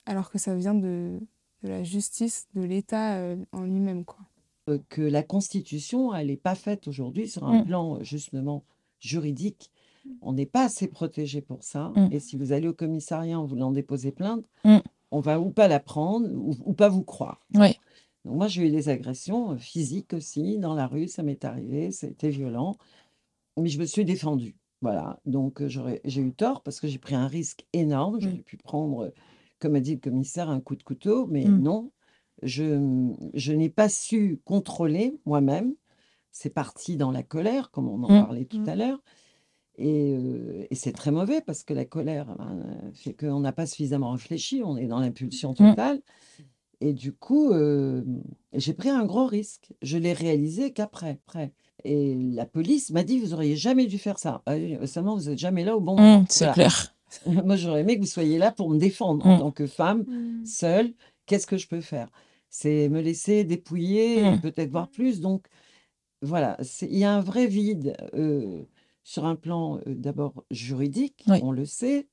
alors 0.06 0.30
que 0.30 0.38
ça 0.38 0.56
vient 0.56 0.76
de, 0.76 1.20
de 1.64 1.70
la 1.70 1.84
justice, 1.84 2.48
de 2.54 2.62
l'État 2.62 3.16
euh, 3.16 3.36
en 3.52 3.64
lui-même, 3.64 4.06
quoi. 4.06 4.20
Euh, 4.68 4.80
que 4.90 5.02
la 5.02 5.22
Constitution, 5.22 6.14
elle 6.16 6.28
n'est 6.28 6.38
pas 6.38 6.56
faite 6.56 6.88
aujourd'hui 6.88 7.28
sur 7.28 7.46
un 7.46 7.62
Mm. 7.62 7.66
plan 7.66 8.04
justement 8.04 8.64
juridique. 9.00 9.72
On 10.22 10.34
n'est 10.34 10.48
pas 10.48 10.64
assez 10.66 10.88
protégé 10.88 11.42
pour 11.42 11.64
ça. 11.64 11.92
Mm. 11.96 12.10
Et 12.12 12.20
si 12.20 12.36
vous 12.36 12.52
allez 12.52 12.68
au 12.68 12.74
commissariat 12.74 13.40
en 13.40 13.46
voulant 13.46 13.72
déposer 13.72 14.12
plainte, 14.12 14.44
Mm. 14.64 14.78
on 15.12 15.20
va 15.20 15.40
ou 15.40 15.52
pas 15.52 15.68
la 15.68 15.80
prendre 15.80 16.28
ou, 16.34 16.56
ou 16.66 16.74
pas 16.74 16.90
vous 16.90 17.04
croire. 17.04 17.46
Oui. 17.54 17.78
Donc 18.24 18.38
moi, 18.38 18.48
j'ai 18.48 18.66
eu 18.68 18.72
des 18.72 18.90
agressions 18.90 19.52
euh, 19.52 19.58
physiques 19.58 20.14
aussi 20.14 20.58
dans 20.58 20.74
la 20.74 20.88
rue, 20.88 21.08
ça 21.08 21.22
m'est 21.22 21.46
arrivé, 21.46 21.92
c'était 21.92 22.30
violent, 22.30 22.76
mais 23.58 23.70
je 23.70 23.80
me 23.80 23.86
suis 23.86 24.04
défendue. 24.04 24.56
Voilà, 24.82 25.20
donc 25.26 25.62
euh, 25.62 25.68
j'ai 26.06 26.22
eu 26.22 26.34
tort 26.34 26.62
parce 26.64 26.80
que 26.80 26.88
j'ai 26.88 26.98
pris 27.00 27.14
un 27.16 27.28
risque 27.28 27.66
énorme. 27.74 28.20
J'aurais 28.20 28.38
pu 28.38 28.58
prendre, 28.58 29.06
euh, 29.06 29.10
comme 29.60 29.76
a 29.76 29.80
dit 29.80 29.94
le 29.94 30.00
commissaire, 30.00 30.50
un 30.50 30.60
coup 30.60 30.76
de 30.76 30.82
couteau, 30.84 31.28
mais 31.28 31.46
non, 31.46 31.92
je, 32.44 33.10
je 33.34 33.52
n'ai 33.54 33.70
pas 33.70 33.90
su 33.90 34.40
contrôler 34.46 35.20
moi-même. 35.26 35.74
C'est 36.32 36.50
parti 36.50 36.98
dans 36.98 37.12
la 37.12 37.24
colère, 37.24 37.72
comme 37.72 37.88
on 37.88 38.04
en 38.04 38.12
Mm. 38.12 38.26
parlait 38.26 38.46
tout 38.46 38.64
à 38.68 38.76
l'heure. 38.76 39.02
Et, 39.78 40.16
euh, 40.18 40.66
et 40.70 40.76
c'est 40.76 40.92
très 40.94 41.12
mauvais 41.12 41.42
parce 41.42 41.64
que 41.64 41.74
la 41.74 41.86
colère 41.86 42.34
ben, 42.38 42.62
euh, 42.66 42.92
fait 42.94 43.14
qu'on 43.14 43.40
n'a 43.42 43.52
pas 43.52 43.66
suffisamment 43.66 44.12
réfléchi, 44.12 44.62
on 44.64 44.78
est 44.78 44.88
dans 44.88 45.00
l'impulsion 45.00 45.52
Mm. 45.52 45.56
totale. 45.56 46.02
Et 46.82 46.94
du 46.94 47.14
coup, 47.14 47.52
euh, 47.52 48.04
j'ai 48.54 48.74
pris 48.74 48.90
un 48.90 49.06
gros 49.06 49.26
risque. 49.26 49.72
Je 49.82 49.98
l'ai 49.98 50.14
réalisé 50.14 50.72
qu'après. 50.74 51.12
après. 51.26 51.54
Et 51.86 52.16
la 52.16 52.46
police 52.46 52.90
m'a 52.92 53.04
dit, 53.04 53.20
vous 53.20 53.34
auriez 53.34 53.56
jamais 53.56 53.86
dû 53.86 53.98
faire 53.98 54.20
ça. 54.20 54.42
Ah 54.46 54.56
Seulement, 54.88 55.16
vous 55.16 55.30
n'êtes 55.30 55.40
jamais 55.40 55.64
là 55.64 55.78
au 55.78 55.82
bon 55.82 55.96
moment. 55.96 56.26
c'est 56.30 56.46
Voilà. 56.46 56.54
clair. 56.54 56.96
Moi, 57.46 57.56
j'aurais 57.56 57.82
aimé 57.82 57.96
que 57.96 58.02
vous 58.02 58.08
soyez 58.08 58.38
là 58.38 58.52
pour 58.52 58.70
me 58.70 58.78
défendre 58.78 59.26
en 59.26 59.40
tant 59.40 59.52
que 59.52 59.68
femme, 59.68 60.04
seule. 60.46 60.94
Qu'est-ce 61.26 61.48
que 61.48 61.58
je 61.58 61.68
peux 61.68 61.82
faire? 61.82 62.10
C'est 62.50 62.90
me 62.90 63.02
laisser 63.02 63.44
dépouiller, 63.44 64.20
et 64.20 64.32
Mm. 64.32 64.40
peut-être 64.42 64.72
voir 64.72 64.90
plus. 64.90 65.20
Donc, 65.20 65.48
voilà, 66.22 66.58
il 66.82 66.98
y 66.98 67.04
a 67.04 67.14
un 67.14 67.22
vrai 67.22 67.48
vide 67.48 67.96
euh, 68.14 68.64
sur 69.04 69.26
un 69.26 69.36
plan 69.36 69.78
euh, 69.80 69.82
d'abord 69.96 70.46
juridique, 70.52 71.26
Oui. 71.28 71.40
on 71.44 71.52
le 71.52 71.66
sait, 71.66 72.08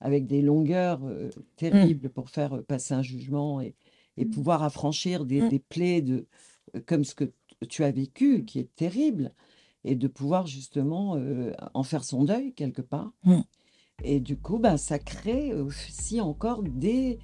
avec 0.00 0.26
des 0.26 0.42
longueurs 0.42 1.00
euh, 1.04 1.30
terribles 1.56 2.10
pour 2.10 2.28
faire 2.30 2.62
passer 2.64 2.94
un 2.94 3.02
jugement 3.02 3.60
et, 3.60 3.74
et 4.16 4.24
pouvoir 4.26 4.62
affranchir 4.62 5.24
des, 5.24 5.48
des 5.48 5.58
plaies 5.60 6.02
de, 6.02 6.26
comme 6.86 7.04
ce 7.04 7.14
que 7.14 7.32
tu 7.68 7.84
as 7.84 7.90
vécu, 7.92 8.44
qui 8.44 8.58
est 8.58 8.74
terrible, 8.74 9.32
et 9.84 9.94
de 9.94 10.08
pouvoir 10.08 10.46
justement 10.46 11.16
en 11.74 11.82
faire 11.82 12.04
son 12.04 12.24
deuil 12.24 12.52
quelque 12.54 12.82
part. 12.82 13.12
Et 14.02 14.18
du 14.20 14.36
coup, 14.36 14.58
ben, 14.58 14.76
ça 14.76 14.98
crée 14.98 15.52
aussi 15.54 16.20
encore 16.20 16.62
des, 16.62 17.18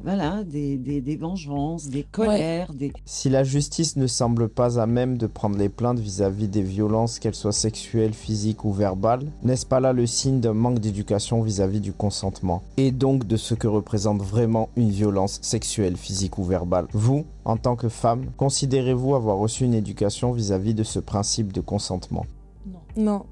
voilà, 0.00 0.44
des, 0.44 0.76
des, 0.78 1.00
des 1.00 1.16
vengeances, 1.16 1.88
des 1.88 2.04
colères, 2.04 2.72
des... 2.72 2.92
Si 3.04 3.28
la 3.28 3.42
justice 3.42 3.96
ne 3.96 4.06
semble 4.06 4.48
pas 4.48 4.80
à 4.80 4.86
même 4.86 5.18
de 5.18 5.26
prendre 5.26 5.58
les 5.58 5.68
plaintes 5.68 5.98
vis-à-vis 5.98 6.46
des 6.48 6.62
violences, 6.62 7.18
qu'elles 7.18 7.34
soient 7.34 7.52
sexuelles, 7.52 8.14
physiques 8.14 8.64
ou 8.64 8.72
verbales, 8.72 9.26
n'est-ce 9.42 9.66
pas 9.66 9.80
là 9.80 9.92
le 9.92 10.06
signe 10.06 10.38
d'un 10.40 10.54
manque 10.54 10.78
d'éducation 10.78 11.42
vis-à-vis 11.42 11.80
du 11.80 11.92
consentement? 11.92 12.62
Et 12.76 12.92
donc 12.92 13.26
de 13.26 13.36
ce 13.36 13.54
que 13.54 13.66
représente 13.66 14.22
vraiment 14.22 14.68
une 14.76 14.90
violence 14.90 15.40
sexuelle, 15.42 15.96
physique 15.96 16.38
ou 16.38 16.44
verbale? 16.44 16.86
Vous, 16.92 17.24
en 17.44 17.56
tant 17.56 17.74
que 17.74 17.88
femme, 17.88 18.26
considérez-vous 18.36 19.14
avoir 19.16 19.38
reçu 19.38 19.64
une 19.64 19.74
éducation 19.74 20.30
vis-à-vis 20.32 20.74
de 20.74 20.84
ce 20.84 21.00
principe 21.00 21.52
de 21.52 21.60
consentement? 21.60 22.24
Non. 22.96 23.24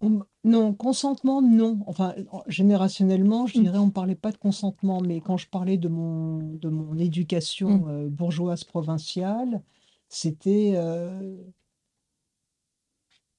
On- 0.00 0.22
Non, 0.44 0.74
consentement, 0.74 1.40
non. 1.40 1.80
Enfin, 1.86 2.14
en- 2.32 2.42
générationnellement, 2.48 3.46
je 3.46 3.60
dirais, 3.60 3.78
on 3.78 3.86
ne 3.86 3.90
parlait 3.92 4.16
pas 4.16 4.32
de 4.32 4.38
consentement, 4.38 5.00
mais 5.00 5.20
quand 5.20 5.36
je 5.36 5.48
parlais 5.48 5.78
de 5.78 5.88
mon, 5.88 6.38
de 6.38 6.68
mon 6.68 6.96
éducation 6.98 7.86
euh, 7.88 8.08
bourgeoise 8.08 8.64
provinciale, 8.64 9.62
c'était 10.08 10.72
euh, 10.74 11.36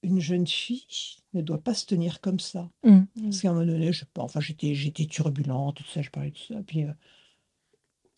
une 0.02 0.20
jeune 0.22 0.48
fille 0.48 0.86
ne 1.34 1.42
doit 1.42 1.62
pas 1.62 1.74
se 1.74 1.86
tenir 1.86 2.22
comme 2.22 2.40
ça. 2.40 2.70
Mm. 2.84 3.02
Parce 3.24 3.42
qu'à 3.42 3.50
un 3.50 3.54
moment 3.54 3.66
donné, 3.66 3.92
je 3.92 4.00
sais 4.02 4.06
pas, 4.14 4.22
enfin, 4.24 4.40
j'étais, 4.40 4.74
j'étais 4.74 5.06
turbulente, 5.06 5.76
tout 5.76 5.84
ça, 5.94 6.02
je 6.02 6.10
parlais 6.10 6.32
de 6.32 6.38
ça. 6.38 6.56
Puis, 6.66 6.84
euh, 6.86 6.94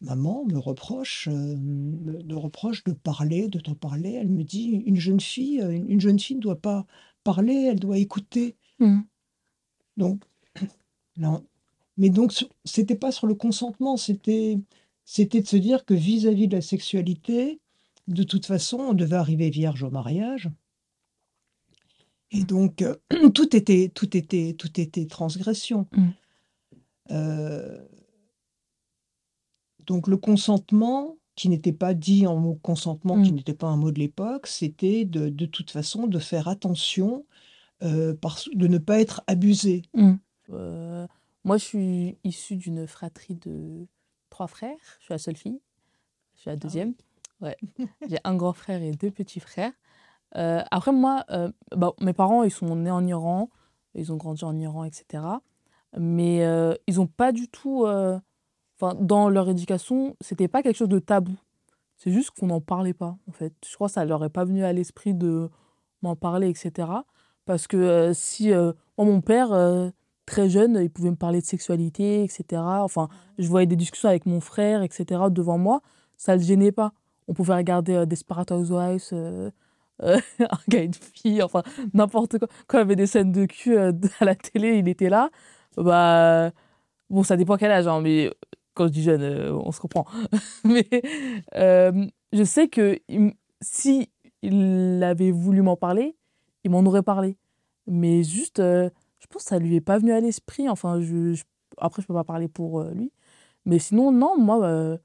maman 0.01 0.45
me 0.45 0.59
reproche, 0.59 1.27
me, 1.27 2.21
me 2.23 2.35
reproche 2.35 2.83
de 2.83 2.93
parler, 2.93 3.47
de 3.47 3.59
t'en 3.59 3.73
parler. 3.73 4.11
Elle 4.13 4.29
me 4.29 4.43
dit, 4.43 4.83
une 4.85 4.97
jeune 4.97 5.19
fille, 5.19 5.59
une 5.59 5.99
jeune 6.01 6.19
fille 6.19 6.35
ne 6.35 6.41
doit 6.41 6.61
pas 6.61 6.85
parler, 7.23 7.69
elle 7.71 7.79
doit 7.79 7.97
écouter. 7.97 8.55
Mm. 8.79 9.01
Donc, 9.97 10.23
là, 11.17 11.41
mais 11.97 12.09
donc, 12.09 12.33
c'était 12.65 12.95
pas 12.95 13.11
sur 13.11 13.27
le 13.27 13.35
consentement, 13.35 13.97
c'était, 13.97 14.59
c'était 15.05 15.41
de 15.41 15.47
se 15.47 15.57
dire 15.57 15.85
que 15.85 15.93
vis-à-vis 15.93 16.47
de 16.47 16.55
la 16.55 16.61
sexualité, 16.61 17.59
de 18.07 18.23
toute 18.23 18.45
façon, 18.45 18.77
on 18.77 18.93
devait 18.93 19.15
arriver 19.15 19.49
vierge 19.49 19.83
au 19.83 19.89
mariage. 19.89 20.49
Et 22.31 22.43
donc, 22.43 22.81
euh, 22.81 22.95
tout 23.33 23.55
était, 23.55 23.89
tout 23.93 24.15
était, 24.15 24.55
tout 24.57 24.79
était 24.79 25.05
transgression. 25.05 25.87
Mm. 25.95 26.07
Euh, 27.11 27.85
donc, 29.85 30.07
le 30.07 30.17
consentement, 30.17 31.17
qui 31.35 31.49
n'était 31.49 31.73
pas 31.73 31.93
dit 31.93 32.27
en 32.27 32.37
mot 32.37 32.55
consentement, 32.61 33.21
qui 33.21 33.33
n'était 33.33 33.53
pas 33.53 33.67
un 33.67 33.77
mot 33.77 33.91
de 33.91 33.99
l'époque, 33.99 34.47
c'était 34.47 35.03
de, 35.05 35.29
de 35.29 35.45
toute 35.45 35.69
façon 35.69 36.07
de 36.07 36.17
faire 36.17 36.47
attention, 36.47 37.25
parce, 38.21 38.49
de 38.53 38.67
ne 38.67 38.77
pas 38.77 38.99
être 38.99 39.21
abusé. 39.27 39.83
Euh, 40.51 41.07
moi, 41.43 41.57
je 41.57 41.63
suis 41.63 42.17
issue 42.23 42.55
d'une 42.55 42.87
fratrie 42.87 43.35
de 43.35 43.87
trois 44.29 44.47
frères. 44.47 44.77
Je 44.99 45.05
suis 45.05 45.13
la 45.13 45.17
seule 45.17 45.37
fille. 45.37 45.59
Je 46.35 46.41
suis 46.41 46.49
la 46.49 46.55
deuxième. 46.55 46.93
Ouais. 47.41 47.57
J'ai 48.09 48.17
un 48.23 48.35
grand 48.35 48.53
frère 48.53 48.81
et 48.81 48.91
deux 48.91 49.11
petits 49.11 49.39
frères. 49.39 49.73
Euh, 50.35 50.61
après, 50.71 50.91
moi, 50.91 51.23
euh, 51.29 51.51
bah, 51.75 51.93
mes 52.01 52.13
parents, 52.13 52.43
ils 52.43 52.51
sont 52.51 52.75
nés 52.75 52.91
en 52.91 53.05
Iran. 53.05 53.49
Ils 53.93 54.11
ont 54.11 54.17
grandi 54.17 54.43
en 54.43 54.57
Iran, 54.59 54.83
etc. 54.83 55.23
Mais 55.97 56.43
euh, 56.45 56.73
ils 56.87 56.95
n'ont 56.95 57.07
pas 57.07 57.31
du 57.31 57.47
tout... 57.47 57.85
euh, 57.85 58.19
Enfin, 58.77 58.93
dans 58.99 59.29
leur 59.29 59.47
éducation, 59.47 60.17
c'était 60.19 60.49
pas 60.49 60.61
quelque 60.61 60.75
chose 60.75 60.89
de 60.89 60.99
tabou. 60.99 61.37
C'est 61.95 62.11
juste 62.11 62.31
qu'on 62.31 62.47
n'en 62.47 62.59
parlait 62.59 62.93
pas, 62.93 63.17
en 63.29 63.31
fait. 63.31 63.53
Je 63.65 63.73
crois 63.73 63.87
que 63.87 63.93
ça 63.93 64.03
leur 64.03 64.21
est 64.25 64.29
pas 64.29 64.43
venu 64.43 64.65
à 64.65 64.73
l'esprit 64.73 65.13
de 65.13 65.49
m'en 66.01 66.17
parler, 66.17 66.49
etc. 66.49 66.89
Parce 67.45 67.67
que 67.67 67.77
euh, 67.77 68.13
si... 68.13 68.51
euh, 68.53 68.73
moi, 68.97 69.05
mon 69.07 69.21
père... 69.21 69.53
euh, 69.53 69.89
très 70.25 70.49
jeune, 70.49 70.79
il 70.81 70.89
pouvait 70.89 71.11
me 71.11 71.15
parler 71.15 71.39
de 71.39 71.45
sexualité, 71.45 72.23
etc. 72.23 72.61
Enfin, 72.83 73.09
je 73.37 73.47
voyais 73.47 73.67
des 73.67 73.75
discussions 73.75 74.09
avec 74.09 74.25
mon 74.25 74.39
frère, 74.41 74.81
etc. 74.81 75.29
devant 75.29 75.59
moi. 75.59 75.81
Ça 76.17 76.33
ne 76.35 76.39
le 76.41 76.45
gênait 76.47 76.71
pas. 76.71 76.93
On 77.27 77.33
pouvait 77.35 77.53
regarder 77.55 77.93
euh, 77.93 78.05
Desperate 78.07 78.51
Housewives, 78.51 79.03
euh, 79.13 79.51
euh, 80.01 80.19
un 80.39 80.57
gars 80.67 80.79
et 80.81 80.85
une 80.85 80.93
fille, 80.95 81.43
enfin, 81.43 81.61
n'importe 81.93 82.39
quoi. 82.39 82.47
Quand 82.67 82.79
il 82.79 82.81
y 82.81 82.83
avait 82.83 82.95
des 82.95 83.05
scènes 83.07 83.31
de 83.31 83.45
cul 83.45 83.77
euh, 83.77 83.91
à 84.19 84.25
la 84.25 84.33
télé, 84.35 84.77
il 84.79 84.87
était 84.87 85.09
là. 85.09 85.29
Bah, 85.77 86.51
bon, 87.11 87.23
ça 87.23 87.37
dépend 87.37 87.57
quel 87.57 87.71
âge, 87.71 87.87
hein, 87.87 88.01
mais 88.01 88.31
quand 88.73 88.87
je 88.87 88.91
dis 88.93 89.03
jeune, 89.03 89.21
euh, 89.21 89.53
on 89.53 89.71
se 89.71 89.79
comprend. 89.79 90.05
mais 90.63 90.87
euh, 91.55 92.05
je 92.33 92.43
sais 92.43 92.67
que 92.67 92.99
il 93.09 93.15
m- 93.17 93.33
si 93.61 94.09
il 94.41 95.01
avait 95.03 95.31
voulu 95.31 95.61
m'en 95.61 95.75
parler, 95.75 96.15
il 96.65 96.71
m'en 96.71 96.81
aurait 96.85 97.03
parlé. 97.03 97.37
Mais 97.87 98.23
juste, 98.23 98.59
euh, 98.59 98.89
je 99.19 99.27
pense 99.27 99.43
que 99.43 99.49
ça 99.49 99.59
lui 99.59 99.75
est 99.75 99.81
pas 99.81 99.99
venu 99.99 100.11
à 100.13 100.19
l'esprit. 100.21 100.69
Enfin, 100.69 100.99
je, 101.01 101.33
je- 101.33 101.45
après, 101.77 102.01
je 102.01 102.07
peux 102.07 102.13
pas 102.15 102.25
parler 102.25 102.49
pour 102.49 102.81
euh, 102.81 102.91
lui. 102.93 103.11
Mais 103.65 103.79
sinon, 103.79 104.11
non, 104.11 104.37
moi, 104.39 104.65
euh, 104.65 104.97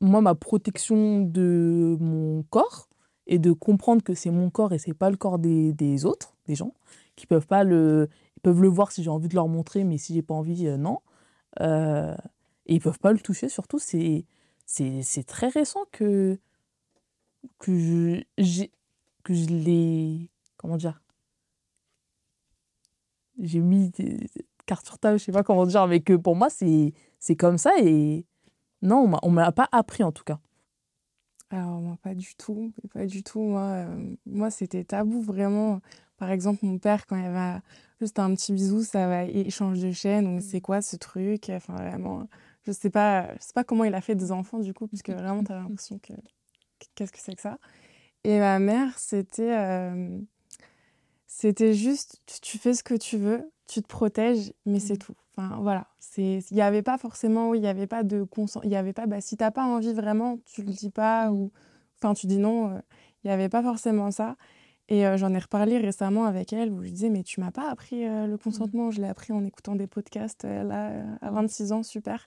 moi, 0.00 0.20
ma 0.20 0.34
protection 0.34 1.22
de 1.22 1.96
mon 2.00 2.42
corps 2.44 2.88
et 3.26 3.38
de 3.38 3.52
comprendre 3.52 4.02
que 4.02 4.14
c'est 4.14 4.30
mon 4.30 4.50
corps 4.50 4.72
et 4.72 4.78
c'est 4.78 4.94
pas 4.94 5.10
le 5.10 5.16
corps 5.16 5.38
des, 5.38 6.04
autres, 6.06 6.34
des 6.46 6.54
gens, 6.54 6.74
qui 7.16 7.26
peuvent 7.26 7.46
pas 7.46 7.64
le, 7.64 8.08
ils 8.36 8.40
peuvent 8.40 8.62
le 8.62 8.68
voir 8.68 8.92
si 8.92 9.02
j'ai 9.02 9.10
envie 9.10 9.28
de 9.28 9.34
leur 9.34 9.48
montrer, 9.48 9.84
mais 9.84 9.98
si 9.98 10.14
j'ai 10.14 10.22
pas 10.22 10.34
envie, 10.34 10.64
non. 10.78 11.00
Et 12.66 12.74
ils 12.74 12.80
peuvent 12.80 12.98
pas 12.98 13.12
le 13.12 13.18
toucher, 13.20 13.48
surtout, 13.48 13.78
c'est, 13.78 14.24
c'est, 14.66 15.02
c'est 15.02 15.24
très 15.24 15.48
récent 15.48 15.84
que, 15.92 16.38
que 17.58 18.22
j'ai, 18.38 18.70
que 19.24 19.34
je 19.34 19.46
l'ai, 19.46 20.30
comment 20.58 20.76
dire, 20.76 21.00
j'ai 23.40 23.60
mis 23.60 23.90
des 23.90 24.28
cartes 24.66 24.86
sur 24.86 24.98
table, 24.98 25.18
je 25.18 25.24
sais 25.24 25.32
pas 25.32 25.42
comment 25.42 25.66
dire, 25.66 25.86
mais 25.86 26.00
que 26.00 26.14
pour 26.14 26.36
moi, 26.36 26.50
c'est, 26.50 26.92
c'est 27.18 27.36
comme 27.36 27.58
ça 27.58 27.72
et 27.80 28.26
non, 28.82 28.98
on 28.98 29.08
m'a- 29.08 29.20
on 29.22 29.30
m'a 29.30 29.52
pas 29.52 29.68
appris 29.72 30.02
en 30.04 30.12
tout 30.12 30.24
cas. 30.24 30.40
Alors, 31.50 31.80
moi, 31.80 31.96
pas 32.02 32.14
du 32.14 32.34
tout. 32.36 32.72
Pas 32.92 33.06
du 33.06 33.22
tout. 33.22 33.40
Moi, 33.40 33.62
euh, 33.62 34.14
moi 34.26 34.50
c'était 34.50 34.84
tabou, 34.84 35.22
vraiment. 35.22 35.80
Par 36.18 36.30
exemple, 36.30 36.60
mon 36.66 36.78
père, 36.78 37.06
quand 37.06 37.16
il 37.16 37.24
avait 37.24 37.60
juste 38.00 38.18
un 38.18 38.34
petit 38.34 38.52
bisou, 38.52 38.82
ça 38.82 39.06
va, 39.08 39.24
il 39.24 39.50
change 39.50 39.80
de 39.80 39.90
chaîne. 39.92 40.24
Donc, 40.24 40.42
c'est 40.42 40.60
quoi 40.60 40.82
ce 40.82 40.96
truc? 40.96 41.48
Enfin, 41.50 41.74
vraiment, 41.76 42.28
je 42.66 42.72
sais 42.72 42.90
pas, 42.90 43.34
je 43.36 43.42
sais 43.44 43.52
pas 43.54 43.64
comment 43.64 43.84
il 43.84 43.94
a 43.94 44.00
fait 44.02 44.14
des 44.14 44.30
enfants, 44.32 44.58
du 44.58 44.74
coup, 44.74 44.86
puisque 44.88 45.10
vraiment, 45.10 45.42
tu 45.44 45.52
as 45.52 45.56
l'impression 45.62 45.98
que. 45.98 46.12
Qu'est-ce 46.94 47.12
que 47.12 47.18
c'est 47.20 47.34
que 47.34 47.40
ça? 47.40 47.58
Et 48.24 48.38
ma 48.40 48.58
mère, 48.58 48.98
c'était. 48.98 49.56
euh, 49.56 50.20
c'était 51.28 51.74
juste, 51.74 52.20
tu- 52.42 52.58
fais 52.58 52.72
ce 52.74 52.82
que 52.82 52.94
tu 52.94 53.16
veux, 53.18 53.48
tu 53.68 53.82
te 53.82 53.86
protèges, 53.86 54.52
mais 54.66 54.80
c'est 54.80 54.96
tout. 54.96 55.12
Enfin, 55.36 55.58
voilà. 55.60 55.86
C'est, 56.00 56.38
il 56.50 56.54
n'y 56.54 56.62
avait 56.62 56.82
pas 56.82 56.96
forcément, 56.98 57.52
il 57.54 57.60
n'y 57.60 57.68
avait 57.68 57.86
pas 57.86 58.02
de 58.02 58.24
consent, 58.24 58.60
il 58.64 58.70
y 58.70 58.76
avait 58.76 58.94
pas, 58.94 59.06
bah, 59.06 59.20
si 59.20 59.36
t'as 59.36 59.50
pas 59.50 59.64
envie 59.64 59.92
vraiment, 59.92 60.38
tu 60.46 60.62
le 60.62 60.72
dis 60.72 60.90
pas, 60.90 61.30
ou, 61.30 61.52
enfin, 62.02 62.14
tu 62.14 62.26
dis 62.26 62.38
non, 62.38 62.70
euh, 62.70 62.80
il 63.22 63.28
n'y 63.28 63.32
avait 63.32 63.50
pas 63.50 63.62
forcément 63.62 64.10
ça. 64.10 64.36
Et 64.88 65.06
euh, 65.06 65.18
j'en 65.18 65.34
ai 65.34 65.38
reparlé 65.38 65.76
récemment 65.76 66.24
avec 66.24 66.54
elle, 66.54 66.72
où 66.72 66.82
je 66.82 66.88
disais, 66.88 67.10
mais 67.10 67.22
tu 67.22 67.40
m'as 67.40 67.50
pas 67.50 67.70
appris 67.70 68.06
euh, 68.06 68.26
le 68.26 68.38
consentement, 68.38 68.90
je 68.90 69.02
l'ai 69.02 69.06
appris 69.08 69.34
en 69.34 69.44
écoutant 69.44 69.76
des 69.76 69.86
podcasts, 69.86 70.46
euh, 70.46 70.62
là, 70.64 71.04
à 71.20 71.30
26 71.30 71.72
ans, 71.72 71.82
super. 71.82 72.26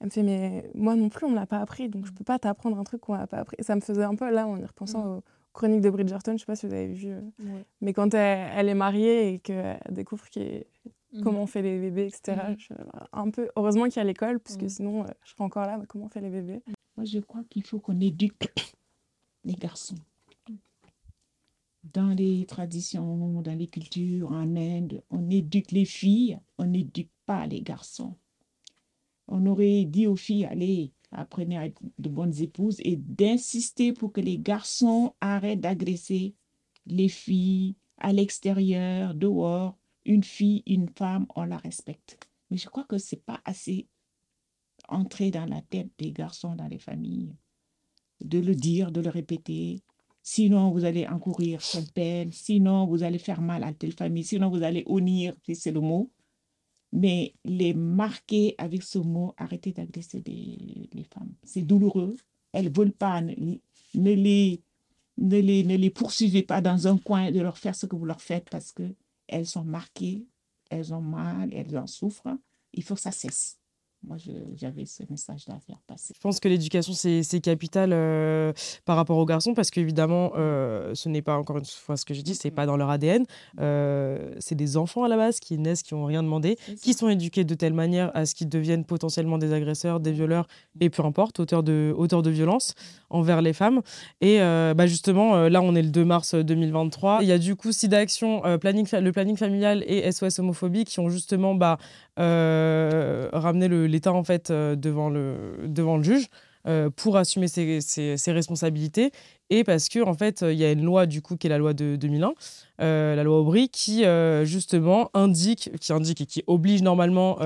Elle 0.00 0.06
me 0.08 0.10
fait, 0.10 0.22
mais 0.22 0.70
moi 0.74 0.94
non 0.94 1.08
plus, 1.08 1.24
on 1.24 1.30
ne 1.30 1.36
l'a 1.36 1.46
pas 1.46 1.58
appris, 1.58 1.88
donc 1.88 2.04
je 2.04 2.12
peux 2.12 2.22
pas 2.24 2.38
t'apprendre 2.38 2.78
un 2.78 2.84
truc 2.84 3.00
qu'on 3.00 3.16
n'a 3.16 3.26
pas 3.26 3.38
appris. 3.38 3.56
Et 3.58 3.62
ça 3.62 3.74
me 3.76 3.80
faisait 3.80 4.02
un 4.04 4.14
peu, 4.14 4.30
là, 4.30 4.46
en 4.46 4.58
y 4.58 4.64
repensant 4.64 5.22
chroniques 5.52 5.80
de 5.82 5.90
Bridgerton, 5.90 6.32
je 6.32 6.38
sais 6.38 6.46
pas 6.46 6.56
si 6.56 6.66
vous 6.66 6.72
avez 6.74 6.92
vu, 6.92 7.08
euh, 7.10 7.20
Ouais. 7.40 7.64
mais 7.80 7.92
quand 7.92 8.14
elle, 8.14 8.50
elle 8.56 8.68
est 8.68 8.74
mariée 8.74 9.34
et 9.34 9.38
qu'elle 9.38 9.78
découvre 9.90 10.28
qu'il- 10.30 10.64
Mhm. 11.12 11.22
comment 11.22 11.42
on 11.42 11.46
fait 11.46 11.60
les 11.62 11.78
bébés, 11.78 12.06
etc., 12.06 12.40
Mhm. 12.50 12.56
je- 12.58 12.74
un 13.12 13.30
peu, 13.30 13.48
heureusement 13.56 13.84
qu'il 13.84 13.96
y 13.96 14.00
a 14.00 14.04
l'école, 14.04 14.40
parce 14.40 14.56
que 14.56 14.68
sinon, 14.68 15.04
euh, 15.04 15.08
je 15.24 15.30
serais 15.32 15.44
encore 15.44 15.66
là, 15.66 15.76
mais 15.78 15.86
comment 15.86 16.06
on 16.06 16.08
fait 16.08 16.20
les 16.22 16.30
bébés 16.30 16.62
Moi, 16.96 17.04
je 17.04 17.18
crois 17.20 17.42
qu'il 17.50 17.62
faut 17.64 17.78
qu'on 17.80 18.00
éduque 18.00 18.48
les 19.44 19.54
garçons. 19.54 19.96
Dans 21.92 22.10
les 22.16 22.46
traditions, 22.46 23.42
dans 23.42 23.58
les 23.58 23.66
cultures, 23.66 24.30
en 24.30 24.56
Inde, 24.56 25.02
on 25.10 25.28
éduque 25.30 25.72
les 25.72 25.84
filles, 25.84 26.38
on 26.58 26.64
n'éduque 26.66 27.10
pas 27.26 27.46
les 27.46 27.60
garçons. 27.60 28.14
On 29.28 29.44
aurait 29.46 29.84
dit 29.84 30.06
aux 30.06 30.16
filles, 30.16 30.44
allez, 30.46 30.92
apprenez 31.12 31.58
à 31.58 31.66
être 31.66 31.80
de 31.98 32.08
bonnes 32.08 32.38
épouses 32.40 32.78
et 32.80 32.96
d'insister 32.96 33.92
pour 33.92 34.12
que 34.12 34.20
les 34.20 34.38
garçons 34.38 35.14
arrêtent 35.20 35.60
d'agresser 35.60 36.34
les 36.86 37.08
filles 37.08 37.76
à 37.98 38.12
l'extérieur, 38.12 39.14
dehors. 39.14 39.76
Une 40.04 40.24
fille, 40.24 40.64
une 40.66 40.88
femme, 40.88 41.26
on 41.36 41.44
la 41.44 41.58
respecte. 41.58 42.18
Mais 42.50 42.56
je 42.56 42.68
crois 42.68 42.84
que 42.84 42.98
c'est 42.98 43.24
pas 43.24 43.40
assez 43.44 43.86
entré 44.88 45.30
dans 45.30 45.46
la 45.46 45.62
tête 45.62 45.90
des 45.98 46.10
garçons 46.10 46.56
dans 46.56 46.66
les 46.66 46.78
familles 46.78 47.32
de 48.24 48.38
le 48.38 48.54
dire, 48.54 48.90
de 48.92 49.00
le 49.00 49.10
répéter. 49.10 49.82
Sinon, 50.22 50.70
vous 50.70 50.84
allez 50.84 51.06
encourir 51.06 51.60
telle 51.60 51.90
peine. 51.92 52.32
Sinon, 52.32 52.86
vous 52.86 53.02
allez 53.02 53.18
faire 53.18 53.40
mal 53.40 53.64
à 53.64 53.72
telle 53.72 53.92
famille. 53.92 54.24
Sinon, 54.24 54.50
vous 54.50 54.62
allez 54.62 54.84
honnir, 54.86 55.34
si 55.44 55.56
c'est 55.56 55.72
le 55.72 55.80
mot. 55.80 56.10
Mais 56.92 57.34
les 57.44 57.72
marquer 57.72 58.54
avec 58.58 58.82
ce 58.82 58.98
mot, 58.98 59.34
arrêtez 59.38 59.72
d'agresser 59.72 60.22
les, 60.26 61.04
femmes. 61.04 61.32
C'est 61.42 61.62
douloureux. 61.62 62.16
Elles 62.52 62.66
ne 62.66 62.76
veulent 62.76 62.92
pas. 62.92 63.22
Ne, 63.22 63.34
ne 63.94 64.12
les, 64.12 64.62
ne, 65.16 65.38
les, 65.38 65.64
ne 65.64 65.76
les 65.76 65.90
poursuivez 65.90 66.42
pas 66.42 66.60
dans 66.60 66.86
un 66.86 66.98
coin 66.98 67.30
de 67.30 67.40
leur 67.40 67.56
faire 67.56 67.74
ce 67.74 67.86
que 67.86 67.96
vous 67.96 68.04
leur 68.04 68.20
faites 68.20 68.50
parce 68.50 68.72
que 68.72 68.94
elles 69.26 69.46
sont 69.46 69.64
marquées, 69.64 70.26
elles 70.70 70.92
ont 70.92 71.00
mal, 71.00 71.52
elles 71.54 71.78
en 71.78 71.86
souffrent. 71.86 72.36
Il 72.74 72.82
faut 72.82 72.94
que 72.94 73.00
ça 73.00 73.12
cesse. 73.12 73.58
Moi, 74.04 74.16
j'avais 74.56 74.84
ce 74.84 75.04
message-là 75.08 75.54
à 75.54 75.60
faire 75.60 75.78
passer. 75.86 76.12
Je 76.16 76.20
pense 76.20 76.40
que 76.40 76.48
l'éducation, 76.48 76.92
c'est 76.92 77.40
capital 77.40 77.90
euh, 77.92 78.52
par 78.84 78.96
rapport 78.96 79.16
aux 79.16 79.24
garçons 79.24 79.54
parce 79.54 79.70
qu'évidemment, 79.70 80.32
euh, 80.36 80.92
ce 80.94 81.08
n'est 81.08 81.22
pas, 81.22 81.36
encore 81.38 81.58
une 81.58 81.64
fois 81.64 81.96
ce 81.96 82.04
que 82.04 82.12
j'ai 82.12 82.24
dit, 82.24 82.34
c'est 82.34 82.50
pas 82.50 82.66
dans 82.66 82.76
leur 82.76 82.90
ADN. 82.90 83.24
Euh, 83.60 84.34
c'est 84.40 84.56
des 84.56 84.76
enfants 84.76 85.04
à 85.04 85.08
la 85.08 85.16
base 85.16 85.38
qui 85.38 85.56
naissent, 85.56 85.84
qui 85.84 85.94
n'ont 85.94 86.04
rien 86.04 86.24
demandé, 86.24 86.56
qui 86.82 86.94
sont 86.94 87.08
éduqués 87.08 87.44
de 87.44 87.54
telle 87.54 87.74
manière 87.74 88.10
à 88.14 88.26
ce 88.26 88.34
qu'ils 88.34 88.48
deviennent 88.48 88.84
potentiellement 88.84 89.38
des 89.38 89.52
agresseurs, 89.52 90.00
des 90.00 90.10
violeurs 90.12 90.48
et 90.80 90.90
peu 90.90 91.04
importe, 91.04 91.38
auteurs 91.38 91.62
de, 91.62 91.94
auteurs 91.96 92.22
de 92.22 92.30
violences 92.30 92.74
envers 93.08 93.40
les 93.40 93.52
femmes. 93.52 93.82
Et 94.20 94.40
euh, 94.40 94.74
bah 94.74 94.88
justement, 94.88 95.48
là, 95.48 95.62
on 95.62 95.76
est 95.76 95.82
le 95.82 95.90
2 95.90 96.04
mars 96.04 96.34
2023. 96.34 97.20
Il 97.22 97.28
y 97.28 97.32
a 97.32 97.38
du 97.38 97.54
coup 97.54 97.70
SIDA 97.70 97.98
Action, 97.98 98.42
planning, 98.58 98.86
le 98.92 99.12
planning 99.12 99.36
familial 99.36 99.84
et 99.86 100.10
SOS 100.10 100.40
homophobie 100.40 100.84
qui 100.84 100.98
ont 100.98 101.08
justement 101.08 101.54
bah, 101.54 101.78
ramené 102.16 103.68
le- 103.68 103.91
l'État 103.92 104.12
en 104.12 104.24
fait 104.24 104.50
euh, 104.50 104.74
devant 104.74 105.10
le, 105.10 105.36
devant 105.66 105.96
le 105.96 106.02
juge. 106.02 106.26
euh, 106.68 106.90
pour 106.90 107.16
assumer 107.16 107.48
ses, 107.48 108.16
responsabilités 108.28 109.10
et 109.50 109.64
parce 109.64 109.88
que 109.88 109.98
en 110.00 110.14
fait 110.14 110.42
il 110.42 110.56
y 110.56 110.64
a 110.64 110.70
une 110.70 110.84
loi 110.84 111.06
du 111.06 111.20
coup 111.20 111.36
qui 111.36 111.48
est 111.48 111.50
la 111.50 111.58
loi 111.58 111.74
de 111.74 111.96
2001 111.96 112.34
euh, 112.80 113.16
la 113.16 113.24
loi 113.24 113.40
Aubry 113.40 113.68
qui 113.68 114.04
justement 114.44 115.10
indique 115.12 115.70
qui 115.80 115.92
indique 115.92 116.20
et 116.20 116.26
qui 116.26 116.44
oblige 116.46 116.82
normalement 116.82 117.40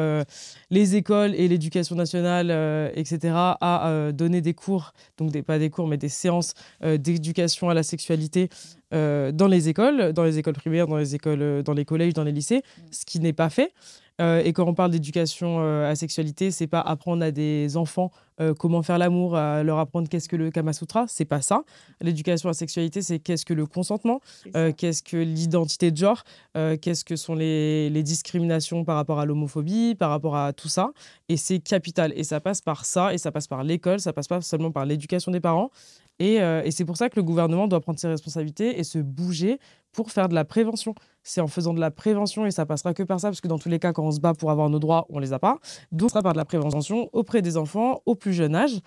les 0.70 0.96
écoles 0.96 1.34
et 1.34 1.48
l'éducation 1.48 1.96
nationale 1.96 2.50
etc 2.94 3.32
à 3.34 4.10
donner 4.12 4.42
des 4.42 4.52
cours 4.52 4.92
donc 5.16 5.32
pas 5.44 5.58
des 5.58 5.70
cours 5.70 5.88
mais 5.88 5.96
des 5.96 6.10
séances 6.10 6.52
d'éducation 6.84 7.70
à 7.70 7.74
la 7.74 7.82
sexualité 7.82 8.50
dans 8.92 9.48
les 9.48 9.70
écoles 9.70 10.12
dans 10.12 10.24
les 10.24 10.36
écoles 10.36 10.54
primaires 10.54 10.88
dans 10.88 10.98
les 10.98 11.14
écoles 11.14 11.62
dans 11.62 11.72
les 11.72 11.86
collèges 11.86 12.12
dans 12.12 12.24
les 12.24 12.32
lycées 12.32 12.62
ce 12.90 13.06
qui 13.06 13.18
n'est 13.18 13.32
pas 13.32 13.48
fait 13.48 13.72
euh, 14.20 14.42
et 14.44 14.52
quand 14.52 14.66
on 14.66 14.74
parle 14.74 14.90
d'éducation 14.90 15.60
euh, 15.60 15.84
à 15.84 15.88
la 15.88 15.96
sexualité, 15.96 16.50
c'est 16.50 16.66
pas 16.66 16.80
apprendre 16.80 17.22
à 17.24 17.30
des 17.30 17.76
enfants 17.76 18.10
euh, 18.40 18.54
comment 18.54 18.82
faire 18.82 18.98
l'amour, 18.98 19.36
à 19.36 19.62
leur 19.62 19.78
apprendre 19.78 20.08
qu'est-ce 20.08 20.28
que 20.28 20.36
le 20.36 20.50
Kama 20.50 20.72
Sutra, 20.72 21.06
c'est 21.08 21.24
pas 21.24 21.40
ça. 21.40 21.62
L'éducation 22.00 22.48
à 22.48 22.50
la 22.50 22.54
sexualité, 22.54 23.02
c'est 23.02 23.18
qu'est-ce 23.18 23.44
que 23.44 23.54
le 23.54 23.66
consentement, 23.66 24.20
euh, 24.54 24.72
qu'est-ce 24.76 25.02
que 25.02 25.16
l'identité 25.16 25.90
de 25.90 25.96
genre, 25.96 26.22
qu'est-ce 26.54 27.04
que 27.04 27.16
sont 27.16 27.34
les, 27.34 27.90
les 27.90 28.02
discriminations 28.02 28.84
par 28.84 28.96
rapport 28.96 29.20
à 29.20 29.26
l'homophobie, 29.26 29.94
par 29.94 30.10
rapport 30.10 30.36
à 30.36 30.52
tout 30.52 30.68
ça. 30.68 30.90
Et 31.28 31.36
c'est 31.36 31.58
capital. 31.58 32.12
Et 32.16 32.24
ça 32.24 32.40
passe 32.40 32.60
par 32.60 32.84
ça, 32.84 33.14
et 33.14 33.18
ça 33.18 33.32
passe 33.32 33.46
par 33.46 33.64
l'école, 33.64 34.00
ça 34.00 34.12
passe 34.12 34.28
pas 34.28 34.40
seulement 34.40 34.70
par 34.70 34.84
l'éducation 34.84 35.32
des 35.32 35.40
parents. 35.40 35.70
Et, 36.18 36.40
euh, 36.40 36.62
et 36.64 36.70
c'est 36.70 36.84
pour 36.84 36.96
ça 36.96 37.08
que 37.10 37.16
le 37.16 37.22
gouvernement 37.22 37.68
doit 37.68 37.80
prendre 37.80 37.98
ses 37.98 38.08
responsabilités 38.08 38.78
et 38.78 38.84
se 38.84 38.98
bouger 38.98 39.58
pour 39.92 40.10
faire 40.10 40.28
de 40.28 40.34
la 40.34 40.44
prévention. 40.44 40.94
C'est 41.22 41.40
en 41.40 41.46
faisant 41.46 41.74
de 41.74 41.80
la 41.80 41.90
prévention 41.90 42.46
et 42.46 42.50
ça 42.50 42.64
passera 42.66 42.94
que 42.94 43.02
par 43.02 43.20
ça, 43.20 43.28
parce 43.28 43.40
que 43.40 43.48
dans 43.48 43.58
tous 43.58 43.68
les 43.68 43.78
cas, 43.78 43.92
quand 43.92 44.04
on 44.04 44.10
se 44.10 44.20
bat 44.20 44.32
pour 44.34 44.50
avoir 44.50 44.70
nos 44.70 44.78
droits, 44.78 45.06
on 45.10 45.18
les 45.18 45.32
a 45.32 45.38
pas. 45.38 45.58
Donc, 45.92 46.08
ça 46.10 46.14
sera 46.14 46.22
par 46.22 46.32
de 46.32 46.38
la 46.38 46.44
prévention 46.44 47.08
auprès 47.12 47.42
des 47.42 47.56
enfants 47.56 48.00
au 48.06 48.14
plus 48.14 48.32
jeune 48.32 48.54
âge 48.54 48.78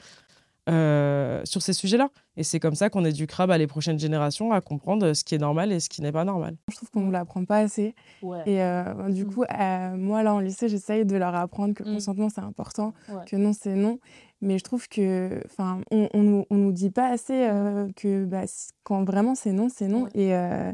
euh, 0.69 1.41
sur 1.45 1.61
ces 1.63 1.73
sujets-là. 1.73 2.09
Et 2.37 2.43
c'est 2.43 2.59
comme 2.59 2.75
ça 2.75 2.89
qu'on 2.91 3.03
éduquera 3.03 3.47
bah, 3.47 3.57
les 3.57 3.65
prochaines 3.65 3.97
générations 3.97 4.51
à 4.51 4.61
comprendre 4.61 5.13
ce 5.13 5.23
qui 5.23 5.33
est 5.33 5.39
normal 5.39 5.71
et 5.71 5.79
ce 5.79 5.89
qui 5.89 6.01
n'est 6.03 6.11
pas 6.11 6.25
normal. 6.25 6.57
Je 6.69 6.75
trouve 6.75 6.89
qu'on 6.91 6.99
ne 7.01 7.05
nous 7.05 7.11
l'apprend 7.11 7.43
pas 7.43 7.57
assez. 7.57 7.95
Ouais. 8.21 8.41
Et 8.45 8.61
euh, 8.61 9.09
du 9.09 9.25
coup, 9.25 9.43
euh, 9.43 9.95
moi, 9.97 10.21
là, 10.21 10.33
en 10.35 10.39
lycée, 10.39 10.69
j'essaye 10.69 11.05
de 11.05 11.15
leur 11.15 11.33
apprendre 11.33 11.73
que 11.73 11.83
le 11.83 11.93
consentement, 11.95 12.29
c'est 12.29 12.41
important, 12.41 12.93
Ouais. 13.09 13.25
que 13.25 13.35
non, 13.35 13.51
c'est 13.53 13.73
non. 13.73 13.99
Mais 14.41 14.58
je 14.58 14.63
trouve 14.63 14.88
que, 14.88 15.41
enfin, 15.45 15.82
on, 15.91 16.08
on, 16.13 16.23
nous- 16.23 16.45
on 16.49 16.56
nous 16.56 16.71
dit 16.71 16.89
pas 16.91 17.08
assez 17.10 17.47
euh, 17.47 17.89
que 17.95 18.25
bah, 18.25 18.43
quand 18.84 19.04
vraiment 19.04 19.36
c'est 19.36 19.52
non, 19.52 19.67
c'est 19.69 19.88
non. 19.88 20.06
Et, 20.13 20.34
euh, 20.36 20.71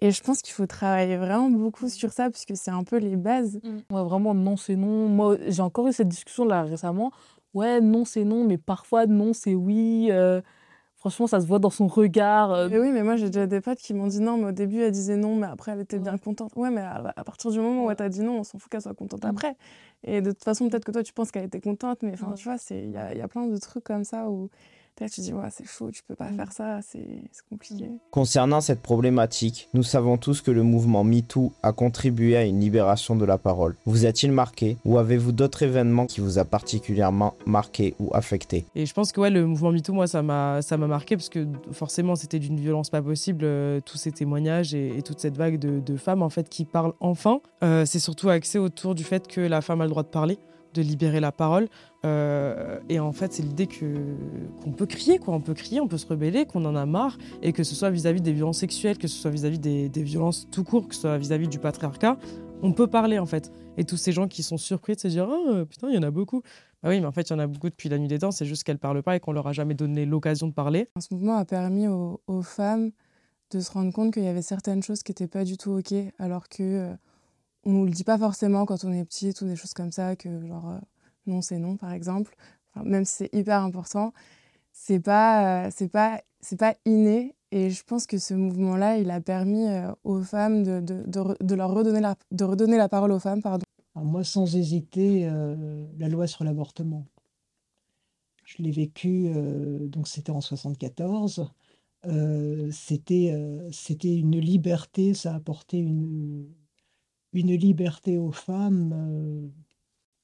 et 0.00 0.10
je 0.10 0.22
pense 0.22 0.42
qu'il 0.42 0.52
faut 0.54 0.66
travailler 0.66 1.16
vraiment 1.16 1.50
beaucoup 1.50 1.88
sur 1.88 2.12
ça, 2.12 2.30
puisque 2.30 2.56
c'est 2.56 2.70
un 2.70 2.84
peu 2.84 2.98
les 2.98 3.16
bases. 3.16 3.58
Ouais, 3.90 4.02
vraiment, 4.04 4.34
non, 4.34 4.56
c'est 4.56 4.76
non. 4.76 5.08
Moi, 5.08 5.36
j'ai 5.48 5.62
encore 5.62 5.88
eu 5.88 5.92
cette 5.92 6.08
discussion 6.08 6.44
là 6.44 6.62
récemment. 6.62 7.10
Ouais, 7.54 7.80
non, 7.80 8.04
c'est 8.04 8.24
non, 8.24 8.44
mais 8.44 8.58
parfois, 8.58 9.06
non, 9.06 9.32
c'est 9.32 9.54
oui. 9.54 10.08
Euh, 10.10 10.40
franchement, 11.00 11.26
ça 11.26 11.40
se 11.40 11.46
voit 11.46 11.58
dans 11.58 11.70
son 11.70 11.86
regard. 11.88 12.52
euh. 12.52 12.68
Mais 12.70 12.78
oui, 12.78 12.92
mais 12.92 13.02
moi, 13.02 13.16
j'ai 13.16 13.26
déjà 13.26 13.46
des 13.46 13.60
potes 13.60 13.78
qui 13.78 13.92
m'ont 13.94 14.06
dit 14.06 14.20
non, 14.20 14.36
mais 14.36 14.46
au 14.46 14.52
début, 14.52 14.80
elle 14.82 14.92
disait 14.92 15.16
non, 15.16 15.34
mais 15.34 15.46
après, 15.48 15.72
elle 15.72 15.80
était 15.80 15.98
bien 15.98 16.16
contente. 16.18 16.52
Ouais, 16.54 16.70
mais 16.70 16.82
à, 16.82 17.12
à 17.16 17.24
partir 17.24 17.50
du 17.50 17.58
moment 17.58 17.86
où 17.86 17.90
elle 17.90 17.96
t'a 17.96 18.08
dit 18.08 18.20
non, 18.22 18.38
on 18.40 18.44
s'en 18.44 18.58
fout 18.58 18.70
qu'elle 18.70 18.82
soit 18.82 18.94
contente 18.94 19.24
après. 19.24 19.56
Et 20.04 20.20
de 20.22 20.30
toute 20.30 20.44
façon, 20.44 20.68
peut-être 20.68 20.84
que 20.84 20.92
toi, 20.92 21.02
tu 21.02 21.12
penses 21.12 21.30
qu'elle 21.32 21.44
était 21.44 21.60
contente, 21.60 21.98
mais 22.02 22.12
enfin, 22.12 22.28
Ouais. 22.28 22.34
tu 22.34 22.44
vois, 22.44 22.56
c'est- 22.58 22.82
il 22.84 22.90
y 22.92 22.96
a, 22.96 23.12
il 23.12 23.18
y 23.18 23.22
a 23.22 23.28
plein 23.28 23.46
de 23.46 23.56
trucs 23.58 23.84
comme 23.84 24.04
ça 24.04 24.28
où 24.30 24.48
peut 25.04 25.10
tu 25.10 25.20
dis, 25.20 25.32
ouais, 25.32 25.48
c'est 25.50 25.66
chaud, 25.66 25.90
tu 25.90 26.02
peux 26.06 26.14
pas 26.14 26.28
faire 26.28 26.52
ça, 26.52 26.80
c'est 26.82 27.22
compliqué. 27.48 27.90
Concernant 28.10 28.60
cette 28.60 28.80
problématique, 28.80 29.68
nous 29.74 29.82
savons 29.82 30.16
tous 30.18 30.40
que 30.42 30.50
le 30.50 30.62
mouvement 30.62 31.04
MeToo 31.04 31.52
a 31.62 31.72
contribué 31.72 32.36
à 32.36 32.44
une 32.44 32.60
libération 32.60 33.16
de 33.16 33.24
la 33.24 33.38
parole. 33.38 33.76
Vous 33.86 34.06
a-t-il 34.06 34.32
marqué 34.32 34.76
ou 34.84 34.98
avez-vous 34.98 35.32
d'autres 35.32 35.62
événements 35.62 36.06
qui 36.06 36.20
vous 36.20 36.38
a 36.38 36.44
particulièrement 36.44 37.34
marqué 37.46 37.94
ou 37.98 38.10
affecté? 38.14 38.66
Et 38.74 38.86
je 38.86 38.94
pense 38.94 39.12
que 39.12 39.20
ouais, 39.20 39.30
le 39.30 39.46
mouvement 39.46 39.72
MeToo, 39.72 39.92
moi, 39.92 40.06
ça 40.06 40.22
m'a 40.22 40.62
ça 40.62 40.76
m'a 40.76 40.86
marqué 40.86 41.16
parce 41.16 41.28
que 41.28 41.46
forcément, 41.72 42.16
c'était 42.16 42.38
d'une 42.38 42.58
violence 42.60 42.90
pas 42.90 43.02
possible, 43.02 43.44
euh, 43.44 43.80
tous 43.80 43.96
ces 43.96 44.12
témoignages 44.12 44.74
et, 44.74 44.98
et 44.98 45.02
toute 45.02 45.20
cette 45.20 45.36
vague 45.36 45.58
de, 45.58 45.80
de 45.80 45.96
femmes 45.96 46.22
en 46.22 46.30
fait 46.30 46.48
qui 46.48 46.64
parlent 46.64 46.94
enfin. 47.00 47.40
Euh, 47.62 47.84
c'est 47.86 47.98
surtout 47.98 48.28
axé 48.28 48.58
autour 48.58 48.94
du 48.94 49.04
fait 49.04 49.26
que 49.26 49.40
la 49.40 49.60
femme 49.60 49.80
a 49.80 49.84
le 49.84 49.90
droit 49.90 50.02
de 50.02 50.08
parler, 50.08 50.38
de 50.74 50.82
libérer 50.82 51.20
la 51.20 51.32
parole. 51.32 51.68
Euh, 52.04 52.78
et 52.88 52.98
en 53.00 53.12
fait, 53.12 53.32
c'est 53.32 53.42
l'idée 53.42 53.66
que 53.66 53.86
qu'on 54.62 54.72
peut 54.72 54.86
crier, 54.86 55.18
quoi. 55.18 55.34
On 55.34 55.40
peut 55.40 55.54
crier, 55.54 55.80
on 55.80 55.88
peut 55.88 55.98
se 55.98 56.06
rebeller, 56.06 56.46
qu'on 56.46 56.64
en 56.64 56.76
a 56.76 56.86
marre, 56.86 57.18
et 57.42 57.52
que 57.52 57.62
ce 57.62 57.74
soit 57.74 57.90
vis-à-vis 57.90 58.22
des 58.22 58.32
violences 58.32 58.58
sexuelles, 58.58 58.98
que 58.98 59.08
ce 59.08 59.16
soit 59.16 59.30
vis-à-vis 59.30 59.58
des, 59.58 59.88
des 59.88 60.02
violences 60.02 60.48
tout 60.50 60.64
court, 60.64 60.88
que 60.88 60.94
ce 60.94 61.02
soit 61.02 61.18
vis-à-vis 61.18 61.48
du 61.48 61.58
patriarcat, 61.58 62.16
on 62.62 62.72
peut 62.72 62.86
parler 62.86 63.18
en 63.18 63.26
fait. 63.26 63.52
Et 63.76 63.84
tous 63.84 63.96
ces 63.96 64.12
gens 64.12 64.28
qui 64.28 64.42
sont 64.42 64.58
surpris 64.58 64.94
de 64.94 65.00
se 65.00 65.08
dire, 65.08 65.28
oh 65.28 65.64
putain, 65.64 65.88
il 65.88 65.94
y 65.94 65.98
en 65.98 66.02
a 66.02 66.10
beaucoup. 66.10 66.42
Bah 66.82 66.88
oui, 66.88 67.00
mais 67.00 67.06
en 67.06 67.12
fait, 67.12 67.28
il 67.28 67.32
y 67.32 67.36
en 67.36 67.38
a 67.38 67.46
beaucoup 67.46 67.68
depuis 67.68 67.88
la 67.88 67.98
nuit 67.98 68.08
des 68.08 68.18
temps, 68.18 68.30
c'est 68.30 68.46
juste 68.46 68.64
qu'elles 68.64 68.78
parlent 68.78 69.02
pas 69.02 69.16
et 69.16 69.20
qu'on 69.20 69.32
leur 69.32 69.46
a 69.46 69.52
jamais 69.52 69.74
donné 69.74 70.06
l'occasion 70.06 70.48
de 70.48 70.52
parler. 70.52 70.88
Ce 70.98 71.12
mouvement 71.12 71.36
a 71.36 71.44
permis 71.44 71.88
aux, 71.88 72.42
femmes 72.42 72.90
de 73.50 73.60
se 73.60 73.70
rendre 73.72 73.92
compte 73.92 74.14
qu'il 74.14 74.24
y 74.24 74.28
avait 74.28 74.42
certaines 74.42 74.82
choses 74.82 75.02
qui 75.02 75.10
n'étaient 75.10 75.28
pas 75.28 75.44
du 75.44 75.56
tout 75.56 75.72
OK, 75.72 75.92
alors 76.18 76.48
que 76.48 76.62
euh, 76.62 76.94
on 77.64 77.70
nous 77.70 77.84
le 77.84 77.90
dit 77.90 78.04
pas 78.04 78.18
forcément 78.18 78.64
quand 78.66 78.84
on 78.84 78.92
est 78.92 79.04
petite 79.04 79.40
ou 79.42 79.46
des 79.46 79.56
choses 79.56 79.74
comme 79.74 79.92
ça, 79.92 80.16
que 80.16 80.46
genre 80.46 80.70
euh, 80.70 80.78
non 81.26 81.42
c'est 81.42 81.58
non 81.58 81.76
par 81.76 81.92
exemple, 81.92 82.34
même 82.82 83.04
si 83.04 83.14
c'est 83.14 83.34
hyper 83.34 83.62
important, 83.62 84.12
c'est 84.72 85.00
pas 85.00 85.66
euh, 85.66 85.70
c'est 85.74 85.88
pas 85.88 86.22
c'est 86.40 86.58
pas 86.58 86.76
inné 86.84 87.34
et 87.52 87.70
je 87.70 87.82
pense 87.84 88.06
que 88.06 88.18
ce 88.18 88.32
mouvement-là, 88.32 88.98
il 88.98 89.10
a 89.10 89.20
permis 89.20 89.66
euh, 89.66 89.92
aux 90.04 90.22
femmes 90.22 90.62
de, 90.62 90.80
de, 90.80 91.02
de, 91.40 91.54
leur 91.54 91.70
redonner 91.70 92.00
la, 92.00 92.14
de 92.30 92.44
redonner 92.44 92.76
la 92.76 92.88
parole 92.88 93.10
aux 93.10 93.18
femmes, 93.18 93.42
pardon. 93.42 93.64
Moi, 93.96 94.22
sans 94.22 94.54
hésiter, 94.54 95.28
la 95.98 96.08
loi 96.08 96.28
sur 96.28 96.44
l'avortement. 96.44 97.06
Je 98.44 98.62
l'ai 98.62 98.70
vécu, 98.70 99.32
donc 99.88 100.06
c'était 100.06 100.30
en 100.30 100.40
74. 100.40 101.50
Euh, 102.06 102.70
c'était 102.72 103.30
euh, 103.34 103.70
c'était 103.72 104.16
une 104.16 104.38
liberté, 104.38 105.12
ça 105.12 105.34
apportait 105.34 105.78
une, 105.78 106.48
une 107.32 107.54
liberté 107.54 108.18
aux 108.18 108.32
femmes 108.32 108.92
euh, 108.92 109.48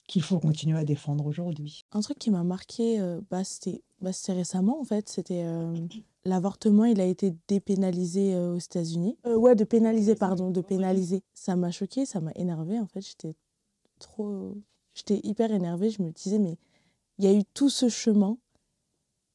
qu'il 0.08 0.22
faut 0.22 0.38
continuer 0.38 0.78
à 0.78 0.84
défendre 0.84 1.26
aujourd'hui. 1.26 1.84
Un 1.92 2.00
truc 2.00 2.18
qui 2.18 2.30
m'a 2.30 2.44
marqué, 2.44 3.00
euh, 3.00 3.20
bah, 3.30 3.44
c'était 3.44 3.82
bah, 4.00 4.12
c'était 4.12 4.34
récemment 4.34 4.80
en 4.80 4.84
fait, 4.84 5.08
c'était 5.08 5.44
euh, 5.44 5.74
l'avortement, 6.24 6.84
il 6.84 7.00
a 7.00 7.06
été 7.06 7.34
dépénalisé 7.48 8.36
aux 8.36 8.58
États-Unis. 8.58 9.16
Ouais, 9.24 9.54
de 9.54 9.64
pénaliser, 9.64 10.14
pardon, 10.14 10.50
de 10.50 10.60
pénaliser. 10.60 11.22
Ça 11.34 11.56
m'a 11.56 11.70
choqué, 11.70 12.04
ça 12.06 12.20
m'a 12.20 12.32
énervé 12.34 12.78
en 12.78 12.86
fait. 12.86 13.00
J'étais 13.00 13.34
trop. 13.98 14.54
J'étais 14.94 15.20
hyper 15.24 15.52
énervée. 15.52 15.90
Je 15.90 16.02
me 16.02 16.10
disais, 16.10 16.38
mais 16.38 16.58
il 17.18 17.24
y 17.24 17.28
a 17.28 17.32
eu 17.32 17.44
tout 17.54 17.70
ce 17.70 17.88
chemin 17.88 18.36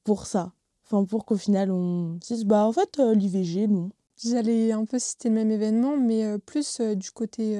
pour 0.03 0.25
ça. 0.25 0.53
Enfin, 0.85 1.05
pour 1.05 1.25
qu'au 1.25 1.37
final, 1.37 1.71
on 1.71 2.19
se 2.21 2.33
dise, 2.33 2.45
bah 2.45 2.65
en 2.65 2.71
fait, 2.73 2.99
l'IVG, 2.99 3.67
non. 3.67 3.91
J'allais 4.23 4.71
un 4.71 4.85
peu 4.85 4.99
citer 4.99 5.29
le 5.29 5.35
même 5.35 5.49
événement, 5.49 5.97
mais 5.97 6.23
euh, 6.25 6.37
plus 6.37 6.79
euh, 6.79 6.93
du 6.93 7.09
côté 7.11 7.59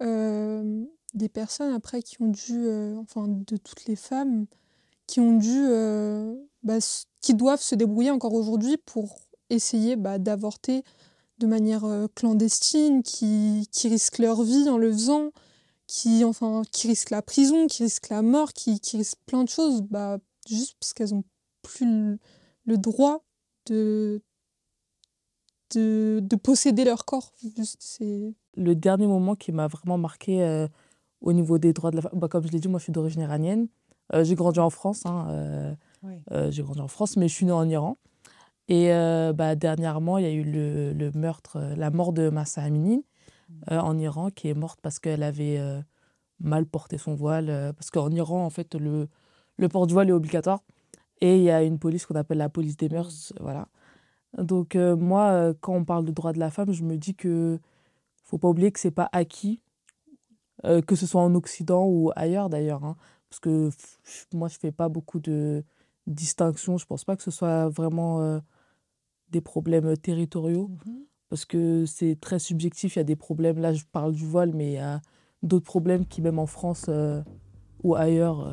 euh, 0.00 0.84
des 1.12 1.28
personnes 1.28 1.74
après 1.74 2.02
qui 2.02 2.22
ont 2.22 2.28
dû, 2.28 2.66
enfin 2.98 3.26
de 3.28 3.56
toutes 3.58 3.84
les 3.86 3.96
femmes, 3.96 4.46
qui 5.06 5.20
ont 5.20 5.36
dû, 5.36 5.66
bah, 6.62 6.78
qui 7.20 7.34
doivent 7.34 7.60
se 7.60 7.74
débrouiller 7.74 8.10
encore 8.10 8.34
aujourd'hui 8.34 8.76
pour 8.78 9.18
essayer 9.50 9.96
bah, 9.96 10.18
d'avorter 10.18 10.82
de 11.38 11.46
manière 11.46 11.84
clandestine, 12.14 13.02
qui, 13.02 13.68
qui 13.72 13.88
risquent 13.88 14.18
leur 14.18 14.42
vie 14.42 14.68
en 14.68 14.78
le 14.78 14.92
faisant, 14.92 15.30
qui, 15.86 16.24
enfin, 16.24 16.62
qui 16.70 16.88
risquent 16.88 17.10
la 17.10 17.22
prison, 17.22 17.66
qui 17.66 17.82
risquent 17.82 18.10
la 18.10 18.22
mort, 18.22 18.52
qui, 18.52 18.78
risquent 18.92 19.18
plein 19.26 19.44
de 19.44 19.48
choses, 19.48 19.82
bah, 19.82 20.18
juste 20.48 20.76
parce 20.78 20.92
qu'elles 20.92 21.14
n'ont 21.14 21.24
plus 21.62 22.18
le 22.66 22.78
droit 22.78 23.24
de, 23.66 24.22
de, 25.74 26.20
de 26.22 26.36
posséder 26.36 26.84
leur 26.84 27.04
corps. 27.04 27.32
Juste, 27.56 27.76
c'est... 27.80 28.34
Le 28.56 28.74
dernier 28.74 29.06
moment 29.06 29.34
qui 29.34 29.52
m'a 29.52 29.66
vraiment 29.68 29.98
marqué 29.98 30.42
euh, 30.42 30.66
au 31.20 31.32
niveau 31.32 31.58
des 31.58 31.72
droits 31.72 31.90
de 31.90 31.96
la 31.96 32.02
femme, 32.02 32.12
bah, 32.14 32.28
comme 32.28 32.46
je 32.46 32.52
l'ai 32.52 32.60
dit, 32.60 32.68
moi 32.68 32.78
je 32.78 32.84
suis 32.84 32.92
d'origine 32.92 33.22
iranienne. 33.22 33.68
Euh, 34.14 34.24
j'ai 34.24 34.34
grandi 34.34 34.58
en 34.58 34.70
France, 34.70 35.04
hein, 35.06 35.26
euh, 35.30 35.74
Oui. 36.02 36.22
j'ai 36.50 36.62
grandi 36.62 36.80
en 36.80 36.88
France, 36.88 37.16
mais 37.16 37.28
je 37.28 37.34
suis 37.34 37.46
née 37.46 37.52
en 37.52 37.68
Iran. 37.68 37.98
Et 38.68 38.88
bah, 39.34 39.54
dernièrement, 39.54 40.18
il 40.18 40.24
y 40.24 40.28
a 40.28 40.32
eu 40.32 40.44
le, 40.44 40.92
le 40.92 41.10
meurtre, 41.12 41.58
la 41.76 41.90
mort 41.90 42.12
de 42.12 42.28
Massa 42.28 42.62
Amini 42.62 43.02
euh, 43.70 43.78
en 43.78 43.98
Iran, 43.98 44.28
qui 44.30 44.48
est 44.48 44.54
morte 44.54 44.78
parce 44.82 44.98
qu'elle 44.98 45.22
avait 45.22 45.58
mal 46.40 46.66
porté 46.66 46.98
son 46.98 47.14
voile. 47.14 47.72
parce 47.76 47.90
qu'en 47.90 48.10
Iran, 48.10 48.44
en 48.44 48.50
fait, 48.50 48.74
le, 48.74 49.08
le 49.56 49.68
port 49.68 49.86
du 49.86 49.94
voile 49.94 50.10
est 50.10 50.12
obligatoire. 50.12 50.60
Et 51.20 51.36
il 51.38 51.42
y 51.42 51.50
a 51.50 51.62
une 51.62 51.78
police 51.78 52.04
qu'on 52.06 52.14
appelle 52.14 52.38
la 52.38 52.48
police 52.50 52.76
des 52.76 52.88
mœurs. 52.90 53.32
Voilà. 53.40 53.68
Donc, 54.36 54.76
euh, 54.76 54.96
moi, 54.96 55.30
euh, 55.30 55.54
quand 55.60 55.74
on 55.74 55.84
parle 55.84 56.04
de 56.04 56.12
droits 56.12 56.32
de 56.32 56.38
la 56.38 56.50
femme, 56.50 56.72
je 56.72 56.84
me 56.84 56.96
dis 56.96 57.14
que 57.14 57.58
faut 58.24 58.38
pas 58.38 58.48
oublier 58.48 58.70
que 58.70 58.80
c'est 58.80 58.90
pas 58.90 59.08
acquis, 59.12 59.62
euh, 60.64 60.82
que 60.82 60.94
ce 60.96 61.06
soit 61.06 61.22
en 61.22 61.34
Occident 61.34 61.86
ou 61.86 62.10
ailleurs 62.14 62.50
d'ailleurs. 62.50 62.84
hein. 62.84 62.96
parce 63.30 63.40
que 63.40 63.70
moi, 64.34 64.48
je 64.48 64.58
fais 64.58 64.72
pas 64.72 64.88
beaucoup 64.88 65.18
de 65.18 65.64
distinctions. 66.06 66.76
Je 66.76 66.86
pense 66.86 67.04
pas 67.04 67.16
que 67.16 67.22
ce 67.22 67.30
soit 67.30 67.68
vraiment 67.68 68.40
des 69.30 69.40
problèmes 69.40 69.96
territoriaux. 69.96 70.70
Parce 71.30 71.44
que 71.44 71.84
c'est 71.86 72.18
très 72.20 72.38
subjectif. 72.38 72.96
Il 72.96 72.98
y 72.98 73.00
a 73.00 73.04
des 73.04 73.16
problèmes. 73.16 73.58
Là, 73.58 73.72
je 73.72 73.84
parle 73.92 74.12
du 74.12 74.24
voile, 74.24 74.52
mais 74.54 74.66
il 74.72 74.74
y 74.74 74.78
a 74.78 75.00
d'autres 75.42 75.66
problèmes 75.66 76.06
qui, 76.06 76.22
même 76.22 76.38
en 76.38 76.46
France 76.46 76.90
ou 77.82 77.94
ailleurs, 77.94 78.50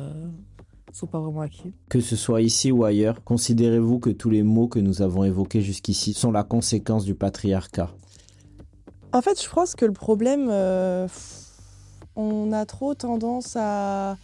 sont 0.92 1.06
pas 1.06 1.20
vraiment 1.20 1.40
acquis. 1.40 1.72
Que 1.88 2.00
ce 2.00 2.16
soit 2.16 2.42
ici 2.42 2.72
ou 2.72 2.84
ailleurs, 2.84 3.22
considérez-vous 3.24 3.98
que 3.98 4.10
tous 4.10 4.30
les 4.30 4.42
mots 4.42 4.68
que 4.68 4.78
nous 4.78 5.02
avons 5.02 5.24
évoqués 5.24 5.60
jusqu'ici 5.60 6.14
sont 6.14 6.32
la 6.32 6.44
conséquence 6.44 7.04
du 7.04 7.14
patriarcat? 7.14 7.90
En 9.12 9.22
fait, 9.22 9.42
je 9.42 9.48
pense 9.48 9.74
que 9.74 9.84
le 9.84 9.92
problème, 9.92 10.48
euh, 10.50 11.08
on 12.16 12.52
a 12.52 12.66
trop 12.66 12.94
tendance 12.94 13.56
à 13.56 14.16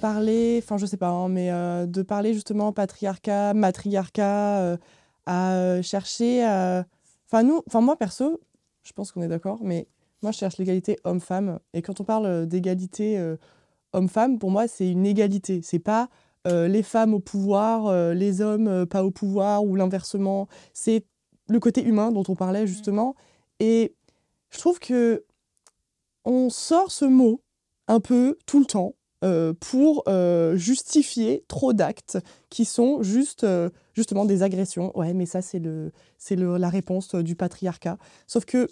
parler, 0.00 0.60
enfin 0.62 0.76
je 0.76 0.86
sais 0.86 0.96
pas, 0.96 1.08
hein, 1.08 1.28
mais 1.28 1.50
euh, 1.50 1.86
de 1.86 2.02
parler 2.02 2.34
justement 2.34 2.72
patriarcat, 2.72 3.54
matriarcat, 3.54 4.60
euh, 4.60 4.76
à 5.26 5.82
chercher, 5.82 6.44
enfin 7.26 7.42
nous, 7.42 7.62
enfin 7.66 7.80
moi 7.80 7.96
perso, 7.96 8.40
je 8.84 8.92
pense 8.92 9.10
qu'on 9.10 9.22
est 9.22 9.28
d'accord, 9.28 9.58
mais 9.62 9.88
moi 10.22 10.32
je 10.32 10.38
cherche 10.38 10.58
l'égalité 10.58 10.98
homme-femme, 11.04 11.58
et 11.72 11.82
quand 11.82 12.00
on 12.00 12.04
parle 12.04 12.46
d'égalité 12.46 13.18
homme-femme, 13.96 14.38
pour 14.38 14.50
moi 14.50 14.68
c'est 14.68 14.88
une 14.90 15.06
égalité, 15.06 15.60
c'est 15.62 15.78
pas 15.78 16.08
euh, 16.46 16.68
les 16.68 16.82
femmes 16.82 17.14
au 17.14 17.18
pouvoir, 17.18 17.86
euh, 17.86 18.14
les 18.14 18.40
hommes 18.40 18.68
euh, 18.68 18.86
pas 18.86 19.04
au 19.04 19.10
pouvoir 19.10 19.64
ou 19.64 19.74
l'inversement, 19.74 20.46
c'est 20.72 21.04
le 21.48 21.58
côté 21.58 21.82
humain 21.82 22.12
dont 22.12 22.24
on 22.28 22.36
parlait 22.36 22.66
justement, 22.66 23.16
et 23.58 23.94
je 24.50 24.58
trouve 24.58 24.78
que 24.78 25.24
on 26.24 26.50
sort 26.50 26.90
ce 26.92 27.04
mot 27.04 27.40
un 27.88 28.00
peu 28.00 28.36
tout 28.46 28.60
le 28.60 28.66
temps 28.66 28.94
pour 29.58 30.04
justifier 30.54 31.44
trop 31.48 31.72
d'actes 31.72 32.18
qui 32.48 32.64
sont 32.64 33.02
juste 33.02 33.44
justement 33.94 34.24
des 34.24 34.44
agressions. 34.44 34.96
Ouais, 34.96 35.14
mais 35.14 35.26
ça 35.26 35.42
c'est 35.42 35.58
le 35.58 35.90
c'est 36.16 36.36
la 36.36 36.68
réponse 36.68 37.14
du 37.16 37.34
patriarcat. 37.34 37.98
Sauf 38.28 38.44
que, 38.44 38.68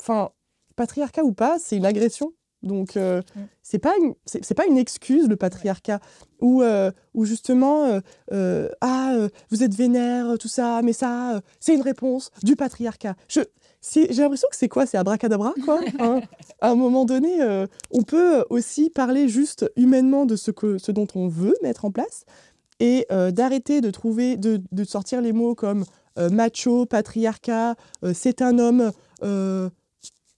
enfin, 0.00 0.30
patriarcat 0.76 1.24
ou 1.24 1.32
pas, 1.32 1.58
c'est 1.58 1.76
une 1.76 1.86
agression. 1.86 2.32
Donc 2.66 2.96
euh, 2.96 3.22
c'est 3.62 3.78
pas 3.78 3.94
une 4.00 4.14
c'est 4.26 4.54
pas 4.54 4.66
une 4.66 4.78
excuse 4.78 5.28
le 5.28 5.36
patriarcat 5.36 6.00
ou 6.40 6.62
euh, 6.62 6.90
ou 7.14 7.24
justement 7.24 7.84
euh, 7.84 8.00
euh, 8.32 8.68
ah 8.80 9.14
vous 9.50 9.62
êtes 9.62 9.74
vénère 9.74 10.38
tout 10.38 10.48
ça 10.48 10.80
mais 10.82 10.92
ça 10.92 11.40
c'est 11.60 11.74
une 11.74 11.82
réponse 11.82 12.30
du 12.42 12.56
patriarcat. 12.56 13.14
Je 13.28 13.40
j'ai 13.92 14.14
l'impression 14.14 14.48
que 14.50 14.56
c'est 14.56 14.68
quoi? 14.68 14.84
C'est 14.84 14.98
abracadabra, 14.98 15.54
quoi 15.64 15.80
hein? 16.00 16.20
À 16.60 16.70
un 16.70 16.74
moment 16.74 17.04
donné, 17.04 17.38
on 17.92 18.02
peut 18.02 18.44
aussi 18.50 18.90
parler 18.90 19.28
juste 19.28 19.70
humainement 19.76 20.26
de 20.26 20.34
ce, 20.34 20.50
que, 20.50 20.76
ce 20.78 20.90
dont 20.90 21.06
on 21.14 21.28
veut 21.28 21.54
mettre 21.62 21.84
en 21.84 21.92
place 21.92 22.24
et 22.80 23.06
d'arrêter 23.30 23.80
de 23.80 23.92
trouver, 23.92 24.36
de, 24.38 24.60
de 24.72 24.82
sortir 24.82 25.20
les 25.20 25.32
mots 25.32 25.54
comme 25.54 25.84
macho, 26.16 26.84
patriarcat, 26.86 27.76
c'est 28.12 28.42
un 28.42 28.58
homme. 28.58 28.90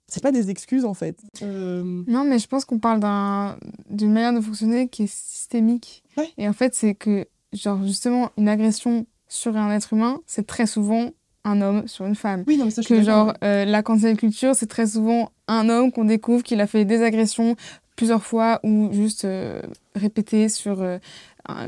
C'est 0.08 0.22
pas 0.22 0.32
des 0.32 0.48
excuses 0.50 0.84
en 0.86 0.94
fait. 0.94 1.18
Euh, 1.42 2.02
Non, 2.06 2.24
mais 2.24 2.38
je 2.38 2.46
pense 2.48 2.64
qu'on 2.64 2.78
parle 2.78 2.98
d'un- 3.00 3.56
d'une 3.90 4.12
manière 4.12 4.32
de 4.32 4.40
fonctionner 4.40 4.88
qui 4.88 5.02
est 5.04 5.12
systémique. 5.12 6.02
Et 6.38 6.48
en 6.48 6.52
fait, 6.52 6.74
c'est 6.74 6.94
que, 6.94 7.26
genre, 7.52 7.82
justement, 7.84 8.30
une 8.38 8.48
agression 8.48 9.06
sur 9.28 9.56
un 9.56 9.70
être 9.74 9.92
humain, 9.92 10.20
c'est 10.26 10.46
très 10.46 10.66
souvent 10.66 11.10
un 11.44 11.60
homme 11.60 11.86
sur 11.86 12.06
une 12.06 12.14
femme. 12.14 12.44
Oui, 12.46 12.56
non, 12.56 12.64
mais 12.64 12.70
ça, 12.70 12.82
je 12.82 12.88
Que, 12.88 13.02
genre, 13.02 13.34
euh, 13.44 13.64
la 13.64 13.82
cancel 13.82 14.16
culture, 14.16 14.54
c'est 14.56 14.66
très 14.66 14.86
souvent 14.86 15.30
un 15.46 15.68
homme 15.68 15.92
qu'on 15.92 16.04
découvre 16.06 16.42
qu'il 16.42 16.60
a 16.60 16.66
fait 16.66 16.84
des 16.84 17.02
agressions 17.02 17.54
plusieurs 17.96 18.24
fois 18.24 18.60
ou 18.64 18.90
juste 18.92 19.24
euh, 19.24 19.60
répétées 19.94 20.48
sur 20.48 20.82
un- 20.82 21.00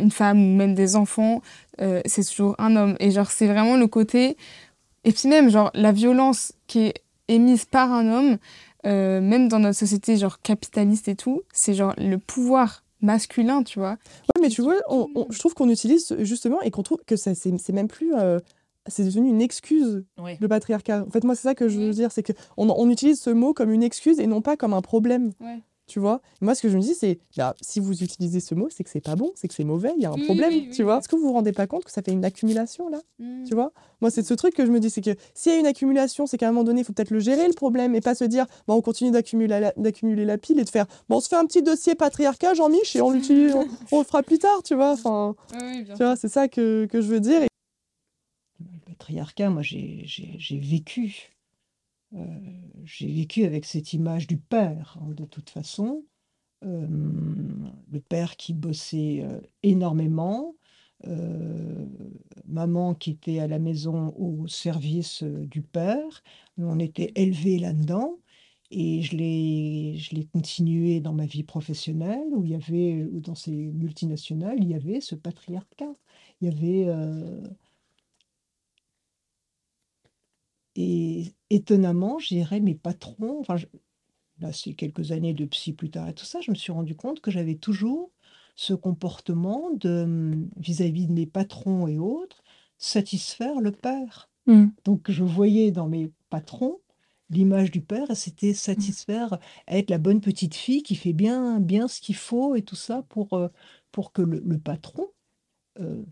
une 0.00 0.10
femme 0.10 0.38
ou 0.38 0.56
même 0.56 0.74
des 0.74 0.96
enfants. 0.96 1.42
c'est 2.06 2.24
toujours 2.28 2.54
un 2.58 2.74
homme. 2.76 2.96
Et, 3.00 3.10
genre, 3.10 3.30
c'est 3.30 3.46
vraiment 3.46 3.76
le 3.76 3.86
côté. 3.86 4.36
Et 5.04 5.12
puis, 5.12 5.28
même, 5.28 5.48
genre, 5.50 5.70
la 5.74 5.92
violence 5.92 6.52
qui 6.66 6.80
est 6.80 6.94
émise 7.30 7.64
par 7.64 7.92
un 7.92 8.06
homme, 8.12 8.38
euh, 8.86 9.20
même 9.20 9.48
dans 9.48 9.58
notre 9.58 9.78
société 9.78 10.16
genre 10.16 10.40
capitaliste 10.40 11.08
et 11.08 11.16
tout, 11.16 11.42
c'est 11.52 11.74
genre 11.74 11.94
le 11.98 12.16
pouvoir 12.18 12.84
masculin, 13.00 13.62
tu 13.62 13.78
vois. 13.78 13.92
Ouais, 14.34 14.42
mais 14.42 14.48
tu 14.48 14.62
vois, 14.62 14.76
on- 14.88 15.08
on- 15.14 15.26
je 15.30 15.38
trouve 15.38 15.54
qu'on 15.54 15.68
utilise 15.70 16.14
justement 16.20 16.60
et 16.62 16.70
qu'on 16.70 16.82
trouve 16.82 16.98
que 17.06 17.16
ça 17.16 17.34
c'est 17.34 17.56
c'est 17.58 17.72
même 17.72 17.88
plus. 17.88 18.14
euh, 18.14 18.38
c'est 18.86 19.04
devenu 19.04 19.28
une 19.28 19.42
excuse, 19.42 20.04
Ouais. 20.18 20.38
le 20.40 20.48
patriarcat. 20.48 21.04
En 21.06 21.10
fait, 21.10 21.22
moi, 21.22 21.34
c'est 21.34 21.42
ça 21.42 21.54
que 21.54 21.68
je 21.68 21.78
veux 21.78 21.90
dire, 21.92 22.10
c'est 22.10 22.22
qu'on 22.22 22.34
on 22.70 22.88
utilise 22.90 23.20
ce 23.20 23.28
mot 23.30 23.52
comme 23.52 23.70
une 23.70 23.82
excuse 23.82 24.18
et 24.18 24.26
non 24.26 24.40
pas 24.40 24.56
comme 24.56 24.72
un 24.72 24.80
problème. 24.80 25.32
Ouais. 25.40 25.60
Tu 25.90 25.98
vois. 25.98 26.22
Moi, 26.40 26.54
ce 26.54 26.62
que 26.62 26.68
je 26.68 26.76
me 26.76 26.82
dis, 26.82 26.94
c'est, 26.94 27.18
bah, 27.36 27.56
si 27.60 27.80
vous 27.80 28.02
utilisez 28.02 28.38
ce 28.38 28.54
mot, 28.54 28.68
c'est 28.70 28.84
que 28.84 28.90
c'est 28.90 29.00
pas 29.00 29.16
bon, 29.16 29.32
c'est 29.34 29.48
que 29.48 29.54
c'est 29.54 29.64
mauvais, 29.64 29.92
il 29.96 30.02
y 30.02 30.06
a 30.06 30.10
un 30.10 30.14
Oui, 30.14 30.24
problème, 30.24 30.52
oui, 30.54 30.66
oui, 30.68 30.74
tu 30.76 30.84
vois. 30.84 30.98
Est-ce 30.98 31.08
que 31.08 31.16
vous 31.16 31.22
vous 31.22 31.32
rendez 31.32 31.50
pas 31.52 31.66
compte 31.66 31.84
que 31.84 31.90
ça 31.90 32.00
fait 32.00 32.12
une 32.12 32.24
accumulation, 32.24 32.88
là 32.88 33.00
Mm. 33.18 33.44
Tu 33.44 33.54
vois? 33.54 33.72
Moi, 34.00 34.10
c'est 34.10 34.22
ce 34.22 34.32
truc 34.34 34.54
que 34.54 34.64
je 34.64 34.70
me 34.70 34.78
dis, 34.80 34.88
c'est 34.90 35.00
que 35.00 35.10
s'il 35.34 35.52
y 35.52 35.54
a 35.56 35.58
une 35.58 35.66
accumulation, 35.66 36.26
c'est 36.26 36.38
qu'à 36.38 36.46
un 36.48 36.52
moment 36.52 36.62
donné, 36.64 36.82
il 36.82 36.84
faut 36.84 36.92
peut-être 36.92 37.10
le 37.10 37.18
gérer, 37.20 37.46
le 37.48 37.54
problème, 37.54 37.94
et 37.94 38.00
pas 38.00 38.14
se 38.14 38.24
dire, 38.24 38.46
bah, 38.68 38.74
on 38.74 38.80
continue 38.82 39.10
d'accumuler 39.10 39.58
la, 39.60 39.72
d'accumuler 39.76 40.24
la 40.24 40.38
pile 40.38 40.60
et 40.60 40.64
de 40.64 40.70
faire, 40.70 40.86
bon, 41.08 41.16
on 41.16 41.20
se 41.20 41.28
fait 41.28 41.36
un 41.36 41.44
petit 41.46 41.62
dossier 41.62 41.94
patriarcat, 41.94 42.54
Jean-Mich, 42.54 42.94
et 42.96 43.00
on 43.02 43.10
l'utilise, 43.10 43.54
on, 43.54 43.66
on 43.92 43.98
le 43.98 44.04
fera 44.04 44.22
plus 44.22 44.38
tard, 44.38 44.62
tu 44.62 44.74
vois. 44.74 44.92
Enfin, 44.92 45.34
Oui, 45.52 45.58
oui, 45.62 45.82
bien 45.82 45.94
tu 45.96 46.02
vois, 46.04 46.16
c'est 46.16 46.28
ça 46.28 46.48
que, 46.48 46.86
que 46.86 47.00
je 47.00 47.08
veux 47.08 47.20
dire. 47.20 47.40
Le 48.60 48.78
patriarcat, 48.86 49.50
moi, 49.50 49.62
j'ai 49.62 50.02
j'ai- 50.04 50.36
j'ai 50.38 50.58
vécu. 50.58 51.30
Euh, 52.14 52.26
j'ai 52.84 53.12
vécu 53.12 53.44
avec 53.44 53.64
cette 53.64 53.92
image 53.92 54.26
du 54.26 54.36
père, 54.36 54.98
hein, 55.00 55.12
de 55.14 55.24
toute 55.24 55.50
façon. 55.50 56.04
Euh, 56.64 56.86
le 57.90 58.00
père 58.00 58.36
qui 58.36 58.52
bossait 58.54 59.22
euh, 59.22 59.40
énormément, 59.62 60.54
maman 62.46 62.94
qui 62.94 63.12
était 63.12 63.38
à 63.38 63.46
la 63.46 63.58
maison 63.58 64.14
au 64.18 64.46
service 64.48 65.22
du 65.22 65.62
père. 65.62 66.22
On 66.58 66.78
était 66.78 67.12
élevés 67.14 67.58
là-dedans. 67.58 68.18
Et 68.70 69.02
je 69.02 69.16
l'ai, 69.16 70.28
continué 70.32 71.00
dans 71.00 71.14
ma 71.14 71.26
vie 71.26 71.42
professionnelle, 71.42 72.28
où 72.32 72.44
il 72.44 72.50
y 72.50 72.54
avait, 72.54 73.04
ou 73.10 73.20
dans 73.20 73.34
ces 73.34 73.50
multinationales, 73.50 74.58
il 74.60 74.68
y 74.68 74.74
avait 74.74 75.00
ce 75.00 75.14
patriarcat. 75.14 75.94
Il 76.40 76.48
y 76.48 76.52
avait, 76.52 76.94
et 80.76 81.32
étonnamment, 81.50 82.18
je 82.18 82.28
dirais, 82.28 82.60
mes 82.60 82.74
patrons, 82.74 83.40
enfin, 83.40 83.56
je- 83.56 83.66
là, 84.40 84.52
c'est 84.52 84.72
quelques 84.74 85.12
années 85.12 85.34
de 85.34 85.44
psy 85.44 85.72
plus 85.72 85.90
tard 85.90 86.08
et 86.08 86.14
tout 86.14 86.24
ça, 86.24 86.40
je 86.40 86.50
me 86.50 86.56
suis 86.56 86.72
rendu 86.72 86.94
compte 86.94 87.20
que 87.20 87.30
j'avais 87.30 87.56
toujours 87.56 88.10
ce 88.56 88.74
comportement 88.74 89.70
de, 89.74 90.02
hum, 90.04 90.48
vis-à-vis 90.56 91.06
de 91.06 91.12
mes 91.12 91.26
patrons 91.26 91.86
et 91.88 91.98
autres, 91.98 92.42
satisfaire 92.78 93.60
le 93.60 93.72
père. 93.72 94.30
Mm. 94.46 94.66
Donc, 94.84 95.10
je 95.10 95.22
voyais 95.24 95.70
dans 95.70 95.88
mes 95.88 96.10
patrons 96.30 96.78
l'image 97.30 97.70
du 97.70 97.80
père 97.80 98.10
et 98.10 98.14
c'était 98.16 98.54
satisfaire, 98.54 99.38
être 99.68 99.88
la 99.90 99.98
bonne 99.98 100.20
petite 100.20 100.54
fille 100.54 100.82
qui 100.82 100.96
fait 100.96 101.12
bien, 101.12 101.60
bien 101.60 101.86
ce 101.86 102.00
qu'il 102.00 102.16
faut 102.16 102.54
et 102.56 102.62
tout 102.62 102.74
ça 102.76 103.02
pour, 103.08 103.34
euh, 103.34 103.48
pour 103.92 104.12
que 104.12 104.22
le, 104.22 104.40
le 104.44 104.58
patron, 104.58 105.06
euh, 105.78 106.02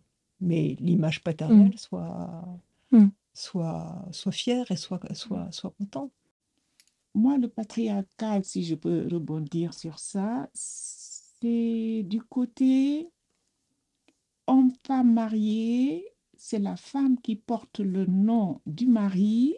mais 0.40 0.76
l'image 0.80 1.22
paternelle 1.24 1.76
soit, 1.78 2.44
Mm. 2.92 3.08
Soit, 3.38 4.04
soit 4.12 4.32
fier 4.32 4.70
et 4.70 4.76
soit, 4.76 5.00
soit, 5.14 5.50
soit 5.52 5.70
content. 5.78 6.10
Moi, 7.14 7.38
le 7.38 7.48
patriarcat, 7.48 8.42
si 8.42 8.64
je 8.64 8.74
peux 8.74 9.08
rebondir 9.10 9.74
sur 9.74 9.98
ça, 9.98 10.48
c'est 10.52 12.02
du 12.04 12.20
côté 12.22 13.10
homme-femme 14.46 15.12
mariée, 15.12 16.04
c'est 16.36 16.58
la 16.58 16.76
femme 16.76 17.20
qui 17.20 17.36
porte 17.36 17.80
le 17.80 18.06
nom 18.06 18.60
du 18.66 18.86
mari. 18.86 19.56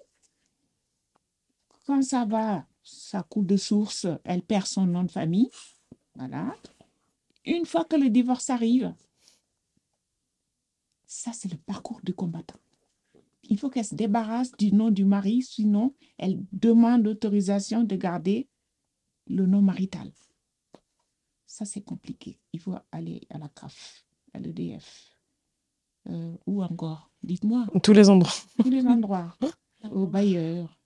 Quand 1.87 2.03
ça 2.03 2.24
va, 2.24 2.66
ça 2.83 3.22
coule 3.22 3.47
de 3.47 3.57
source, 3.57 4.07
elle 4.24 4.43
perd 4.43 4.66
son 4.66 4.87
nom 4.87 5.05
de 5.05 5.11
famille. 5.11 5.51
Voilà. 6.14 6.55
Une 7.45 7.66
fois 7.66 7.85
que 7.85 7.97
le 7.97 8.11
divorce 8.11 8.51
arrive, 8.51 8.95
ça, 11.07 11.33
c'est 11.33 11.51
le 11.51 11.59
parcours 11.59 12.01
du 12.03 12.14
combattant. 12.14 12.59
Il 13.51 13.59
faut 13.59 13.68
qu'elle 13.68 13.84
se 13.84 13.94
débarrasse 13.96 14.53
du 14.53 14.72
nom 14.72 14.90
du 14.90 15.05
mari, 15.05 15.42
sinon 15.42 15.94
elle 16.18 16.38
demande 16.53 17.05
l'autorisation 17.05 17.82
de 17.84 17.96
garder 17.96 18.48
le 19.26 19.44
nom 19.46 19.61
marital. 19.61 20.11
Ça, 21.46 21.64
c'est 21.64 21.82
compliqué. 21.82 22.38
Il 22.53 22.61
faut 22.61 22.76
aller 22.92 23.26
à 23.28 23.38
la 23.38 23.48
CAF, 23.48 24.05
à 24.32 24.38
l'EDF. 24.38 25.16
Euh, 26.09 26.36
ou 26.46 26.62
encore, 26.62 27.11
dites-moi, 27.24 27.66
Tous 27.82 27.92
les 27.92 28.09
endroits. 28.09 28.32
tous 28.57 28.70
les 28.70 28.86
endroits, 28.86 29.36
au 29.90 30.07
bailleur. 30.07 30.78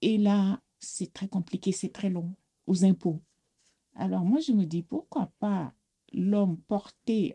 Et 0.00 0.18
là, 0.18 0.62
c'est 0.78 1.12
très 1.12 1.28
compliqué, 1.28 1.72
c'est 1.72 1.92
très 1.92 2.10
long, 2.10 2.32
aux 2.66 2.84
impôts. 2.84 3.20
Alors 3.96 4.24
moi, 4.24 4.38
je 4.38 4.52
me 4.52 4.64
dis, 4.64 4.84
pourquoi 4.84 5.32
pas 5.40 5.74
l'homme 6.12 6.58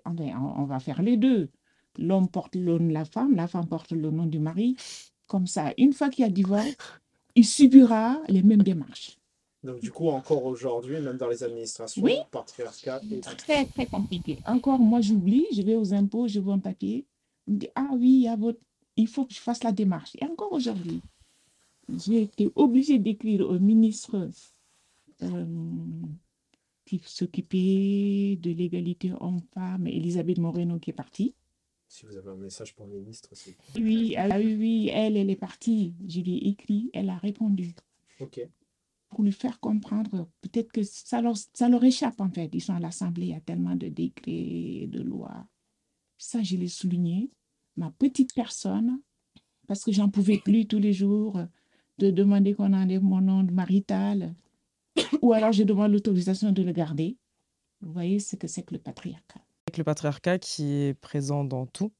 on 0.05 0.11
on 0.15 0.65
va 0.65 0.79
faire 0.79 1.01
les 1.01 1.17
deux. 1.17 1.51
L'homme 1.97 2.27
porte 2.27 2.55
le 2.55 2.77
nom 2.79 2.87
de 2.87 2.93
la 2.93 3.05
femme, 3.05 3.35
la 3.35 3.47
femme 3.47 3.67
porte 3.67 3.91
le 3.91 4.09
nom 4.09 4.25
du 4.25 4.39
mari. 4.39 4.75
Comme 5.27 5.47
ça, 5.47 5.73
une 5.77 5.93
fois 5.93 6.09
qu'il 6.09 6.23
y 6.23 6.27
a 6.27 6.31
divorce, 6.31 6.75
il 7.35 7.45
subira 7.45 8.19
les 8.27 8.43
mêmes 8.43 8.63
démarches. 8.63 9.17
Donc 9.63 9.79
du 9.79 9.91
coup, 9.91 10.09
encore 10.09 10.43
aujourd'hui, 10.45 10.99
même 10.99 11.17
dans 11.17 11.29
les 11.29 11.43
administrations, 11.43 12.03
Oui. 12.03 12.15
patriarcat 12.31 13.01
est... 13.11 13.21
Très, 13.37 13.65
très 13.65 13.85
compliqué. 13.85 14.39
Encore, 14.45 14.79
moi, 14.79 14.99
j'oublie, 15.01 15.45
je 15.55 15.61
vais 15.61 15.75
aux 15.75 15.93
impôts, 15.93 16.27
je 16.27 16.39
vois 16.39 16.55
un 16.55 16.59
papier. 16.59 17.05
On 17.47 17.53
me 17.53 17.59
dit, 17.59 17.69
ah 17.75 17.89
oui, 17.93 18.09
il 18.09 18.21
y 18.23 18.27
a 18.27 18.35
votre... 18.35 18.59
il 18.97 19.07
faut 19.07 19.25
que 19.25 19.33
je 19.33 19.39
fasse 19.39 19.63
la 19.63 19.71
démarche. 19.71 20.15
Et 20.19 20.25
encore 20.25 20.51
aujourd'hui, 20.51 21.01
j'ai 22.05 22.23
été 22.23 22.49
obligée 22.55 22.99
d'écrire 22.99 23.47
au 23.49 23.57
ministre 23.59 24.29
euh, 25.21 25.45
qui 26.85 27.01
s'occupait 27.05 28.37
de 28.41 28.51
l'égalité 28.51 29.13
homme-femme, 29.19 29.87
Elisabeth 29.87 30.39
Moreno, 30.39 30.77
qui 30.79 30.89
est 30.89 30.93
partie. 30.93 31.33
Si 31.93 32.07
vous 32.07 32.17
avez 32.17 32.31
un 32.31 32.37
message 32.37 32.73
pour 32.73 32.87
le 32.87 32.93
ministre, 32.95 33.29
c'est... 33.33 33.55
Oui, 33.75 34.15
ah 34.17 34.39
oui, 34.39 34.55
oui, 34.55 34.89
elle, 34.91 35.15
elle 35.15 35.29
est 35.29 35.35
partie. 35.35 35.93
Je 36.07 36.21
lui 36.21 36.37
ai 36.37 36.47
écrit, 36.47 36.89
elle 36.91 37.07
a 37.07 37.17
répondu 37.17 37.75
Ok. 38.19 38.41
pour 39.09 39.21
lui 39.21 39.31
faire 39.31 39.59
comprendre. 39.59 40.27
Peut-être 40.41 40.71
que 40.71 40.81
ça 40.81 41.21
leur, 41.21 41.37
ça 41.37 41.69
leur 41.69 41.83
échappe 41.83 42.19
en 42.19 42.31
fait. 42.31 42.49
Ils 42.51 42.61
sont 42.61 42.73
à 42.73 42.79
l'Assemblée, 42.79 43.27
il 43.27 43.29
y 43.29 43.35
a 43.35 43.41
tellement 43.41 43.75
de 43.75 43.89
décrets, 43.89 44.87
de 44.87 45.01
lois. 45.03 45.45
Ça, 46.17 46.41
je 46.41 46.57
l'ai 46.57 46.67
souligné. 46.67 47.29
Ma 47.77 47.91
petite 47.91 48.33
personne, 48.33 48.99
parce 49.67 49.83
que 49.83 49.91
j'en 49.91 50.09
pouvais 50.09 50.39
plus 50.39 50.65
tous 50.65 50.79
les 50.79 50.93
jours 50.93 51.39
de 51.99 52.09
demander 52.09 52.55
qu'on 52.55 52.73
enlève 52.73 53.03
mon 53.03 53.21
nom 53.21 53.43
de 53.43 53.51
marital, 53.51 54.33
ou 55.21 55.33
alors 55.33 55.51
je 55.51 55.61
demande 55.61 55.91
l'autorisation 55.91 56.51
de 56.53 56.63
le 56.63 56.71
garder. 56.71 57.17
Vous 57.81 57.93
voyez 57.93 58.17
ce 58.17 58.35
que 58.35 58.47
c'est 58.47 58.63
que 58.63 58.73
le 58.73 58.79
patriarcat. 58.79 59.45
Le 59.77 59.83
patriarcat 59.83 60.39
qui 60.39 60.73
est 60.73 60.93
présent 60.93 61.43
dans 61.43 61.65
tout, 61.65 61.91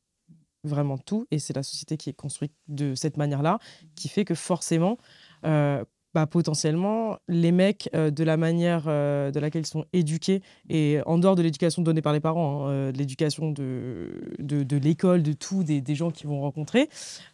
vraiment 0.63 0.97
tout, 0.97 1.27
et 1.31 1.39
c'est 1.39 1.55
la 1.55 1.63
société 1.63 1.97
qui 1.97 2.09
est 2.09 2.13
construite 2.13 2.53
de 2.67 2.95
cette 2.95 3.17
manière-là, 3.17 3.59
qui 3.95 4.09
fait 4.09 4.25
que 4.25 4.35
forcément, 4.35 4.97
euh, 5.45 5.83
bah, 6.13 6.27
potentiellement, 6.27 7.17
les 7.27 7.51
mecs, 7.51 7.89
euh, 7.95 8.11
de 8.11 8.23
la 8.23 8.37
manière 8.37 8.85
euh, 8.87 9.31
de 9.31 9.39
laquelle 9.39 9.63
ils 9.63 9.67
sont 9.67 9.85
éduqués, 9.93 10.41
et 10.69 10.99
en 11.05 11.17
dehors 11.17 11.35
de 11.35 11.41
l'éducation 11.41 11.81
donnée 11.81 12.01
par 12.01 12.13
les 12.13 12.19
parents, 12.19 12.67
hein, 12.67 12.91
de 12.91 12.97
l'éducation 12.97 13.51
de, 13.51 14.77
l'école, 14.77 15.23
de 15.23 15.33
tout, 15.33 15.63
des, 15.63 15.81
des 15.81 15.95
gens 15.95 16.11
qu'ils 16.11 16.27
vont 16.27 16.41
rencontrer, 16.41 16.89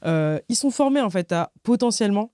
ils 0.05 0.55
sont 0.55 0.71
formés 0.71 1.01
en 1.01 1.09
fait 1.09 1.31
à 1.31 1.51
potentiellement 1.63 2.31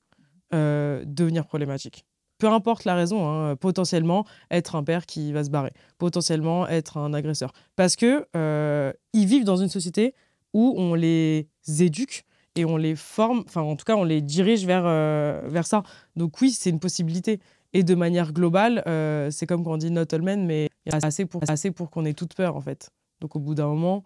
devenir 0.51 1.45
problématiques. 1.45 2.05
Peu 2.37 2.47
importe 2.47 2.83
la 2.83 2.95
raison, 2.95 3.29
hein, 3.29 3.55
potentiellement 3.55 4.25
être 4.51 4.75
un 4.75 4.83
père 4.83 5.05
qui 5.05 5.31
va 5.31 5.43
se 5.43 5.49
barrer, 5.49 5.71
potentiellement 5.97 6.67
être 6.67 6.97
un 6.97 7.13
agresseur. 7.13 7.53
Parce 7.75 7.95
que 7.95 8.27
euh, 8.35 8.91
ils 9.13 9.25
vivent 9.25 9.45
dans 9.45 9.57
une 9.57 9.69
société 9.69 10.13
où 10.53 10.73
on 10.77 10.95
les 10.95 11.47
éduque 11.79 12.25
et 12.55 12.65
on 12.65 12.77
les 12.77 12.95
forme, 12.95 13.43
enfin 13.45 13.61
en 13.61 13.75
tout 13.75 13.85
cas 13.85 13.95
on 13.95 14.03
les 14.03 14.21
dirige 14.21 14.65
vers, 14.65 14.83
euh, 14.85 15.41
vers 15.45 15.65
ça. 15.65 15.83
Donc 16.15 16.39
oui, 16.41 16.51
c'est 16.51 16.69
une 16.69 16.79
possibilité. 16.79 17.39
Et 17.73 17.83
de 17.83 17.95
manière 17.95 18.31
globale, 18.31 18.83
euh, 18.87 19.29
c'est 19.31 19.45
comme 19.45 19.63
quand 19.63 19.73
on 19.73 19.77
dit 19.77 19.91
not 19.91 20.13
all 20.13 20.21
men, 20.21 20.45
mais 20.45 20.69
il 20.85 20.93
y 20.93 20.95
a 20.95 21.05
assez 21.05 21.25
pour, 21.25 21.41
assez 21.49 21.71
pour 21.71 21.89
qu'on 21.89 22.05
ait 22.05 22.13
toute 22.13 22.33
peur 22.33 22.55
en 22.55 22.61
fait. 22.61 22.89
Donc 23.19 23.35
au 23.35 23.39
bout 23.39 23.55
d'un 23.55 23.67
moment, 23.67 24.03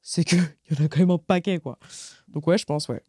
c'est 0.00 0.24
qu'il 0.24 0.38
y 0.70 0.80
en 0.80 0.84
a 0.84 0.88
quand 0.88 1.00
même 1.00 1.10
un 1.10 1.18
paquet 1.18 1.58
quoi. 1.58 1.78
Donc 2.28 2.46
ouais, 2.46 2.58
je 2.58 2.64
pense, 2.64 2.88
ouais. 2.88 3.02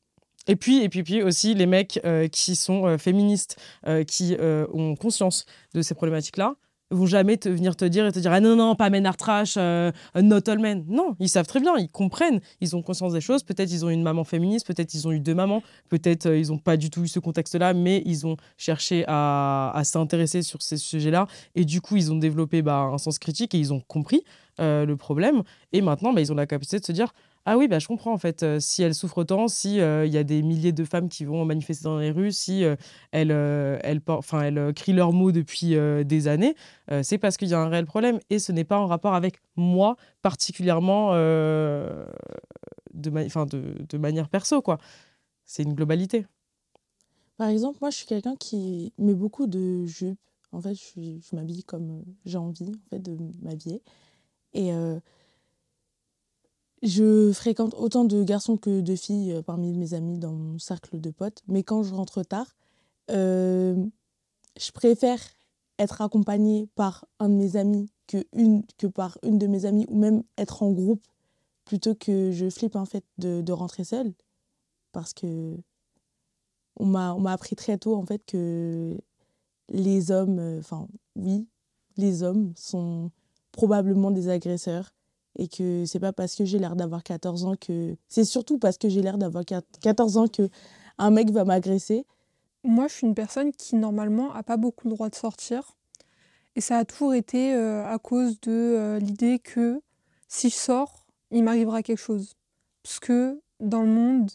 Et 0.47 0.55
puis, 0.55 0.83
et 0.83 0.89
puis, 0.89 1.03
puis 1.03 1.23
aussi 1.23 1.53
les 1.53 1.65
mecs 1.65 1.99
euh, 2.05 2.27
qui 2.27 2.55
sont 2.55 2.85
euh, 2.85 2.97
féministes, 2.97 3.57
euh, 3.87 4.03
qui 4.03 4.35
ont 4.73 4.95
conscience 4.95 5.45
de 5.73 5.81
ces 5.81 5.95
problématiques-là, 5.95 6.55
vont 6.91 7.07
jamais 7.07 7.35
te 7.37 7.49
venir 7.49 7.75
te 7.75 7.83
dire 7.83 8.05
et 8.05 8.11
te 8.11 8.19
dire 8.19 8.31
ah 8.31 8.39
non 8.39 8.55
non 8.55 8.75
pas 8.75 8.91
men 8.91 9.07
are 9.07 9.17
trash, 9.17 9.57
not 9.57 10.47
all 10.47 10.59
men. 10.59 10.85
Non, 10.87 11.15
ils 11.19 11.29
savent 11.29 11.47
très 11.47 11.59
bien, 11.59 11.75
ils 11.77 11.89
comprennent, 11.89 12.39
ils 12.61 12.75
ont 12.75 12.83
conscience 12.83 13.13
des 13.13 13.21
choses. 13.21 13.43
Peut-être 13.43 13.71
ils 13.71 13.83
ont 13.85 13.89
une 13.89 14.03
maman 14.03 14.23
féministe, 14.23 14.67
peut-être 14.67 14.93
ils 14.93 15.07
ont 15.07 15.11
eu 15.11 15.19
deux 15.19 15.33
mamans, 15.33 15.63
peut-être 15.89 16.27
ils 16.27 16.49
n'ont 16.49 16.59
pas 16.59 16.77
du 16.77 16.91
tout 16.91 17.03
eu 17.03 17.07
ce 17.07 17.19
contexte-là, 17.19 17.73
mais 17.73 18.03
ils 18.05 18.27
ont 18.27 18.37
cherché 18.57 19.03
à, 19.07 19.81
s'intéresser 19.83 20.43
sur 20.43 20.61
ces 20.61 20.77
sujets-là 20.77 21.27
et 21.55 21.65
du 21.65 21.81
coup 21.81 21.95
ils 21.95 22.13
ont 22.13 22.17
développé 22.17 22.61
bah, 22.61 22.89
un 22.93 22.99
sens 22.99 23.17
critique 23.17 23.55
et 23.55 23.57
ils 23.57 23.73
ont 23.73 23.81
compris 23.81 24.23
le 24.59 24.93
problème 24.93 25.41
et 25.73 25.81
maintenant 25.81 26.13
bah, 26.13 26.21
ils 26.21 26.31
ont 26.31 26.35
la 26.35 26.45
capacité 26.45 26.79
de 26.79 26.85
se 26.85 26.91
dire 26.91 27.13
ah 27.45 27.57
oui, 27.57 27.67
bah, 27.67 27.79
je 27.79 27.87
comprends 27.87 28.11
en 28.11 28.17
fait. 28.17 28.59
Si 28.59 28.81
elle 28.81 28.95
souffre 28.95 29.19
autant, 29.19 29.47
si 29.47 29.75
y 29.75 29.81
a 29.81 30.23
des 30.23 30.41
milliers 30.41 30.71
de 30.71 30.83
femmes 30.83 31.09
qui 31.09 31.25
vont 31.25 31.45
manifester 31.45 31.83
dans 31.83 31.99
les 31.99 32.11
rues, 32.11 32.31
si 32.31 32.63
elles, 33.11 33.31
elles, 33.31 34.01
enfin, 34.07 34.41
elles 34.41 34.73
crient 34.73 34.93
leurs 34.93 35.13
mots 35.13 35.31
depuis 35.31 35.75
des 36.05 36.27
années, 36.27 36.55
c'est 37.03 37.17
parce 37.19 37.37
qu'il 37.37 37.47
y 37.49 37.53
a 37.53 37.59
un 37.59 37.69
réel 37.69 37.85
problème 37.85 38.19
et 38.29 38.39
ce 38.39 38.51
n'est 38.51 38.63
pas 38.63 38.79
en 38.79 38.87
rapport 38.87 39.13
avec 39.13 39.35
moi 39.55 39.95
particulièrement 40.23 41.13
de, 42.95 43.97
manière 43.97 44.29
perso 44.29 44.61
quoi. 44.61 44.79
C'est 45.45 45.63
une 45.63 45.73
globalité. 45.73 46.25
Par 47.37 47.49
exemple, 47.49 47.77
moi, 47.81 47.89
je 47.89 47.97
suis 47.97 48.07
quelqu'un 48.07 48.35
qui 48.35 48.93
met 48.97 49.13
beaucoup 49.13 49.45
de 49.45 49.85
jupes 49.85 50.19
En 50.51 50.61
fait, 50.61 50.73
je, 50.73 51.35
m'habille 51.35 51.63
comme 51.63 52.03
j'ai 52.25 52.37
envie 52.37 52.71
en 52.71 52.89
fait, 52.89 52.99
de 52.99 53.15
m'habiller. 53.41 53.81
Et 54.53 54.71
je 56.83 57.31
fréquente 57.33 57.73
autant 57.77 58.05
de 58.05 58.23
garçons 58.23 58.57
que 58.57 58.81
de 58.81 58.95
filles 58.95 59.33
euh, 59.33 59.41
parmi 59.41 59.73
mes 59.73 59.93
amis 59.93 60.17
dans 60.17 60.33
mon 60.33 60.59
cercle 60.59 60.99
de 60.99 61.09
potes. 61.09 61.41
Mais 61.47 61.63
quand 61.63 61.83
je 61.83 61.93
rentre 61.93 62.23
tard, 62.23 62.55
euh, 63.11 63.85
je 64.59 64.71
préfère 64.71 65.19
être 65.79 66.01
accompagnée 66.01 66.67
par 66.75 67.05
un 67.19 67.29
de 67.29 67.33
mes 67.33 67.55
amis 67.57 67.89
que, 68.07 68.87
par 68.87 69.17
une 69.23 69.37
de 69.37 69.47
mes 69.47 69.65
amies 69.65 69.85
ou 69.89 69.97
même 69.97 70.23
être 70.37 70.63
en 70.63 70.71
groupe 70.71 71.03
plutôt 71.65 71.95
que 71.95 72.31
je 72.31 72.49
flippe 72.49 72.75
en 72.75 72.85
fait 72.85 73.03
de, 73.17 73.51
rentrer 73.51 73.83
seule 73.83 74.13
parce 74.91 75.13
que 75.13 75.57
on 76.77 76.85
m'a 76.85 77.13
on 77.13 77.19
m'a 77.19 77.31
appris 77.31 77.55
très 77.55 77.77
tôt 77.77 77.95
en 77.95 78.05
fait 78.05 78.23
que 78.25 78.95
les 79.69 80.11
hommes 80.11 80.39
euh, 80.39 80.59
enfin 80.59 80.87
oui 81.15 81.47
les 81.97 82.21
hommes 82.21 82.53
sont 82.55 83.11
probablement 83.51 84.11
des 84.11 84.29
agresseurs 84.29 84.93
et 85.37 85.47
que 85.47 85.85
c'est 85.85 85.99
pas 85.99 86.13
parce 86.13 86.35
que 86.35 86.45
j'ai 86.45 86.59
l'air 86.59 86.75
d'avoir 86.75 87.03
14 87.03 87.45
ans 87.45 87.55
que 87.55 87.95
c'est 88.07 88.23
surtout 88.23 88.57
parce 88.57 88.77
que 88.77 88.89
j'ai 88.89 89.01
l'air 89.01 89.17
d'avoir 89.17 89.43
14 89.81 90.17
ans 90.17 90.27
que 90.27 90.49
un 90.97 91.11
mec 91.11 91.29
va 91.31 91.43
m'agresser 91.43 92.05
Moi, 92.63 92.87
je 92.87 92.93
suis 92.93 93.07
une 93.07 93.15
personne 93.15 93.51
qui, 93.51 93.75
normalement, 93.75 94.33
a 94.33 94.43
pas 94.43 94.57
beaucoup 94.57 94.87
le 94.87 94.93
droit 94.93 95.09
de 95.09 95.15
sortir. 95.15 95.75
Et 96.55 96.61
ça 96.61 96.77
a 96.77 96.85
toujours 96.85 97.13
été 97.13 97.53
euh, 97.53 97.85
à 97.85 97.99
cause 97.99 98.39
de 98.41 98.51
euh, 98.51 98.99
l'idée 98.99 99.39
que 99.39 99.81
si 100.29 100.49
je 100.49 100.55
sors, 100.55 101.05
il 101.31 101.43
m'arrivera 101.43 101.83
quelque 101.83 101.99
chose. 101.99 102.35
Parce 102.83 102.99
que 102.99 103.41
dans 103.59 103.81
le 103.81 103.89
monde, 103.89 104.31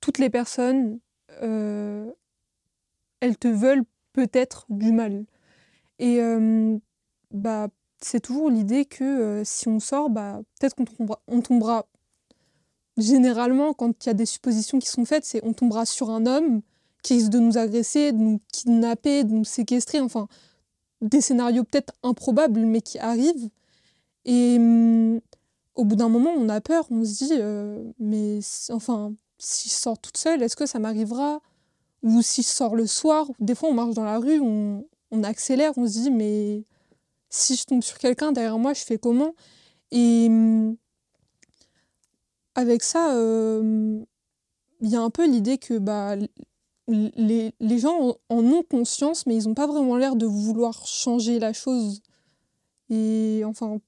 toutes 0.00 0.18
les 0.18 0.30
personnes, 0.30 0.98
euh, 1.42 2.10
elles 3.20 3.36
te 3.36 3.48
veulent 3.48 3.84
peut-être 4.14 4.64
du 4.70 4.92
mal. 4.92 5.26
Et 5.98 6.20
bah, 7.32 7.68
c'est 8.00 8.20
toujours 8.20 8.50
l'idée 8.50 8.84
que 8.84 9.04
euh, 9.04 9.42
si 9.44 9.68
on 9.68 9.80
sort, 9.80 10.10
bah, 10.10 10.40
peut-être 10.58 10.74
qu'on 10.74 10.84
tombera, 10.84 11.20
on 11.26 11.40
tombera. 11.40 11.86
Généralement, 12.96 13.74
quand 13.74 14.04
il 14.04 14.08
y 14.08 14.10
a 14.10 14.14
des 14.14 14.26
suppositions 14.26 14.78
qui 14.78 14.88
sont 14.88 15.04
faites, 15.04 15.24
c'est 15.24 15.40
on 15.44 15.52
tombera 15.52 15.86
sur 15.86 16.10
un 16.10 16.26
homme 16.26 16.62
qui 17.02 17.14
risque 17.14 17.30
de 17.30 17.38
nous 17.38 17.56
agresser, 17.58 18.12
de 18.12 18.18
nous 18.18 18.40
kidnapper, 18.52 19.24
de 19.24 19.32
nous 19.32 19.44
séquestrer, 19.44 20.00
enfin, 20.00 20.28
des 21.00 21.20
scénarios 21.20 21.64
peut-être 21.64 21.94
improbables, 22.02 22.60
mais 22.60 22.80
qui 22.80 22.98
arrivent. 22.98 23.50
Et 24.24 24.56
hum, 24.58 25.20
au 25.74 25.84
bout 25.84 25.96
d'un 25.96 26.08
moment, 26.08 26.30
on 26.36 26.48
a 26.48 26.60
peur, 26.60 26.86
on 26.90 27.04
se 27.04 27.24
dit, 27.24 27.32
euh, 27.34 27.84
mais 28.00 28.40
enfin, 28.70 29.12
si 29.38 29.68
je 29.68 29.74
sors 29.74 29.98
toute 29.98 30.16
seule, 30.16 30.42
est-ce 30.42 30.56
que 30.56 30.66
ça 30.66 30.78
m'arrivera? 30.80 31.40
Ou 32.02 32.22
si 32.22 32.42
je 32.42 32.48
sors 32.48 32.74
le 32.76 32.86
soir, 32.86 33.30
des 33.40 33.54
fois 33.54 33.68
on 33.70 33.74
marche 33.74 33.94
dans 33.94 34.04
la 34.04 34.18
rue, 34.18 34.40
on, 34.40 34.84
on 35.10 35.22
accélère, 35.22 35.72
on 35.76 35.86
se 35.86 35.92
dit, 35.92 36.10
mais 36.10 36.64
si 37.30 37.56
je 37.56 37.64
tombe 37.64 37.82
sur 37.82 37.98
quelqu'un 37.98 38.32
derrière 38.32 38.58
moi, 38.58 38.74
je 38.74 38.82
fais 38.84 38.98
comment? 38.98 39.34
Et 39.90 40.26
hum, 40.28 40.76
avec 42.54 42.82
ça, 42.82 43.14
euh, 43.14 44.00
il 44.80 44.88
y 44.90 44.96
a 44.96 45.00
un 45.00 45.10
peu 45.10 45.26
l'idée 45.26 45.58
que 45.58 45.78
bah, 45.78 46.16
les, 46.88 47.52
les 47.60 47.78
gens 47.78 48.16
en- 48.28 48.36
ont 48.44 48.62
conscience, 48.62 49.26
mais 49.26 49.36
ils 49.36 49.44
n'ont 49.46 49.54
pas 49.54 49.66
vraiment 49.66 49.96
l'air 49.96 50.16
de 50.16 50.26
vouloir 50.26 50.86
changer 50.86 51.38
la 51.38 51.52
chose. 51.52 52.00
Et 52.90 53.42
enfin, 53.44 53.80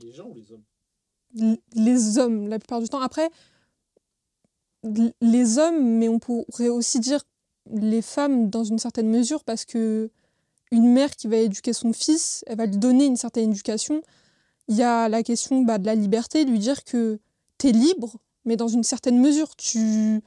Les 0.00 0.12
gens 0.12 0.28
ou 0.28 0.34
les 0.34 0.52
hommes? 0.52 1.56
les 1.74 2.18
hommes, 2.18 2.48
la 2.48 2.58
plupart 2.58 2.80
du 2.80 2.88
temps. 2.88 3.00
Après, 3.00 3.28
les 5.20 5.58
hommes, 5.58 5.98
mais 5.98 6.08
on 6.08 6.18
pourrait 6.18 6.68
aussi 6.68 7.00
dire 7.00 7.22
les 7.70 8.00
femmes 8.02 8.48
dans 8.48 8.64
une 8.64 8.78
certaine 8.78 9.08
mesure, 9.10 9.44
parce 9.44 9.64
que 9.64 10.10
une 10.70 10.92
mère 10.92 11.14
qui 11.16 11.28
va 11.28 11.36
éduquer 11.36 11.72
son 11.72 11.92
fils, 11.92 12.44
elle 12.46 12.58
va 12.58 12.66
lui 12.66 12.78
donner 12.78 13.06
une 13.06 13.16
certaine 13.16 13.50
éducation. 13.50 14.02
Il 14.68 14.76
y 14.76 14.82
a 14.82 15.08
la 15.08 15.22
question 15.22 15.62
bah, 15.62 15.78
de 15.78 15.86
la 15.86 15.94
liberté, 15.94 16.44
lui 16.44 16.58
dire 16.58 16.84
que 16.84 17.18
tu 17.58 17.68
es 17.68 17.72
libre, 17.72 18.16
mais 18.44 18.56
dans 18.56 18.68
une 18.68 18.84
certaine 18.84 19.18
mesure. 19.18 19.56
Tu 19.56 20.20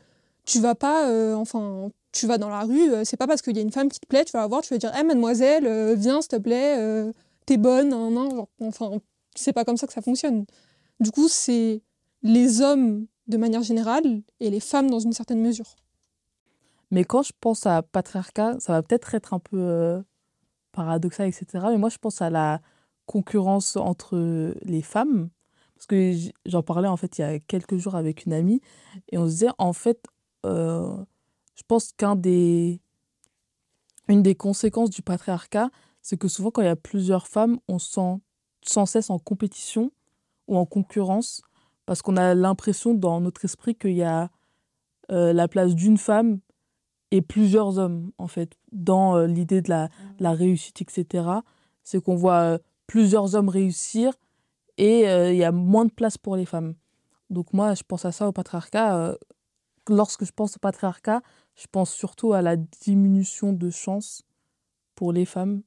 tu 0.46 0.60
vas 0.60 0.76
pas, 0.76 1.08
euh, 1.08 1.36
enfin, 1.36 1.92
tu 2.12 2.28
vas 2.28 2.38
dans 2.38 2.50
la 2.50 2.62
rue, 2.62 2.92
euh, 2.92 3.04
c'est 3.06 3.18
pas 3.18 3.28
parce 3.28 3.42
qu'il 3.42 3.56
y 3.56 3.60
a 3.60 3.62
une 3.62 3.72
femme 3.72 3.90
qui 3.90 4.00
te 4.00 4.06
plaît, 4.06 4.26
tu 4.26 4.32
vas 4.34 4.42
la 4.42 4.48
voir, 4.48 4.62
tu 4.62 4.74
vas 4.74 4.78
dire, 4.78 4.96
hé 4.96 5.04
mademoiselle, 5.04 5.66
euh, 5.66 5.96
viens 5.96 6.22
s'il 6.22 6.30
te 6.30 6.36
plaît, 6.38 6.78
euh, 6.80 7.12
t'es 7.46 7.58
bonne. 7.58 7.92
Genre, 7.92 8.48
enfin, 8.62 8.92
c'est 9.36 9.54
pas 9.54 9.66
comme 9.66 9.78
ça 9.78 9.88
que 9.88 9.94
ça 9.94 10.02
fonctionne. 10.02 10.46
Du 11.00 11.12
coup, 11.12 11.28
c'est 11.28 11.82
les 12.24 12.62
hommes 12.62 13.06
de 13.28 13.38
manière 13.38 13.64
générale 13.64 14.22
et 14.40 14.50
les 14.50 14.60
femmes 14.60 14.90
dans 14.90 15.00
une 15.00 15.14
certaine 15.14 15.42
mesure. 15.42 15.76
Mais 16.92 17.06
quand 17.06 17.24
je 17.24 17.32
pense 17.40 17.66
à 17.66 17.82
patriarcat, 17.82 18.58
ça 18.60 18.74
va 18.74 18.84
peut-être 18.84 19.16
être 19.16 19.34
un 19.34 19.40
peu 19.40 20.04
paradoxal, 20.72 21.28
etc. 21.28 21.46
Mais 21.70 21.78
moi, 21.78 21.90
je 21.90 21.98
pense 21.98 22.22
à 22.22 22.30
la 22.30 22.62
concurrence 23.06 23.76
entre 23.76 24.54
les 24.62 24.82
femmes. 24.82 25.30
Parce 25.76 25.88
que 25.88 26.14
j'en 26.46 26.62
parlais 26.62 26.88
en 26.88 26.96
fait 26.96 27.18
il 27.18 27.22
y 27.22 27.24
a 27.24 27.40
quelques 27.40 27.78
jours 27.78 27.96
avec 27.96 28.26
une 28.26 28.34
amie 28.34 28.62
et 29.12 29.18
on 29.18 29.26
se 29.26 29.32
disait 29.32 29.50
en 29.58 29.74
fait, 29.74 30.06
euh, 30.46 30.96
je 31.56 31.64
pense 31.68 31.92
qu'un 31.94 32.16
des, 32.16 32.80
une 34.08 34.22
des 34.22 34.36
conséquences 34.36 34.92
du 34.92 35.02
patriarcat, 35.02 35.72
c'est 36.04 36.18
que 36.18 36.28
souvent 36.28 36.52
quand 36.52 36.62
il 36.62 36.66
y 36.66 36.68
a 36.68 36.76
plusieurs 36.76 37.28
femmes, 37.28 37.58
on 37.68 37.80
se 37.80 37.94
sent 37.94 38.22
sans 38.62 38.86
cesse 38.86 39.10
en 39.10 39.18
compétition 39.18 39.92
ou 40.48 40.56
en 40.56 40.68
concurrence 40.68 41.42
parce 41.88 42.04
qu'on 42.04 42.16
a 42.16 42.36
l'impression 42.36 42.94
dans 42.94 43.20
notre 43.20 43.44
esprit 43.44 43.74
qu'il 43.74 43.94
y 43.94 44.04
a 44.04 44.30
euh, 45.12 45.34
la 45.34 45.48
place 45.48 45.74
d'une 45.74 45.98
femme 45.98 46.40
et 47.12 47.22
plusieurs 47.22 47.78
hommes, 47.78 48.12
en 48.18 48.28
fait, 48.28 48.58
dans 48.72 49.18
euh, 49.18 49.28
l'idée 49.28 49.62
de 49.62 49.70
la, 49.70 49.88
de 50.18 50.24
la 50.24 50.32
réussite, 50.32 50.82
etc. 50.82 51.28
C'est 51.84 52.02
qu'on 52.02 52.16
voit 52.16 52.42
euh, 52.42 52.58
plusieurs 52.88 53.36
hommes 53.36 53.50
réussir 53.50 54.14
et 54.78 55.08
euh, 55.10 55.32
il 55.32 55.38
y 55.38 55.44
a 55.44 55.52
moins 55.52 55.86
de 55.86 55.92
place 55.92 56.18
pour 56.18 56.36
les 56.38 56.46
femmes. 56.46 56.76
Donc 57.30 57.54
moi, 57.54 57.74
je 57.74 57.84
pense 57.84 58.06
à 58.06 58.12
ça 58.12 58.28
au 58.28 58.32
patriarcat. 58.32 59.16
lorsque 59.90 60.26
je 60.26 60.32
pense 60.32 60.56
au 60.56 60.60
patriarcat, 60.60 61.22
je 61.56 61.68
pense 61.72 61.92
surtout 61.92 62.34
à 62.34 62.42
la 62.42 62.56
diminution 62.56 63.54
de 63.54 63.70
chances 63.70 64.24
pour 64.96 65.14
les 65.14 65.26
femmes. 65.26 65.64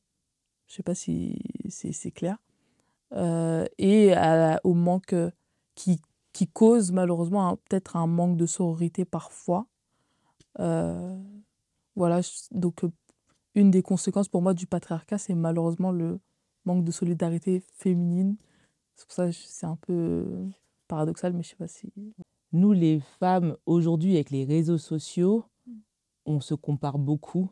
Je 0.66 0.74
sais 0.74 0.82
pas 0.82 0.94
si 0.94 1.38
c'est 1.68 2.10
clair. 2.10 2.36
Et 3.78 4.12
à 4.12 4.60
au 4.64 4.74
manque 4.74 5.14
qui, 5.74 6.00
qui 6.32 6.48
cause 6.48 6.92
malheureusement 6.92 7.48
un- 7.48 7.56
peut-être 7.56 7.96
un 7.96 8.06
manque 8.06 8.36
de 8.36 8.46
sororité 8.46 9.04
parfois. 9.04 9.66
Euh, 10.60 11.16
voilà, 11.96 12.20
donc 12.50 12.84
euh, 12.84 12.90
une 13.54 13.70
des 13.70 13.82
conséquences 13.82 14.28
pour 14.28 14.42
moi 14.42 14.54
du 14.54 14.66
patriarcat, 14.66 15.18
c'est 15.18 15.34
malheureusement 15.34 15.92
le 15.92 16.20
manque 16.64 16.84
de 16.84 16.90
solidarité 16.90 17.62
féminine. 17.78 18.36
C'est 18.96 19.06
pour 19.06 19.14
ça 19.14 19.32
c'est 19.32 19.66
un 19.66 19.76
peu 19.76 19.92
euh, 19.92 20.46
paradoxal, 20.88 21.32
mais 21.32 21.42
je 21.42 21.50
sais 21.50 21.56
pas 21.56 21.68
si. 21.68 21.92
Nous, 22.52 22.72
les 22.72 23.00
femmes, 23.18 23.56
aujourd'hui, 23.66 24.14
avec 24.14 24.30
les 24.30 24.44
réseaux 24.44 24.78
sociaux, 24.78 25.44
on 26.24 26.40
se 26.40 26.54
compare 26.54 26.98
beaucoup. 26.98 27.50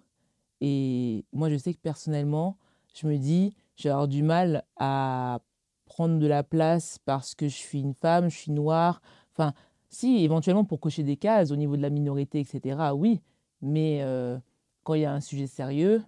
Et 0.60 1.24
moi, 1.32 1.50
je 1.50 1.56
sais 1.56 1.74
que 1.74 1.80
personnellement, 1.80 2.56
je 2.94 3.08
me 3.08 3.18
dis, 3.18 3.52
je 3.76 3.84
vais 3.84 3.90
avoir 3.90 4.06
du 4.06 4.22
mal 4.22 4.64
à 4.76 5.40
prendre 5.86 6.18
de 6.18 6.26
la 6.26 6.42
place 6.44 6.98
parce 7.04 7.34
que 7.34 7.48
je 7.48 7.56
suis 7.56 7.80
une 7.80 7.94
femme, 7.94 8.30
je 8.30 8.36
suis 8.36 8.52
noire. 8.52 9.02
Enfin, 9.32 9.54
si, 9.92 10.24
éventuellement 10.24 10.64
pour 10.64 10.80
cocher 10.80 11.02
des 11.02 11.16
cases 11.16 11.50
au 11.50 11.56
niveau 11.56 11.76
de 11.76 11.82
la 11.82 11.90
minorité, 11.90 12.40
etc., 12.40 12.78
oui. 12.94 13.20
Mais 13.60 14.00
euh, 14.02 14.38
quand 14.84 14.94
il 14.94 15.02
y 15.02 15.04
a 15.04 15.12
un 15.12 15.20
sujet 15.20 15.46
sérieux, 15.46 16.02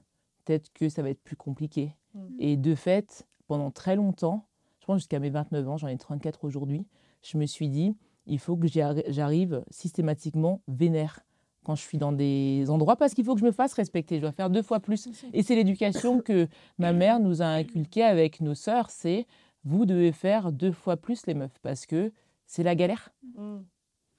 peut-être 0.45 0.73
que 0.73 0.89
ça 0.89 1.03
va 1.03 1.11
être 1.11 1.23
plus 1.23 1.37
compliqué. 1.37 1.95
Et 2.39 2.57
de 2.57 2.75
fait, 2.75 3.27
pendant 3.47 3.71
très 3.71 3.97
longtemps, 3.97 4.47
je 4.81 4.87
pense 4.87 4.99
jusqu'à 4.99 5.19
mes 5.19 5.31
29 5.31 5.69
ans, 5.69 5.77
j'en 5.77 5.89
ai 5.89 5.99
34 5.99 6.45
aujourd'hui, 6.45 6.87
je 7.23 7.37
me 7.37 7.45
suis 7.45 7.69
dit, 7.69 7.97
il 8.27 8.39
faut 8.39 8.57
que 8.57 8.69
j'arrive 8.69 9.65
systématiquement 9.71 10.63
vénère 10.69 11.21
quand 11.65 11.75
je 11.75 11.83
suis 11.83 11.99
dans 11.99 12.13
des 12.13 12.71
endroits 12.71 12.97
parce 12.97 13.15
qu'il 13.15 13.25
faut 13.25 13.35
que 13.35 13.41
je 13.41 13.45
me 13.45 13.53
fasse 13.53 13.73
respecter. 13.75 14.17
Je 14.17 14.21
dois 14.23 14.33
faire 14.33 14.51
deux 14.51 14.63
fois 14.63 14.81
plus. 14.81 15.09
Et 15.33 15.43
c'est 15.43 15.57
l'éducation 15.57 16.21
que 16.21 16.47
ma 16.79 16.93
mère 16.93 17.21
nous 17.21 17.43
a 17.43 17.47
inculquée 17.47 18.05
avec 18.05 18.41
nos 18.41 18.55
sœurs, 18.55 18.91
c'est 18.91 19.27
vous 19.65 19.87
devez 19.87 20.13
faire 20.13 20.53
deux 20.53 20.73
fois 20.73 20.97
plus 20.97 21.27
les 21.27 21.35
meufs 21.35 21.59
parce 21.63 21.87
que 21.87 22.13
c'est 22.47 22.63
la 22.63 22.75
galère. 22.75 23.11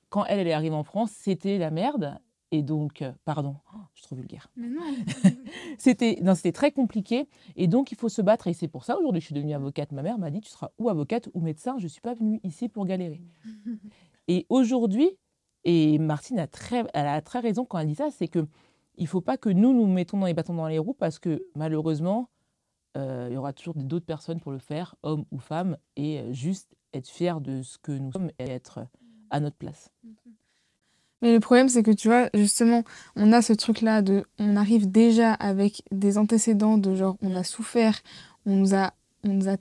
Quand 0.10 0.26
elle, 0.26 0.39
elle 0.39 0.47
est 0.47 0.53
arrivée 0.53 0.76
en 0.76 0.84
France, 0.84 1.12
c'était 1.12 1.58
la 1.58 1.72
merde. 1.72 2.20
Et 2.51 2.62
donc, 2.62 3.01
euh, 3.01 3.12
pardon, 3.26 3.58
oh, 3.74 3.80
je 3.93 3.99
suis 3.99 4.08
trop 4.08 4.16
vulgaire. 4.16 4.49
C'était 5.78 6.20
non, 6.22 6.36
c'était 6.36 6.53
très 6.53 6.72
compliqué. 6.72 7.28
Et 7.56 7.68
donc, 7.68 7.91
il 7.91 7.97
faut 7.97 8.08
se 8.08 8.22
battre. 8.22 8.47
Et 8.47 8.53
c'est 8.53 8.68
pour 8.68 8.86
ça, 8.86 8.97
aujourd'hui, 8.97 9.20
je 9.20 9.26
suis 9.26 9.36
devenue 9.36 9.56
avocate. 9.56 9.91
Ma 9.91 10.03
mère 10.03 10.18
m'a 10.18 10.30
dit, 10.30 10.39
tu 10.39 10.49
seras 10.49 10.70
ou 10.78 10.88
avocate 10.89 11.28
ou 11.34 11.41
médecin. 11.41 11.76
Je 11.80 11.84
ne 11.84 11.89
suis 11.89 12.01
pas 12.01 12.14
venue 12.14 12.39
ici 12.43 12.70
pour 12.70 12.86
galérer. 12.86 13.20
Et 14.28 14.45
aujourd'hui, 14.49 15.10
et 15.66 15.97
Martine 15.97 16.39
a 16.39 16.47
très, 16.47 16.86
elle 16.93 17.08
a 17.08 17.22
très 17.22 17.39
raison 17.39 17.66
quand 17.66 17.80
elle 17.80 17.88
dit 17.88 17.95
ça, 17.95 18.10
c'est 18.12 18.28
que 18.28 18.47
il 18.97 19.08
faut 19.08 19.22
pas 19.22 19.38
que 19.38 19.49
nous 19.49 19.74
nous 19.74 19.88
mettons 19.88 20.18
dans 20.18 20.28
les 20.28 20.34
bâtons 20.34 20.53
dans 20.53 20.68
les 20.68 20.80
roues 20.80 20.93
parce 20.93 21.20
que 21.20 21.43
malheureusement, 21.56 22.30
euh, 22.95 23.28
il 23.30 23.34
y 23.34 23.38
aura 23.38 23.51
toujours 23.51 23.74
d'autres 23.76 24.06
personnes 24.06 24.39
pour 24.39 24.51
le 24.51 24.60
faire, 24.60 24.95
hommes 25.03 25.26
ou 25.32 25.39
femmes, 25.39 25.78
et 25.97 26.20
euh, 26.20 26.32
juste 26.32 26.76
être 26.93 27.10
fier 27.10 27.41
de 27.41 27.62
ce 27.62 27.78
que 27.78 27.91
nous 27.91 28.12
sommes 28.14 28.32
et 28.39 28.49
être 28.49 28.88
à 29.30 29.39
notre 29.39 29.55
place. 29.57 29.89
Mais 31.21 31.34
le 31.34 31.39
problème, 31.39 31.69
c'est 31.69 31.82
que 31.82 31.91
tu 31.91 32.07
vois, 32.09 32.30
justement, 32.34 32.84
on 33.15 33.32
a 33.32 33.41
ce 33.41 33.53
truc-là 33.53 34.01
de. 34.01 34.26
On 34.38 34.55
arrive 34.57 34.91
déjà 34.91 35.34
avec 35.34 35.82
des 35.91 36.17
antécédents 36.17 36.78
de 36.78 36.93
genre, 36.93 37.17
on 37.21 37.36
a 37.36 37.43
souffert, 37.43 37.99
on 38.45 38.55
nous 38.57 38.76
a, 38.76 38.93
on 39.23 39.30
nous 39.30 39.47
a, 39.49 39.55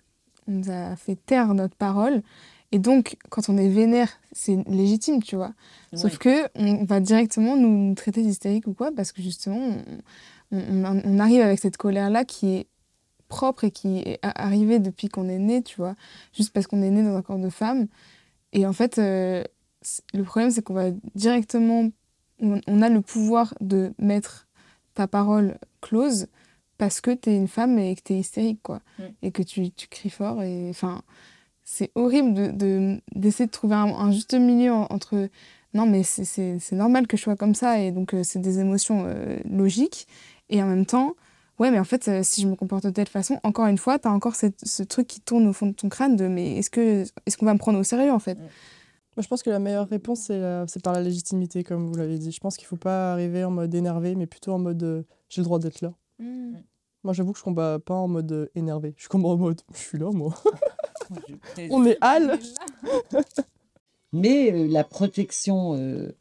on 0.46 0.52
nous 0.52 0.70
a 0.70 0.96
fait 0.96 1.16
taire 1.16 1.54
notre 1.54 1.76
parole. 1.76 2.22
Et 2.72 2.78
donc, 2.80 3.16
quand 3.30 3.48
on 3.48 3.56
est 3.56 3.68
vénère, 3.68 4.08
c'est 4.32 4.56
légitime, 4.68 5.22
tu 5.22 5.36
vois. 5.36 5.54
Sauf 5.94 6.18
que 6.18 6.48
on 6.56 6.84
va 6.84 6.98
directement 7.00 7.56
nous 7.56 7.94
traiter 7.94 8.22
d'hystérique 8.22 8.66
ou 8.66 8.74
quoi, 8.74 8.90
parce 8.94 9.12
que 9.12 9.22
justement, 9.22 9.78
on, 10.50 10.58
on- 10.58 11.02
on 11.04 11.18
arrive 11.20 11.40
avec 11.40 11.60
cette 11.60 11.76
colère-là 11.76 12.24
qui 12.24 12.48
est 12.56 12.66
propre 13.28 13.64
et 13.64 13.70
qui 13.70 13.98
est 13.98 14.18
arrivée 14.22 14.80
depuis 14.80 15.08
qu'on 15.08 15.28
est 15.28 15.38
né, 15.38 15.62
tu 15.62 15.76
vois. 15.76 15.94
Juste 16.34 16.52
parce 16.52 16.66
qu'on 16.66 16.82
est 16.82 16.90
né 16.90 17.02
dans 17.04 17.14
un 17.16 17.22
corps 17.22 17.38
de 17.38 17.48
femme. 17.48 17.86
Et 18.52 18.66
en 18.66 18.72
fait, 18.72 18.98
euh, 18.98 19.44
le 20.12 20.22
problème, 20.22 20.50
c'est 20.50 20.62
qu'on 20.62 20.74
va 20.74 20.90
directement. 21.14 21.90
On, 22.40 22.60
on 22.66 22.82
a 22.82 22.88
le 22.88 23.00
pouvoir 23.00 23.54
de 23.60 23.92
mettre 23.98 24.46
ta 24.94 25.06
parole 25.06 25.56
close 25.80 26.26
parce 26.78 27.00
que 27.00 27.10
t'es 27.12 27.34
une 27.36 27.48
femme 27.48 27.78
et 27.78 27.94
que 27.94 28.02
t'es 28.02 28.18
hystérique, 28.18 28.60
quoi. 28.62 28.80
Et 29.22 29.30
que 29.30 29.42
tu, 29.42 29.70
tu 29.70 29.86
cries 29.88 30.10
fort. 30.10 30.42
Et 30.42 30.68
enfin, 30.70 31.02
c'est 31.62 31.90
horrible 31.94 32.34
de, 32.34 32.46
de- 32.50 33.00
d'essayer 33.14 33.46
de 33.46 33.50
trouver 33.52 33.74
un, 33.76 33.86
un 33.94 34.10
juste 34.12 34.34
milieu 34.34 34.72
en- 34.72 34.86
entre. 34.90 35.28
Non, 35.72 35.86
mais 35.86 36.02
c'est, 36.04 36.58
normal 36.72 37.06
que 37.06 37.16
je 37.16 37.22
sois 37.22 37.36
comme 37.36 37.54
ça. 37.54 37.80
Et 37.80 37.90
donc, 37.92 38.14
euh, 38.14 38.22
c'est 38.24 38.38
des 38.40 38.58
émotions 38.60 39.04
euh, 39.06 39.38
logiques. 39.48 40.06
Et 40.50 40.62
en 40.62 40.66
même 40.66 40.86
temps, 40.86 41.14
ouais, 41.58 41.70
mais 41.70 41.78
en 41.80 41.84
fait, 41.84 42.06
euh, 42.08 42.20
si 42.22 42.42
je 42.42 42.46
me 42.48 42.54
comporte 42.54 42.84
de 42.84 42.90
telle 42.90 43.08
façon, 43.08 43.40
encore 43.44 43.66
une 43.66 43.78
fois, 43.78 43.98
t'as 43.98 44.10
encore 44.10 44.34
cette- 44.36 44.64
ce 44.66 44.82
truc 44.82 45.06
qui 45.08 45.20
tourne 45.20 45.46
au 45.48 45.52
fond 45.52 45.66
de 45.66 45.72
ton 45.72 45.88
crâne 45.88 46.16
de 46.16 46.28
mais 46.28 46.58
est-ce, 46.58 46.70
que, 46.70 47.04
est-ce 47.26 47.36
qu'on 47.36 47.46
va 47.46 47.54
me 47.54 47.58
prendre 47.58 47.78
au 47.78 47.82
sérieux, 47.84 48.12
en 48.12 48.18
fait? 48.20 48.38
Moi, 49.16 49.22
je 49.22 49.28
pense 49.28 49.42
que 49.42 49.50
la 49.50 49.58
meilleure 49.60 49.88
réponse, 49.88 50.20
c'est 50.22 50.38
la- 50.40 50.64
c'est 50.66 50.82
par 50.82 50.92
la 50.92 51.00
légitimité, 51.00 51.62
comme 51.62 51.86
vous 51.86 51.94
l'avez 51.96 52.18
dit. 52.18 52.32
Je 52.32 52.40
pense 52.40 52.56
qu'il 52.56 52.64
ne 52.64 52.68
faut 52.68 52.76
pas 52.76 53.12
arriver 53.12 53.44
en 53.44 53.50
mode 53.50 53.74
énervé, 53.74 54.14
mais 54.16 54.26
plutôt 54.26 54.52
en 54.52 54.58
mode 54.58 54.82
euh, 54.82 55.02
j'ai 55.28 55.40
le 55.40 55.44
droit 55.44 55.58
d'être 55.58 55.80
là. 55.82 55.92
Mm. 56.18 56.54
Moi, 57.04 57.12
j'avoue 57.12 57.32
que 57.32 57.38
je 57.38 57.44
combats 57.44 57.78
pas 57.78 57.94
en 57.94 58.08
mode 58.08 58.32
euh, 58.32 58.46
énervé. 58.54 58.94
Je 58.96 59.08
combats 59.08 59.28
en 59.28 59.36
mode 59.36 59.60
je 59.72 59.78
suis 59.78 59.98
là, 59.98 60.10
moi. 60.12 60.34
On 61.70 61.84
est 61.84 61.98
Al. 62.00 62.38
Mais 64.12 64.52
euh, 64.52 64.66
la 64.68 64.84
protection 64.84 65.74
euh, 65.76 66.12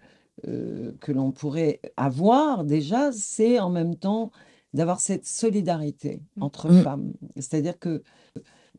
euh, 0.47 0.91
que 0.99 1.11
l'on 1.11 1.31
pourrait 1.31 1.79
avoir 1.95 2.63
déjà, 2.63 3.11
c'est 3.11 3.59
en 3.59 3.69
même 3.69 3.95
temps 3.95 4.31
d'avoir 4.73 4.99
cette 4.99 5.25
solidarité 5.27 6.21
entre 6.41 6.69
Mm. 6.71 6.81
femmes. 6.83 7.13
C'est-à-dire 7.35 7.77
que 7.77 8.01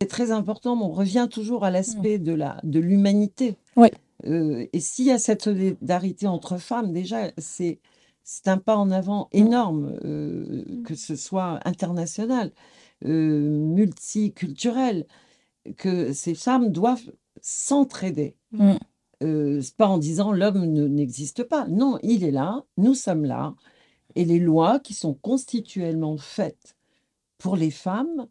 c'est 0.00 0.08
très 0.08 0.32
important, 0.32 0.74
mais 0.74 0.82
on 0.82 0.90
revient 0.90 1.28
toujours 1.30 1.64
à 1.64 1.70
l'aspect 1.70 2.18
de 2.18 2.32
la 2.34 2.58
de 2.64 2.80
l'humanité. 2.80 3.56
Ouais. 3.76 3.92
Euh, 4.26 4.66
et 4.72 4.80
s'il 4.80 5.06
y 5.06 5.10
a 5.10 5.18
cette 5.18 5.42
solidarité 5.42 6.26
entre 6.26 6.58
femmes, 6.58 6.92
déjà, 6.92 7.30
c'est 7.38 7.80
c'est 8.26 8.48
un 8.48 8.56
pas 8.58 8.76
en 8.76 8.90
avant 8.90 9.28
énorme, 9.32 9.98
euh, 10.04 10.64
que 10.84 10.94
ce 10.94 11.14
soit 11.14 11.60
international, 11.68 12.52
euh, 13.04 13.50
multiculturel, 13.50 15.06
que 15.76 16.12
ces 16.14 16.34
femmes 16.34 16.70
doivent 16.70 17.12
s'entraider. 17.42 18.36
Mm. 18.52 18.74
Pas 19.76 19.88
en 19.88 19.98
disant 19.98 20.32
l'homme 20.32 20.66
ne- 20.66 20.88
n'existe 20.88 21.44
pas. 21.44 21.66
Non, 21.68 21.98
il 22.02 22.24
est 22.24 22.30
là, 22.30 22.64
nous 22.76 22.94
sommes 22.94 23.24
là, 23.24 23.54
et 24.14 24.24
les 24.24 24.38
lois 24.38 24.80
qui 24.80 24.94
sont 24.94 25.14
constituellement 25.14 26.16
faites 26.16 26.76
pour 27.38 27.56
les 27.56 27.70
femmes 27.70 28.26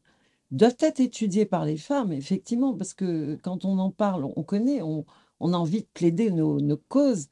doivent 0.51 0.77
être 0.79 0.99
étudiées 0.99 1.45
par 1.45 1.65
les 1.65 1.77
femmes, 1.77 2.11
effectivement, 2.11 2.73
parce 2.75 2.93
que 2.93 3.35
quand 3.43 3.65
on 3.65 3.79
en 3.79 3.91
parle, 3.91 4.25
on 4.35 4.43
connaît, 4.43 4.81
on, 4.81 5.05
on 5.43 5.53
a 5.53 5.57
envie 5.57 5.81
de 5.81 5.87
plaider 5.93 6.31
nos, 6.31 6.59
nos 6.61 6.77
causes, 6.77 7.27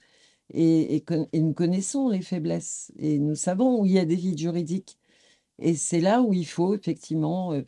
et, 0.53 0.95
et 0.95 1.01
que- 1.01 1.27
et 1.31 1.39
nous 1.41 1.53
connaissons 1.53 2.09
les 2.09 2.21
faiblesses, 2.21 2.91
et 2.97 3.19
nous 3.19 3.35
savons 3.35 3.79
où 3.79 3.85
il 3.85 3.93
y 3.93 3.99
a 3.99 4.05
des 4.05 4.15
vides 4.17 4.37
juridiques. 4.37 4.97
Et 5.59 5.75
c'est 5.75 6.01
là 6.01 6.21
où 6.21 6.33
il 6.33 6.45
faut 6.45 6.73
effectivement 6.75 7.53
euh, 7.53 7.61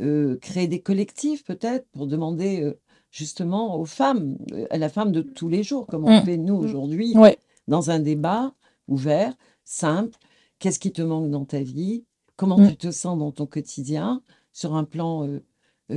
euh, 0.00 0.38
créer 0.38 0.66
des 0.68 0.80
collectifs, 0.80 1.44
peut-être, 1.44 1.86
pour 1.92 2.06
demander 2.06 2.62
euh, 2.62 2.78
justement 3.10 3.78
aux 3.78 3.84
femmes, 3.84 4.38
à 4.70 4.78
la 4.78 4.88
femme 4.88 5.12
de 5.12 5.20
tous 5.20 5.48
les 5.50 5.62
jours, 5.62 5.86
comme 5.86 6.06
on 6.06 6.20
Mm. 6.20 6.24
fait 6.24 6.36
nous 6.38 6.54
aujourd'hui, 6.56 7.14
Ouais. 7.16 7.36
dans 7.68 7.90
un 7.90 7.98
débat 8.00 8.54
ouvert, 8.88 9.34
simple. 9.64 10.16
Qu'est-ce 10.60 10.78
qui 10.78 10.92
te 10.92 11.02
manque 11.02 11.30
dans 11.30 11.44
ta 11.44 11.60
vie? 11.60 12.04
Comment 12.36 12.58
Mm. 12.58 12.68
tu 12.70 12.76
te 12.76 12.90
sens 12.90 13.18
dans 13.18 13.32
ton 13.32 13.46
quotidien? 13.46 14.22
Sur 14.52 14.74
un 14.74 14.84
plan 14.84 15.28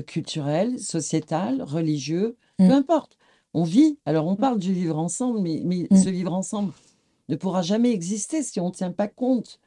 culturel, 0.08 0.80
sociétal, 0.80 1.62
religieux, 1.62 2.36
peu 2.58 2.72
importe. 2.72 3.18
On 3.54 3.64
vit, 3.64 4.00
alors 4.06 4.28
on 4.28 4.36
parle 4.36 4.60
du 4.60 4.74
vivre 4.74 4.98
ensemble, 4.98 5.40
mais, 5.42 5.62
mais 5.64 5.88
Mm. 5.92 5.98
ce 5.98 6.10
vivre 6.10 6.34
ensemble 6.34 6.74
ne 7.30 7.36
pourra 7.36 7.62
jamais 7.62 7.92
exister 7.92 8.42
si 8.44 8.60
on 8.60 8.68
ne 8.68 8.74
tient 8.74 8.92
pas 8.92 9.08
compte 9.08 9.60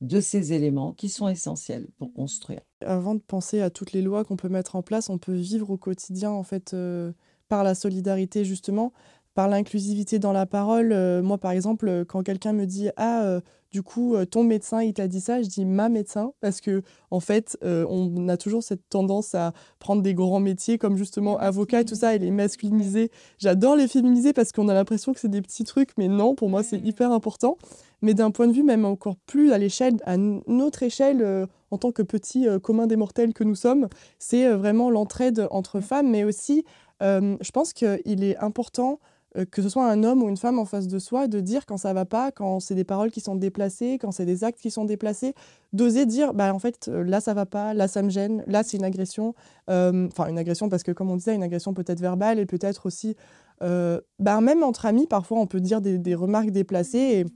de 0.00 0.20
ces 0.20 0.52
éléments 0.52 0.92
qui 0.92 1.08
sont 1.08 1.28
essentiels 1.28 1.88
pour 1.98 2.12
construire. 2.12 2.60
Avant 2.84 3.14
de 3.14 3.20
penser 3.20 3.60
à 3.60 3.68
toutes 3.70 3.92
les 3.92 4.00
lois 4.02 4.24
qu'on 4.24 4.36
peut 4.36 4.48
mettre 4.48 4.76
en 4.76 4.82
place, 4.82 5.10
on 5.10 5.18
peut 5.18 5.34
vivre 5.34 5.70
au 5.70 5.76
quotidien 5.76 6.30
en 6.30 6.42
fait 6.42 6.72
euh, 6.72 7.12
par 7.48 7.64
la 7.64 7.74
solidarité 7.74 8.44
justement, 8.44 8.92
par 9.34 9.48
l'inclusivité 9.48 10.18
dans 10.18 10.32
la 10.32 10.46
parole. 10.46 10.92
Euh, 10.92 11.22
moi 11.22 11.38
par 11.38 11.52
exemple, 11.52 11.88
euh, 11.88 12.04
quand 12.04 12.22
quelqu'un 12.22 12.52
me 12.52 12.66
dit 12.66 12.90
ah 12.96 13.22
euh, 13.24 13.40
du 13.70 13.82
coup 13.82 14.16
ton 14.30 14.42
médecin 14.42 14.82
il 14.82 14.92
t'a 14.92 15.08
dit 15.08 15.20
ça, 15.20 15.42
je 15.42 15.48
dis 15.48 15.64
ma 15.64 15.88
médecin 15.88 16.32
parce 16.40 16.60
que 16.60 16.82
en 17.10 17.20
fait 17.20 17.56
euh, 17.62 17.86
on 17.88 18.28
a 18.28 18.36
toujours 18.36 18.62
cette 18.62 18.88
tendance 18.88 19.34
à 19.34 19.52
prendre 19.78 20.02
des 20.02 20.14
grands 20.14 20.40
métiers 20.40 20.76
comme 20.78 20.96
justement 20.96 21.38
avocat 21.38 21.82
et 21.82 21.84
tout 21.84 21.94
ça 21.94 22.14
et 22.14 22.18
les 22.18 22.30
masculiniser. 22.30 23.10
J'adore 23.38 23.76
les 23.76 23.88
féminiser 23.88 24.32
parce 24.32 24.52
qu'on 24.52 24.68
a 24.68 24.74
l'impression 24.74 25.12
que 25.12 25.20
c'est 25.20 25.28
des 25.28 25.42
petits 25.42 25.64
trucs, 25.64 25.90
mais 25.98 26.08
non 26.08 26.34
pour 26.34 26.48
moi 26.48 26.62
c'est 26.62 26.78
hyper 26.78 27.12
important. 27.12 27.58
Mais 28.02 28.14
d'un 28.14 28.30
point 28.30 28.48
de 28.48 28.52
vue 28.52 28.62
même 28.62 28.86
encore 28.86 29.16
plus 29.26 29.52
à 29.52 29.58
l'échelle, 29.58 29.98
à 30.06 30.16
notre 30.16 30.82
échelle, 30.82 31.20
euh, 31.22 31.46
en 31.70 31.76
tant 31.76 31.92
que 31.92 32.02
petits 32.02 32.48
euh, 32.48 32.58
communs 32.58 32.86
des 32.86 32.96
mortels 32.96 33.34
que 33.34 33.44
nous 33.44 33.54
sommes, 33.54 33.88
c'est 34.18 34.48
vraiment 34.48 34.90
l'entraide 34.90 35.46
entre 35.50 35.80
femmes, 35.80 36.10
mais 36.10 36.24
aussi, 36.24 36.64
je 37.02 37.50
pense 37.52 37.72
qu'il 37.72 38.24
est 38.24 38.36
important 38.38 39.00
euh, 39.36 39.44
que 39.44 39.62
ce 39.62 39.68
soit 39.68 39.88
un 39.90 40.02
homme 40.04 40.22
ou 40.22 40.28
une 40.28 40.36
femme 40.36 40.58
en 40.58 40.64
face 40.64 40.88
de 40.88 40.98
soi, 40.98 41.28
de 41.28 41.40
dire 41.40 41.66
quand 41.66 41.76
ça 41.76 41.92
va 41.92 42.04
pas, 42.04 42.32
quand 42.32 42.60
c'est 42.60 42.74
des 42.74 42.84
paroles 42.84 43.10
qui 43.10 43.20
sont 43.20 43.36
déplacées, 43.36 43.98
quand 44.00 44.12
c'est 44.12 44.26
des 44.26 44.44
actes 44.44 44.60
qui 44.60 44.70
sont 44.70 44.84
déplacés, 44.84 45.34
d'oser 45.72 46.06
dire, 46.06 46.34
bah 46.34 46.52
en 46.54 46.58
fait, 46.58 46.88
euh, 46.88 47.04
là 47.04 47.20
ça 47.20 47.34
va 47.34 47.46
pas, 47.46 47.74
là 47.74 47.88
ça 47.88 48.02
me 48.02 48.10
gêne, 48.10 48.42
là 48.46 48.62
c'est 48.62 48.76
une 48.76 48.84
agression, 48.84 49.34
Euh, 49.70 50.08
enfin 50.08 50.26
une 50.28 50.38
agression 50.38 50.68
parce 50.68 50.82
que 50.82 50.92
comme 50.92 51.10
on 51.10 51.16
disait, 51.16 51.34
une 51.34 51.42
agression 51.44 51.74
peut 51.74 51.84
être 51.86 52.00
verbale 52.00 52.38
et 52.40 52.46
peut-être 52.46 52.86
aussi, 52.86 53.16
bah, 53.60 54.40
même 54.40 54.62
entre 54.62 54.86
amis, 54.86 55.06
parfois 55.06 55.38
on 55.38 55.46
peut 55.46 55.60
dire 55.60 55.80
des, 55.80 55.98
des 55.98 56.14
remarques 56.14 56.50
déplacées 56.50 56.98
et 56.98 57.26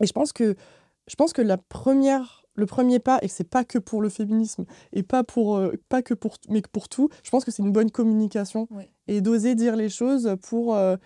et 0.00 0.06
je 0.06 0.12
pense 0.12 0.32
que, 0.32 0.54
je 1.08 1.14
pense 1.16 1.32
que 1.32 1.42
la 1.42 1.56
première, 1.58 2.45
le 2.56 2.66
premier 2.66 2.98
pas, 2.98 3.18
et 3.22 3.28
que 3.28 3.32
c'est 3.32 3.48
pas 3.48 3.64
que 3.64 3.78
pour 3.78 4.02
le 4.02 4.08
féminisme, 4.08 4.64
et 4.92 5.02
pas, 5.02 5.22
pour, 5.24 5.56
euh, 5.56 5.72
pas 5.88 6.02
que 6.02 6.14
pour, 6.14 6.36
mais 6.48 6.62
que 6.62 6.68
pour 6.70 6.88
tout, 6.88 7.08
je 7.22 7.30
pense 7.30 7.44
que 7.44 7.50
c'est 7.50 7.62
une 7.62 7.72
bonne 7.72 7.90
communication. 7.90 8.68
Et 9.08 9.20
d'oser 9.20 9.54
dire 9.54 9.76
les 9.76 9.88
choses 9.88 10.36
pour 10.42 10.74
euh, 10.74 10.96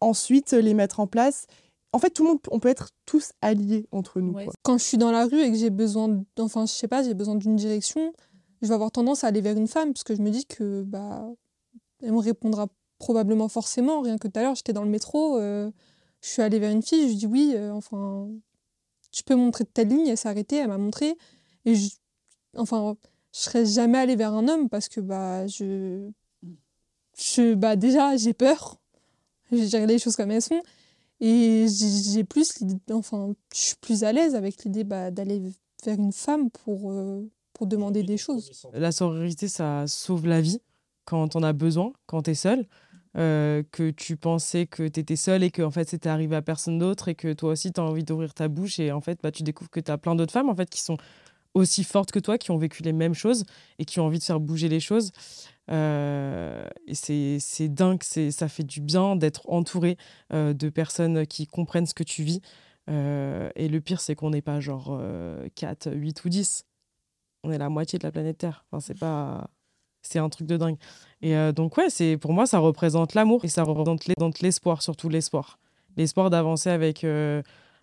ensuite 0.00 0.52
les 0.52 0.74
mettre 0.74 1.00
en 1.00 1.06
place. 1.06 1.46
En 1.92 1.98
fait, 1.98 2.10
tout 2.10 2.22
le 2.22 2.30
monde, 2.30 2.38
on 2.52 2.60
peut 2.60 2.68
être 2.68 2.90
tous 3.04 3.32
alliés 3.42 3.88
entre 3.90 4.20
nous. 4.20 4.32
quoi. 4.32 4.52
Quand 4.62 4.78
je 4.78 4.84
suis 4.84 4.98
dans 4.98 5.10
la 5.10 5.26
rue 5.26 5.40
et 5.40 5.50
que 5.50 5.56
j'ai 5.56 5.70
besoin, 5.70 6.22
enfin, 6.38 6.66
je 6.66 6.72
sais 6.72 6.86
pas, 6.86 7.02
j'ai 7.02 7.14
besoin 7.14 7.34
d'une 7.34 7.56
direction, 7.56 8.12
je 8.62 8.68
vais 8.68 8.74
avoir 8.74 8.92
tendance 8.92 9.24
à 9.24 9.28
aller 9.28 9.40
vers 9.40 9.56
une 9.56 9.66
femme 9.66 9.92
parce 9.92 10.04
que 10.04 10.14
je 10.14 10.22
me 10.22 10.30
dis 10.30 10.46
que 10.46 10.82
bah, 10.82 11.26
elle 12.02 12.12
me 12.12 12.18
répondra 12.18 12.68
probablement 12.98 13.48
forcément. 13.48 14.02
Rien 14.02 14.18
que 14.18 14.28
tout 14.28 14.38
à 14.38 14.42
l'heure, 14.42 14.54
j'étais 14.54 14.72
dans 14.72 14.84
le 14.84 14.90
métro, 14.90 15.38
euh, 15.38 15.70
je 16.20 16.28
suis 16.28 16.42
allée 16.42 16.58
vers 16.58 16.70
une 16.70 16.82
fille, 16.82 17.10
je 17.10 17.16
dis 17.16 17.26
oui, 17.26 17.54
euh, 17.56 17.72
enfin, 17.72 18.28
tu 19.10 19.22
peux 19.24 19.34
montrer 19.34 19.64
telle 19.64 19.88
ligne, 19.88 20.06
elle 20.06 20.16
s'est 20.16 20.28
arrêtée, 20.28 20.56
elle 20.56 20.68
m'a 20.68 20.78
montré, 20.78 21.16
et 21.64 21.74
je, 21.74 21.90
enfin, 22.56 22.96
je 23.32 23.40
serais 23.40 23.66
jamais 23.66 23.98
allée 23.98 24.16
vers 24.16 24.32
un 24.32 24.48
homme 24.48 24.68
parce 24.68 24.88
que 24.88 25.00
bah, 25.00 25.46
je, 25.46 26.10
je, 27.16 27.54
bah, 27.54 27.76
déjà, 27.76 28.16
j'ai 28.16 28.32
peur, 28.32 28.80
je 29.52 29.64
dirais 29.64 29.86
les 29.86 29.98
choses 29.98 30.16
comme 30.16 30.30
elles 30.30 30.42
sont. 30.42 30.62
Et 31.22 31.66
j'ai 31.68 32.24
plus 32.24 32.64
enfin, 32.90 33.34
je 33.54 33.60
suis 33.60 33.76
plus 33.76 34.04
à 34.04 34.12
l'aise 34.12 34.34
avec 34.34 34.64
l'idée 34.64 34.84
bah, 34.84 35.10
d'aller 35.10 35.42
vers 35.84 35.98
une 35.98 36.12
femme 36.12 36.50
pour, 36.50 36.90
euh, 36.90 37.30
pour 37.52 37.66
demander 37.66 38.02
des 38.02 38.16
choses. 38.16 38.50
La 38.72 38.90
sororité, 38.90 39.46
ça 39.46 39.86
sauve 39.86 40.26
la 40.26 40.40
vie 40.40 40.60
quand 41.04 41.28
t'en 41.28 41.42
as 41.42 41.52
besoin, 41.52 41.92
quand 42.06 42.22
t'es 42.22 42.34
seul. 42.34 42.66
Euh, 43.16 43.64
que 43.72 43.90
tu 43.90 44.16
pensais 44.16 44.66
que 44.66 44.86
t'étais 44.86 45.16
seul 45.16 45.42
et 45.42 45.50
que 45.50 45.62
en 45.62 45.72
fait 45.72 45.88
c'était 45.88 46.08
arrivé 46.08 46.36
à 46.36 46.42
personne 46.42 46.78
d'autre 46.78 47.08
et 47.08 47.16
que 47.16 47.32
toi 47.32 47.50
aussi 47.50 47.72
t'as 47.72 47.82
envie 47.82 48.04
d'ouvrir 48.04 48.34
ta 48.34 48.46
bouche 48.46 48.78
et 48.78 48.92
en 48.92 49.00
fait 49.00 49.18
bah, 49.20 49.32
tu 49.32 49.42
découvres 49.42 49.68
que 49.68 49.80
t'as 49.80 49.96
plein 49.96 50.14
d'autres 50.14 50.30
femmes 50.32 50.48
en 50.48 50.54
fait 50.54 50.70
qui 50.70 50.80
sont 50.80 50.96
aussi 51.54 51.84
fortes 51.84 52.12
que 52.12 52.18
toi, 52.18 52.38
qui 52.38 52.50
ont 52.50 52.58
vécu 52.58 52.82
les 52.82 52.92
mêmes 52.92 53.14
choses 53.14 53.44
et 53.78 53.84
qui 53.84 54.00
ont 54.00 54.04
envie 54.06 54.18
de 54.18 54.24
faire 54.24 54.40
bouger 54.40 54.68
les 54.68 54.80
choses. 54.80 55.10
Euh, 55.70 56.68
et 56.86 56.94
c'est 57.40 57.68
dingue, 57.68 58.02
ça 58.02 58.48
fait 58.48 58.64
du 58.64 58.80
bien 58.80 59.16
d'être 59.16 59.48
entouré 59.48 59.96
euh, 60.32 60.52
de 60.52 60.68
personnes 60.68 61.26
qui 61.26 61.46
comprennent 61.46 61.86
ce 61.86 61.94
que 61.94 62.04
tu 62.04 62.22
vis. 62.22 62.40
Et 62.88 63.68
le 63.68 63.78
pire, 63.78 64.00
c'est 64.00 64.16
qu'on 64.16 64.30
n'est 64.30 64.42
pas 64.42 64.58
genre 64.58 64.88
euh, 65.00 65.48
4, 65.54 65.92
8 65.92 66.24
ou 66.24 66.28
10. 66.28 66.64
On 67.44 67.52
est 67.52 67.58
la 67.58 67.68
moitié 67.68 68.00
de 68.00 68.04
la 68.04 68.10
planète 68.10 68.38
Terre. 68.38 68.64
Enfin, 68.70 68.80
c'est 68.80 68.98
pas. 68.98 69.48
C'est 70.02 70.18
un 70.18 70.28
truc 70.28 70.46
de 70.46 70.56
dingue. 70.56 70.76
Et 71.22 71.36
euh, 71.36 71.52
donc, 71.52 71.76
ouais, 71.76 71.90
c'est 71.90 72.16
pour 72.16 72.32
moi, 72.32 72.46
ça 72.46 72.58
représente 72.58 73.14
l'amour 73.14 73.44
et 73.44 73.48
ça 73.48 73.62
représente 73.62 74.06
l'es- 74.06 74.14
l'espoir, 74.40 74.82
surtout 74.82 75.08
l'espoir. 75.08 75.58
l'espoir 75.96 76.30
d'avancer 76.30 76.70
avec, 76.70 77.04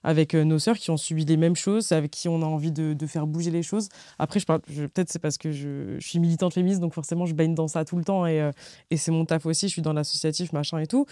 avec 0.04 0.34
nos 0.34 0.60
sœurs 0.60 0.78
qui 0.78 0.90
ont 0.92 0.98
subi 0.98 1.26
les 1.26 1.38
mêmes 1.38 1.56
choses, 1.56 1.92
avec 1.92 2.12
qui 2.12 2.30
on 2.30 2.42
a 2.42 2.46
envie 2.46 2.72
de, 2.72 3.08
faire 3.08 3.28
bouger 3.28 3.52
les 3.52 3.64
choses. 3.64 3.90
Après, 4.18 4.40
je 4.40 4.46
parle, 4.46 4.62
peut-être 4.62 5.10
c'est 5.10 5.20
parce 5.20 5.38
que 5.38 5.52
je, 5.52 6.00
suis 6.00 6.20
militante 6.20 6.54
féministe, 6.54 6.80
donc 6.80 6.94
forcément, 6.94 7.26
je 7.26 7.34
baigne 7.34 7.54
dans 7.54 7.68
ça 7.68 7.86
tout 7.86 7.98
le 7.98 8.04
temps 8.04 8.26
et, 8.26 8.52
et 8.90 8.98
c'est 8.98 9.12
mon 9.12 9.26
taf 9.26 9.46
aussi. 9.46 9.68
Je 9.68 9.74
suis 9.74 9.82
dans 9.82 9.94
l'associatif, 9.94 10.54
machin 10.54 10.80
et 10.80 10.88
tout. 10.88 11.06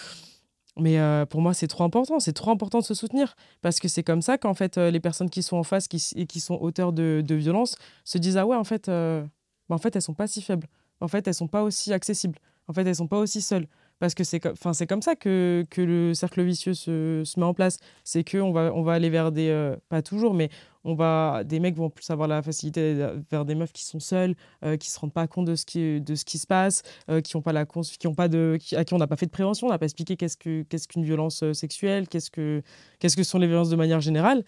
Mais 0.78 0.97
pour 1.30 1.41
moi, 1.41 1.53
c'est 1.53 1.68
trop 1.68 1.84
important. 1.84 2.20
C'est 2.20 2.34
trop 2.34 2.51
important 2.51 2.80
de 2.80 2.84
se 2.84 2.93
soutenir. 2.93 3.36
Parce 3.62 3.80
que 3.80 3.88
c'est 3.88 4.03
comme 4.03 4.22
ça 4.22 4.38
qu'en 4.38 4.53
fait, 4.53 4.78
les 4.78 4.99
personnes 4.99 5.30
qui 5.30 5.43
sont 5.43 5.58
en 5.58 5.64
face 5.64 5.88
qui, 5.88 6.03
et 6.16 6.26
qui 6.26 6.39
sont 6.39 6.56
auteurs 6.56 6.91
de, 6.91 7.24
de 7.26 7.36
violences 7.36 7.76
se 8.03 8.18
disent 8.18 8.38
Ah 8.38 8.45
ouais, 8.45 8.56
en 8.56 8.64
fait, 8.64 8.88
bah, 8.88 9.26
en 9.70 9.78
fait, 9.78 9.95
elles 9.95 10.01
sont 10.01 10.14
pas 10.14 10.28
si 10.28 10.41
faibles. 10.41 10.68
En 11.02 11.08
fait, 11.08 11.28
elles 11.28 11.34
sont 11.34 11.48
pas 11.48 11.64
aussi 11.64 11.93
accessibles. 11.93 12.39
En 12.68 12.74
fait, 12.74 12.86
elles 12.86 12.96
sont 12.96 13.08
pas 13.08 13.20
aussi 13.20 13.41
seules. 13.41 13.68
Parce 14.00 14.14
que 14.14 14.26
c'est 14.26 14.41
comme, 14.41 14.56
comme 14.89 15.02
ça 15.02 15.16
que, 15.16 15.64
que 15.70 15.82
le 15.82 16.14
cercle 16.14 16.43
vicieux 16.43 16.74
se, 16.74 17.24
se 17.24 17.39
met 17.39 17.46
en 17.46 17.54
place. 17.54 17.78
C'est 18.04 18.30
qu'on 18.30 18.52
va, 18.52 18.74
on 18.74 18.84
va 18.84 18.93
aller 18.93 19.10
vers 19.10 19.32
des. 19.32 19.76
pas 19.88 20.02
toujours, 20.02 20.34
mais 20.34 20.50
on 20.86 20.93
va, 20.93 21.43
des 21.43 21.60
mecs 21.60 21.76
vont 21.76 21.89
plus 21.89 22.10
avoir 22.12 22.28
la 22.28 22.41
facilité 22.43 23.08
vers 23.32 23.43
des 23.43 23.56
meufs 23.56 23.74
qui 23.74 23.84
sont 23.84 24.00
seules, 24.00 24.36
euh, 24.64 24.78
qui 24.78 24.89
se 24.91 25.00
rendent 25.00 25.14
pas 25.14 25.28
compte 25.28 25.46
de 25.46 25.56
ce 25.56 25.66
qui, 25.66 26.00
de 26.00 26.14
ce 26.14 26.24
qui 26.24 26.38
se 26.38 26.46
passe, 26.46 26.84
euh, 27.10 27.22
qui 27.22 27.36
ont 27.36 27.41
pas 27.41 27.54
la 27.54 27.66
qui 27.66 28.08
ont 28.08 28.14
pas 28.14 28.28
de, 28.28 28.60
à 28.76 28.86
qui 28.86 28.93
on 28.93 29.00
n'a 29.00 29.08
pas 29.08 29.16
fait 29.16 29.26
de 29.26 29.32
prévention, 29.32 29.68
on 29.68 29.72
n'a 29.72 29.80
pas 29.80 29.86
expliqué 29.86 30.16
qu'est-ce 30.16 30.38
que 30.38 30.62
qu'est-ce 30.62 30.88
qu'une 30.88 31.04
violence 31.04 31.41
euh, 31.41 31.54
sexuelle, 31.54 32.08
qu'est-ce 32.08 32.30
que 32.30 32.62
qu'est-ce 33.00 33.18
que 33.18 33.24
sont 33.24 33.39
les 33.39 33.48
violences 33.48 33.70
de 33.70 33.76
manière 33.76 34.00
générale. 34.00 34.46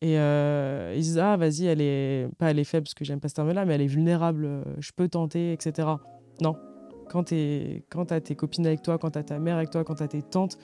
Et 0.00 0.14
ils 0.14 1.00
disent 1.00 1.18
ah 1.18 1.36
vas-y 1.36 1.66
elle 1.66 1.80
est 1.80 2.28
pas 2.38 2.50
elle 2.50 2.58
est 2.58 2.64
faible 2.64 2.84
parce 2.84 2.94
que 2.94 3.04
j'aime 3.04 3.20
pas 3.20 3.28
ce 3.28 3.34
terme-là, 3.34 3.64
mais 3.64 3.74
elle 3.74 3.82
est 3.82 3.86
vulnérable, 3.86 4.62
je 4.78 4.92
peux 4.92 5.08
tenter, 5.08 5.52
etc. 5.52 5.88
Non, 6.40 6.56
quand 7.10 7.24
tu 7.24 7.82
quand 7.90 8.12
as 8.12 8.20
tes 8.20 8.36
copines 8.36 8.66
avec 8.66 8.82
toi, 8.82 8.98
quand 8.98 9.10
tu 9.10 9.18
as 9.18 9.24
ta 9.24 9.38
mère 9.38 9.56
avec 9.56 9.70
toi, 9.70 9.82
quand 9.82 9.96
tu 9.96 10.02
as 10.04 10.08
tes 10.08 10.22
tantes 10.22 10.56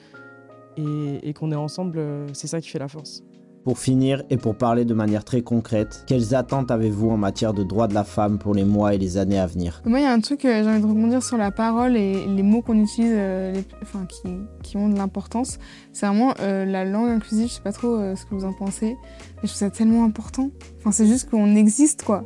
et, 0.77 1.19
et 1.27 1.33
qu'on 1.33 1.51
est 1.51 1.55
ensemble, 1.55 1.99
c'est 2.33 2.47
ça 2.47 2.61
qui 2.61 2.69
fait 2.69 2.79
la 2.79 2.87
force. 2.87 3.23
Pour 3.65 3.79
finir 3.79 4.21
et 4.29 4.37
pour 4.37 4.55
parler 4.55 4.85
de 4.85 4.93
manière 4.93 5.25
très 5.25 5.41
concrète, 5.41 6.03
quelles 6.05 6.35
attentes 6.35 6.69
avez-vous 6.69 7.09
en 7.09 7.17
matière 7.17 7.51
de 7.51 7.63
droits 7.63 7.87
de 7.87 7.95
la 7.95 8.03
femme 8.03 8.37
pour 8.37 8.53
les 8.53 8.63
mois 8.63 8.93
et 8.93 8.99
les 8.99 9.17
années 9.17 9.39
à 9.39 9.47
venir? 9.47 9.81
Moi, 9.85 10.01
il 10.01 10.03
y 10.03 10.05
a 10.05 10.11
un 10.11 10.19
truc, 10.19 10.45
euh, 10.45 10.61
j'ai 10.61 10.69
envie 10.69 10.81
de 10.81 10.85
rebondir 10.85 11.23
sur 11.23 11.35
la 11.35 11.49
parole 11.49 11.97
et 11.97 12.27
les 12.27 12.43
mots 12.43 12.61
qu'on 12.61 12.79
utilise, 12.79 13.13
euh, 13.15 13.59
enfin, 13.81 14.05
qui, 14.05 14.21
qui, 14.61 14.77
ont 14.77 14.87
de 14.87 14.95
l'importance. 14.95 15.57
C'est 15.93 16.05
vraiment 16.05 16.35
euh, 16.41 16.63
la 16.63 16.85
langue 16.85 17.09
inclusive, 17.09 17.47
je 17.47 17.53
sais 17.53 17.61
pas 17.61 17.71
trop 17.71 17.97
ce 18.15 18.23
que 18.25 18.35
vous 18.35 18.45
en 18.45 18.53
pensez, 18.53 18.97
mais 19.37 19.41
je 19.41 19.47
trouve 19.47 19.57
ça 19.57 19.71
tellement 19.71 20.05
important. 20.05 20.51
Enfin, 20.77 20.91
c'est 20.91 21.07
juste 21.07 21.31
qu'on 21.31 21.55
existe, 21.55 22.03
quoi. 22.03 22.23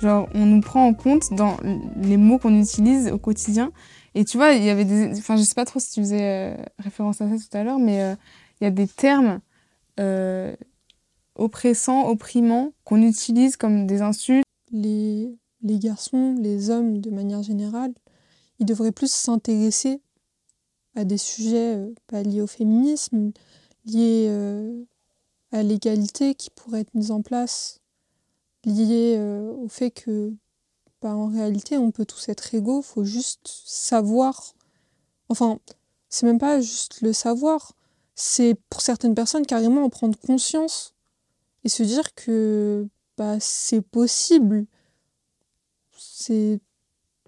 Genre, 0.00 0.28
on 0.34 0.44
nous 0.44 0.60
prend 0.60 0.86
en 0.86 0.92
compte 0.92 1.32
dans 1.32 1.56
les 1.96 2.18
mots 2.18 2.38
qu'on 2.38 2.60
utilise 2.60 3.10
au 3.10 3.16
quotidien. 3.16 3.72
Et 4.14 4.26
tu 4.26 4.36
vois, 4.36 4.52
il 4.52 4.62
y 4.62 4.68
avait. 4.68 4.84
Enfin, 5.16 5.38
je 5.38 5.44
sais 5.44 5.54
pas 5.54 5.64
trop 5.64 5.80
si 5.80 5.92
tu 5.92 6.00
faisais 6.00 6.58
référence 6.78 7.22
à 7.22 7.28
ça 7.30 7.36
tout 7.36 7.56
à 7.56 7.64
l'heure, 7.64 7.78
mais 7.78 8.16
il 8.60 8.64
y 8.64 8.66
a 8.66 8.70
des 8.70 8.86
termes 8.86 9.40
oppressants, 11.36 12.08
opprimants, 12.08 12.72
qu'on 12.84 13.02
utilise 13.02 13.56
comme 13.56 13.86
des 13.86 14.02
insultes. 14.02 14.44
Les, 14.70 15.36
les 15.62 15.78
garçons, 15.78 16.34
les 16.38 16.70
hommes 16.70 16.98
de 17.00 17.10
manière 17.10 17.42
générale, 17.42 17.92
ils 18.58 18.66
devraient 18.66 18.92
plus 18.92 19.10
s'intéresser 19.10 20.00
à 20.94 21.04
des 21.04 21.18
sujets 21.18 21.76
euh, 21.76 22.22
liés 22.22 22.40
au 22.40 22.46
féminisme, 22.46 23.32
liés 23.84 24.26
euh, 24.28 24.84
à 25.52 25.62
l'égalité 25.62 26.34
qui 26.34 26.50
pourrait 26.50 26.80
être 26.80 26.94
mise 26.94 27.10
en 27.10 27.22
place, 27.22 27.80
liés 28.64 29.16
euh, 29.18 29.52
au 29.52 29.68
fait 29.68 29.90
que 29.90 30.32
bah, 31.02 31.14
en 31.14 31.26
réalité 31.26 31.76
on 31.76 31.90
peut 31.90 32.06
tous 32.06 32.28
être 32.28 32.54
égaux, 32.54 32.80
il 32.80 32.84
faut 32.84 33.04
juste 33.04 33.48
savoir. 33.66 34.54
Enfin, 35.28 35.58
c'est 36.08 36.26
même 36.26 36.38
pas 36.38 36.60
juste 36.60 37.00
le 37.00 37.12
savoir, 37.12 37.72
c'est 38.14 38.56
pour 38.70 38.80
certaines 38.80 39.14
personnes 39.14 39.46
carrément 39.46 39.84
en 39.84 39.90
prendre 39.90 40.18
conscience 40.18 40.93
et 41.64 41.68
se 41.68 41.82
dire 41.82 42.14
que 42.14 42.86
bah, 43.16 43.36
c'est 43.40 43.80
possible. 43.80 44.66
C'est 45.96 46.60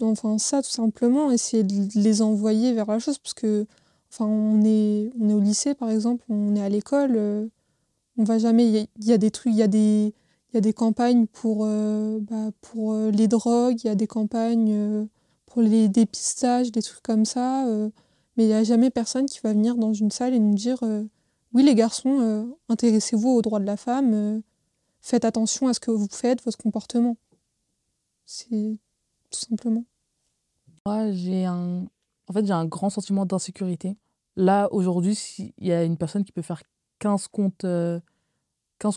enfin 0.03 0.39
ça 0.39 0.63
tout 0.63 0.71
simplement, 0.71 1.31
essayer 1.31 1.63
de 1.65 1.89
les 1.99 2.23
envoyer 2.23 2.75
vers 2.75 2.87
la 2.87 2.99
chose 2.99 3.19
parce 3.19 3.35
que 3.35 3.67
enfin 4.13 4.27
on 4.27 4.63
est 4.63 5.11
on 5.21 5.29
est 5.31 5.35
au 5.35 5.41
lycée 5.41 5.75
par 5.75 5.91
exemple, 5.91 6.25
on 6.29 6.55
est 6.55 6.63
à 6.63 6.69
l'école, 6.69 7.13
euh, 7.17 7.47
on 8.19 8.25
va 8.25 8.39
jamais 8.39 8.89
il 8.99 9.05
y, 9.05 9.13
a 9.13 9.19
des 9.19 9.31
trucs, 9.31 9.53
il 9.53 9.57
y 9.57 9.61
y 9.61 10.57
a 10.59 10.61
des 10.61 10.73
campagnes 10.75 11.27
pour 11.27 11.65
euh, 11.65 12.19
bah, 12.21 12.51
pour 12.61 12.93
euh, 12.93 13.11
les 13.11 13.29
drogues, 13.29 13.81
il 13.85 13.87
y 13.87 13.91
a 13.91 13.95
des 13.95 14.07
campagnes 14.07 15.09
pour 15.47 15.63
les 15.63 15.89
dépistages, 15.89 16.73
des 16.73 16.83
trucs 16.83 17.03
comme 17.03 17.25
ça, 17.25 17.65
mais 18.37 18.45
il 18.45 18.49
n'y 18.49 18.55
a 18.55 18.65
jamais 18.65 18.91
personne 18.91 19.27
qui 19.27 19.41
va 19.43 19.53
venir 19.53 19.77
dans 19.77 19.95
une 19.95 20.11
salle 20.11 20.35
et 20.35 20.39
nous 20.39 20.55
dire 20.55 20.81
oui, 21.53 21.63
les 21.63 21.75
garçons, 21.75 22.21
euh, 22.21 22.45
intéressez-vous 22.69 23.29
aux 23.29 23.43
droits 23.43 23.61
de 23.61 23.65
la 23.65 23.77
femme, 23.77 24.13
euh, 24.15 24.41
faites 25.01 25.25
attention 25.25 25.69
à 25.69 25.75
ce 25.75 25.81
que 25.81 25.91
vous 25.91 26.09
faites, 26.11 26.45
votre 26.45 26.59
comportement. 26.59 27.17
C'est 28.25 28.79
tout 29.31 29.39
simplement. 29.39 29.85
Moi, 30.85 31.13
j'ai 31.13 31.45
un, 31.45 31.87
en 32.29 32.33
fait, 32.33 32.45
j'ai 32.45 32.53
un 32.53 32.67
grand 32.67 32.91
sentiment 32.91 33.25
d'insécurité. 33.25 33.97
Là, 34.37 34.69
aujourd'hui, 34.73 35.15
s'il 35.15 35.53
y 35.59 35.73
a 35.73 35.85
une 35.85 35.97
personne 35.97 36.25
qui 36.25 36.33
peut 36.33 36.43
faire 36.43 36.63
15 36.99 37.29
comptes, 37.29 37.63
15 37.63 37.65
euh, 37.65 38.01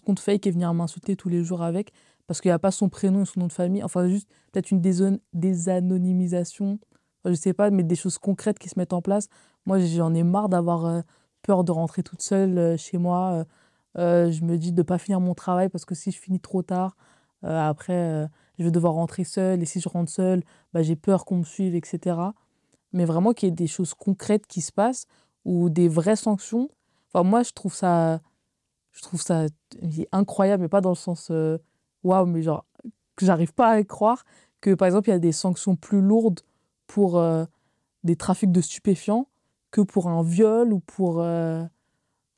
comptes 0.05 0.19
fake 0.19 0.47
et 0.47 0.51
venir 0.51 0.73
m'insulter 0.73 1.15
tous 1.15 1.29
les 1.29 1.43
jours 1.43 1.61
avec, 1.61 1.93
parce 2.27 2.41
qu'il 2.41 2.49
n'y 2.49 2.53
a 2.53 2.59
pas 2.59 2.71
son 2.71 2.89
prénom 2.89 3.21
et 3.21 3.25
son 3.25 3.39
nom 3.41 3.47
de 3.47 3.53
famille, 3.53 3.83
enfin, 3.83 4.07
juste 4.07 4.27
peut-être 4.51 4.71
une 4.71 4.81
désanonymisation, 5.33 6.79
je 7.25 7.33
sais 7.33 7.53
pas, 7.53 7.69
mais 7.69 7.83
des 7.83 7.95
choses 7.95 8.17
concrètes 8.17 8.59
qui 8.59 8.69
se 8.69 8.77
mettent 8.77 8.93
en 8.93 9.01
place. 9.01 9.29
Moi, 9.65 9.79
j'en 9.79 10.13
ai 10.13 10.23
marre 10.23 10.49
d'avoir 10.49 11.03
peur 11.41 11.63
de 11.63 11.71
rentrer 11.71 12.03
toute 12.03 12.21
seule 12.21 12.57
euh, 12.57 12.77
chez 12.77 12.97
moi. 12.97 13.33
Euh, 13.33 13.43
euh, 13.97 14.31
je 14.31 14.43
me 14.43 14.57
dis 14.57 14.71
de 14.71 14.77
ne 14.77 14.83
pas 14.83 14.97
finir 14.97 15.19
mon 15.19 15.33
travail 15.33 15.69
parce 15.69 15.85
que 15.85 15.95
si 15.95 16.11
je 16.11 16.19
finis 16.19 16.39
trop 16.39 16.61
tard, 16.61 16.95
après, 17.41 18.27
je 18.57 18.65
vais 18.65 18.71
devoir 18.71 18.93
rentrer 18.93 19.23
seule. 19.23 19.61
Et 19.61 19.65
si 19.65 19.79
je 19.79 19.87
rentre 19.87 20.11
seule, 20.11 20.43
bah, 20.73 20.83
j'ai 20.83 20.97
peur 20.97 21.23
qu'on 21.23 21.37
me 21.37 21.43
suive, 21.43 21.73
etc. 21.73 22.17
Mais 22.91 23.05
vraiment 23.05 23.31
qu'il 23.31 23.47
y 23.47 23.51
ait 23.51 23.55
des 23.55 23.65
choses 23.65 23.93
concrètes 23.93 24.45
qui 24.45 24.59
se 24.59 24.73
passent 24.73 25.05
ou 25.45 25.69
des 25.69 25.87
vraies 25.87 26.17
sanctions. 26.17 26.69
Enfin, 27.07 27.23
moi, 27.23 27.43
je 27.43 27.51
trouve 27.53 27.73
ça, 27.73 28.19
je 28.91 29.01
trouve 29.01 29.21
ça 29.21 29.45
incroyable, 30.11 30.63
mais 30.63 30.67
pas 30.67 30.81
dans 30.81 30.89
le 30.89 30.95
sens 30.95 31.31
waouh, 32.03 32.25
mais 32.25 32.41
genre 32.41 32.65
que 33.15 33.25
j'arrive 33.25 33.53
pas 33.53 33.69
à 33.69 33.83
croire 33.85 34.25
que, 34.59 34.73
par 34.73 34.85
exemple, 34.85 35.07
il 35.07 35.13
y 35.13 35.15
a 35.15 35.19
des 35.19 35.31
sanctions 35.31 35.77
plus 35.77 36.01
lourdes 36.01 36.41
pour 36.87 37.23
des 38.03 38.17
trafics 38.17 38.51
de 38.51 38.59
stupéfiants 38.59 39.28
que 39.71 39.81
pour 39.81 40.07
un 40.07 40.23
viol 40.23 40.73
ou 40.73 40.79
pour, 40.79 41.21
euh, 41.21 41.63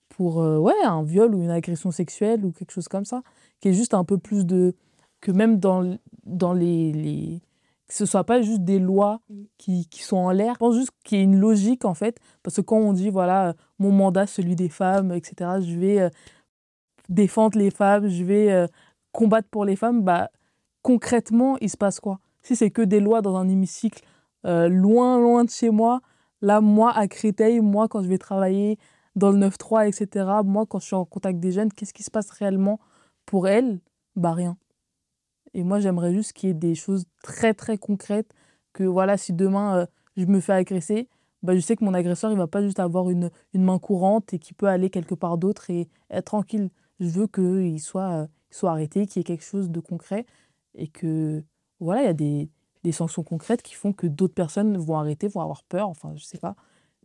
pour 0.10 0.42
euh, 0.42 0.58
ouais, 0.58 0.74
un 0.84 1.04
viol 1.04 1.34
ou 1.34 1.42
une 1.42 1.50
agression 1.50 1.92
sexuelle 1.92 2.46
ou 2.46 2.52
quelque 2.52 2.72
chose 2.72 2.88
comme 2.88 3.06
ça, 3.06 3.24
qui 3.60 3.70
est 3.70 3.74
juste 3.74 3.94
un 3.94 4.04
peu 4.04 4.18
plus 4.18 4.46
de... 4.46 4.76
que 5.22 5.32
même 5.32 5.60
dans, 5.60 5.98
dans 6.26 6.54
les, 6.54 6.92
les... 6.92 7.42
que 7.88 7.94
ce 7.94 8.06
soit 8.06 8.24
pas 8.24 8.42
juste 8.42 8.64
des 8.64 8.80
lois 8.80 9.22
qui, 9.58 9.88
qui 9.88 10.04
sont 10.04 10.18
en 10.18 10.32
l'air, 10.32 10.54
je 10.56 10.60
pense 10.60 10.76
juste 10.76 10.92
qu'il 11.04 11.18
y 11.18 11.22
ait 11.22 11.24
une 11.24 11.40
logique 11.40 11.86
en 11.86 11.94
fait, 11.94 12.20
parce 12.44 12.58
que 12.58 12.62
quand 12.62 12.78
on 12.78 12.94
dit, 12.94 13.10
voilà, 13.10 13.54
mon 13.80 13.92
mandat, 13.92 14.28
celui 14.28 14.56
des 14.56 14.70
femmes, 14.70 15.12
etc., 15.14 15.62
je 15.62 15.78
vais 15.78 16.00
euh, 16.02 16.10
défendre 17.10 17.58
les 17.58 17.72
femmes, 17.72 18.08
je 18.08 18.24
vais 18.24 18.68
combattre 19.12 19.50
pour 19.50 19.66
les 19.66 19.76
femmes, 19.76 20.02
bah, 20.02 20.30
concrètement, 20.82 21.58
il 21.60 21.70
se 21.70 21.78
passe 21.78 22.00
quoi? 22.00 22.20
Si 22.42 22.56
c'est 22.56 22.72
que 22.72 22.82
des 22.82 23.00
lois 23.00 23.22
dans 23.22 23.36
un 23.36 23.48
hémicycle, 23.50 24.04
loin, 24.44 25.20
loin 25.20 25.44
de 25.44 25.50
chez 25.50 25.70
moi, 25.70 26.02
Là, 26.42 26.62
moi, 26.62 26.92
à 26.92 27.08
Créteil, 27.08 27.60
moi, 27.62 27.88
quand 27.88 28.02
je 28.04 28.08
vais 28.08 28.18
travailler 28.18 28.78
dans 29.16 29.32
le 29.32 29.38
9-3, 29.38 29.88
etc., 29.88 30.26
moi, 30.44 30.66
quand 30.66 30.80
je 30.80 30.86
suis 30.86 30.96
en 30.96 31.06
contact 31.06 31.40
des 31.40 31.52
jeunes, 31.52 31.72
qu'est-ce 31.72 31.94
qui 31.94 32.04
se 32.04 32.12
passe 32.12 32.30
réellement 32.32 32.80
pour 33.26 33.48
elles? 33.48 33.80
Bah, 34.16 34.34
rien. 34.34 34.58
Et 35.54 35.64
moi, 35.64 35.80
j'aimerais 35.80 36.14
juste 36.14 36.34
qu'il 36.34 36.50
y 36.50 36.52
ait 36.52 36.56
des 36.56 36.76
choses 36.76 37.06
très, 37.24 37.54
très 37.54 37.78
concrètes. 37.78 38.32
Que 38.74 38.84
voilà, 38.84 39.18
si 39.18 39.34
demain, 39.34 39.78
euh, 39.80 39.86
je 40.18 40.26
me 40.26 40.40
fais 40.40 40.54
agresser, 40.54 41.10
bah, 41.44 41.56
je 41.56 41.60
sais 41.60 41.76
que 41.76 41.84
mon 41.84 41.94
agresseur, 41.94 42.32
il 42.32 42.38
va 42.38 42.48
pas 42.48 42.62
juste 42.62 42.80
avoir 42.80 43.10
une, 43.10 43.32
une 43.54 43.64
main 43.64 43.80
courante 43.80 44.34
et 44.34 44.40
qu'il 44.40 44.56
peut 44.56 44.68
aller 44.68 44.90
quelque 44.90 45.16
part 45.16 45.38
d'autre 45.38 45.70
et 45.70 45.90
être 46.10 46.26
tranquille. 46.26 46.70
Je 47.00 47.08
veux 47.10 47.28
qu'il 47.28 47.80
soit, 47.82 48.12
euh, 48.24 48.28
soit 48.50 48.72
arrêté, 48.72 49.06
qu'il 49.08 49.20
y 49.20 49.22
ait 49.22 49.24
quelque 49.24 49.44
chose 49.44 49.70
de 49.70 49.80
concret 49.80 50.26
et 50.76 50.88
que, 50.88 51.44
voilà, 51.80 52.04
il 52.04 52.06
y 52.06 52.10
a 52.10 52.14
des, 52.14 52.50
des 52.84 52.92
sanctions 52.92 53.24
concrètes 53.24 53.62
qui 53.62 53.76
font 53.76 53.94
que 53.94 54.08
d'autres 54.08 54.34
personnes 54.34 54.78
vont 54.78 54.98
arrêter, 54.98 55.28
vont 55.28 55.42
avoir 55.42 55.64
peur, 55.64 55.90
enfin, 55.90 56.14
je 56.16 56.24
sais 56.24 56.38
pas. 56.38 56.56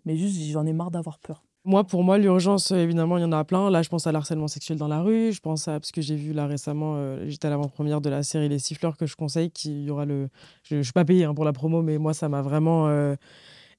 Mais 0.05 0.17
juste, 0.17 0.41
j'en 0.51 0.67
ai 0.67 0.73
marre 0.73 0.91
d'avoir 0.91 1.19
peur. 1.19 1.43
Moi, 1.65 1.83
pour 1.83 2.05
moi, 2.05 2.17
l'urgence, 2.17 2.71
évidemment, 2.71 3.19
il 3.19 3.23
y 3.23 3.25
en 3.25 3.33
a 3.33 3.43
plein. 3.43 3.71
Là, 3.71 3.83
je 3.83 3.89
pense 3.89 4.07
à 4.07 4.13
l'harcèlement 4.13 4.47
sexuel 4.47 4.79
dans 4.79 4.87
la 4.87 5.01
rue. 5.01 5.33
Je 5.33 5.41
pense 5.41 5.67
à, 5.67 5.81
parce 5.81 5.91
que 5.91 6.01
j'ai 6.01 6.15
vu 6.15 6.33
là 6.33 6.47
récemment, 6.47 6.95
euh, 6.95 7.25
j'étais 7.27 7.49
à 7.49 7.51
l'avant-première 7.51 8.01
de 8.01 8.09
la 8.09 8.23
série 8.23 8.49
Les 8.49 8.61
Siffleurs 8.61 8.97
que 8.97 9.07
je 9.07 9.17
conseille, 9.17 9.51
qui 9.51 9.83
y 9.83 9.91
aura 9.91 10.05
le. 10.05 10.29
Je 10.63 10.77
ne 10.77 10.83
suis 10.83 10.93
pas 10.93 11.05
payée 11.05 11.25
hein, 11.25 11.35
pour 11.35 11.45
la 11.45 11.53
promo, 11.53 11.83
mais 11.83 11.99
moi, 11.99 12.15
ça 12.15 12.29
m'a 12.29 12.41
vraiment 12.41 12.87
euh, 12.87 13.17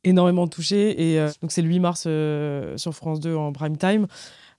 énormément 0.04 0.50
touchée. 0.50 1.14
Et 1.14 1.18
euh, 1.18 1.30
donc, 1.42 1.54
c'est 1.54 1.62
le 1.62 1.70
8 1.70 1.80
mars 1.80 2.08
sur 2.76 2.94
France 2.94 3.22
2 3.22 3.34
en 3.34 3.54
prime 3.54 3.78
time. 3.78 4.06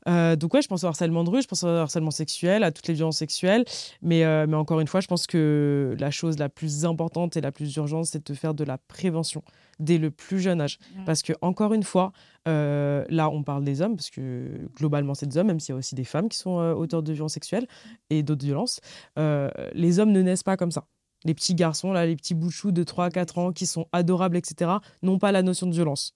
Euh, 0.09 0.37
donc 0.37 0.55
ouais, 0.55 0.63
je 0.63 0.69
pense 0.69 0.85
au 0.85 0.87
harcèlement 0.87 1.25
de 1.25 1.31
rue, 1.31 1.43
je 1.43 1.49
pense 1.49 1.63
au 1.65 1.69
harcèlement 1.69 2.11
sexuel, 2.11 2.63
à 2.63 2.73
toutes 2.73 2.89
les 2.89 2.95
violences 2.95 3.19
sexuelles. 3.19 3.65
Mais, 4.03 4.25
euh, 4.25 4.47
mais 4.49 4.57
encore 4.57 4.81
une 4.81 4.87
fois, 4.87 5.01
je 5.01 5.07
pense 5.07 5.27
que 5.27 5.97
la 5.99 6.11
chose 6.11 6.39
la 6.39 6.49
plus 6.49 6.85
importante 6.85 7.37
et 7.37 7.41
la 7.41 7.53
plus 7.53 7.75
urgente, 7.77 8.07
c'est 8.07 8.27
de 8.27 8.35
faire 8.35 8.55
de 8.55 8.65
la 8.65 8.79
prévention 8.79 9.43
dès 9.79 9.99
le 9.99 10.11
plus 10.11 10.41
jeune 10.41 10.61
âge. 10.61 10.79
Parce 11.07 11.23
que 11.23 11.33
encore 11.41 11.73
une 11.73 11.85
fois, 11.85 12.13
euh, 12.49 13.05
là, 13.11 13.31
on 13.31 13.43
parle 13.43 13.65
des 13.65 13.81
hommes, 13.81 13.97
parce 13.97 14.11
que 14.11 14.69
globalement, 14.77 15.15
c'est 15.15 15.27
des 15.27 15.39
hommes, 15.39 15.47
même 15.49 15.61
s'il 15.61 15.73
y 15.73 15.77
a 15.77 15.79
aussi 15.79 15.95
des 15.95 16.05
femmes 16.05 16.29
qui 16.29 16.39
sont 16.39 16.57
auteurs 16.57 17.03
de 17.03 17.13
violences 17.13 17.35
sexuelles 17.35 17.67
et 18.11 18.23
d'autres 18.23 18.45
violences. 18.45 18.81
les 19.17 19.99
hommes 20.01 20.13
ne 20.13 20.23
naissent 20.23 20.43
pas 20.43 20.57
comme 20.57 20.73
ça 20.73 20.85
les 21.25 21.35
petits 21.35 21.55
garçons, 21.55 21.93
là, 21.93 22.07
les 22.07 22.17
petits 22.17 22.35
bouchous 22.35 22.73
de 22.73 22.85
3-4 22.85 23.39
ans 23.39 23.53
qui 23.53 23.67
sont 23.67 23.87
adorables, 23.93 24.37
etc., 24.37 24.73
n'ont 25.03 25.19
pas 25.19 25.33
la 25.33 25.43
notion 25.43 25.67
de 25.67 25.73
violence. 25.73 26.15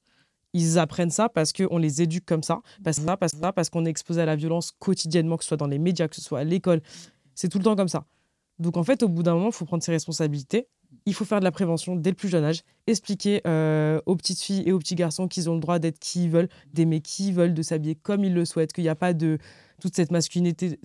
Ils 0.55 0.78
apprennent 0.78 1.11
ça 1.11 1.28
parce 1.28 1.53
qu'on 1.53 1.78
les 1.78 2.03
éduque 2.03 2.26
comme 2.26 2.42
ça, 2.42 2.61
parce, 2.84 2.98
ça, 2.98 3.16
parce, 3.16 3.32
ça, 3.32 3.53
parce 3.53 3.70
qu'on 3.70 3.86
est 3.86 3.90
exposé 3.90 4.20
à 4.20 4.26
la 4.26 4.36
violence 4.36 4.72
quotidiennement, 4.78 5.36
que 5.36 5.44
ce 5.44 5.48
soit 5.48 5.57
dans 5.57 5.66
les 5.66 5.78
médias, 5.78 6.09
que 6.09 6.16
ce 6.16 6.22
soit 6.22 6.40
à 6.40 6.44
l'école. 6.44 6.82
C'est 7.34 7.48
tout 7.48 7.59
le 7.59 7.64
temps 7.64 7.76
comme 7.76 7.88
ça. 7.88 8.05
Donc 8.59 8.76
en 8.76 8.84
fait, 8.84 9.03
au 9.03 9.09
bout 9.09 9.22
d'un 9.22 9.34
moment, 9.34 9.48
il 9.48 9.55
faut 9.55 9.64
prendre 9.64 9.82
ses 9.82 9.92
responsabilités. 9.92 10.68
Il 11.07 11.14
faut 11.14 11.24
faire 11.24 11.40
de 11.40 11.44
la 11.44 11.50
prévention 11.50 11.96
dès 11.96 12.11
le 12.11 12.16
plus 12.16 12.28
jeune 12.28 12.44
âge, 12.44 12.61
expliquer 12.86 13.40
euh, 13.46 13.98
aux 14.05 14.14
petites 14.14 14.40
filles 14.40 14.62
et 14.66 14.72
aux 14.72 14.78
petits 14.78 14.94
garçons 14.94 15.26
qu'ils 15.26 15.48
ont 15.48 15.55
le 15.55 15.61
droit 15.61 15.78
d'être 15.78 15.98
qui 15.98 16.24
ils 16.24 16.30
veulent, 16.30 16.50
d'aimer 16.74 17.00
qui 17.00 17.28
ils 17.28 17.34
veulent, 17.34 17.55
de 17.55 17.62
s'habiller 17.62 17.94
comme 17.94 18.24
ils 18.24 18.34
le 18.34 18.44
souhaitent, 18.44 18.74
qu'il 18.74 18.84
n'y 18.84 18.90
a 18.90 18.94
pas 18.94 19.14
de 19.14 19.38
toute 19.80 19.96
cette 19.96 20.12
masculinité, 20.12 20.76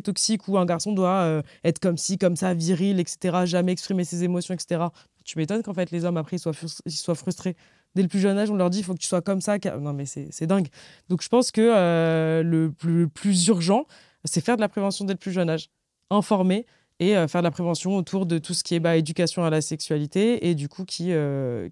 toxique 0.00 0.46
où 0.46 0.58
un 0.58 0.66
garçon 0.66 0.92
doit 0.92 1.22
euh, 1.22 1.42
être 1.64 1.80
comme 1.80 1.96
ci, 1.96 2.16
comme 2.16 2.36
ça, 2.36 2.54
viril, 2.54 3.00
etc., 3.00 3.38
jamais 3.44 3.72
exprimer 3.72 4.04
ses 4.04 4.22
émotions, 4.22 4.54
etc. 4.54 4.84
Tu 5.24 5.38
m'étonnes 5.38 5.62
qu'en 5.62 5.74
fait 5.74 5.90
les 5.90 6.04
hommes 6.04 6.18
après 6.18 6.36
ils 6.36 6.92
soient 6.92 7.14
frustrés. 7.14 7.56
Dès 7.96 8.02
le 8.02 8.08
plus 8.08 8.20
jeune 8.20 8.36
âge, 8.36 8.50
on 8.50 8.56
leur 8.56 8.68
dit 8.68 8.80
il 8.80 8.84
faut 8.84 8.92
que 8.92 8.98
tu 8.98 9.06
sois 9.06 9.22
comme 9.22 9.40
ça. 9.40 9.56
Non 9.80 9.94
mais 9.94 10.04
c'est 10.04 10.46
dingue. 10.46 10.68
Donc 11.08 11.22
je 11.22 11.28
pense 11.30 11.50
que 11.50 11.62
euh, 11.62 12.42
le, 12.42 12.70
plus, 13.08 13.46
urgent, 13.48 13.86
c'est 14.24 14.44
faire 14.44 14.56
de 14.56 14.60
la 14.60 14.68
prévention 14.68 15.06
dès 15.06 15.14
le 15.14 15.18
plus 15.18 15.32
jeune 15.32 15.48
âge, 15.48 15.70
informer 16.10 16.66
et 17.00 17.16
euh, 17.16 17.26
faire 17.26 17.40
de 17.40 17.46
la 17.46 17.50
prévention 17.50 17.96
autour 17.96 18.26
de 18.26 18.36
tout 18.36 18.52
ce 18.52 18.62
qui 18.62 18.74
est 18.74 18.80
bah, 18.80 18.98
éducation 18.98 19.44
à 19.44 19.50
la 19.50 19.62
sexualité 19.62 20.46
et 20.46 20.54
du 20.54 20.68
coup 20.68 20.84
qui, 20.84 21.10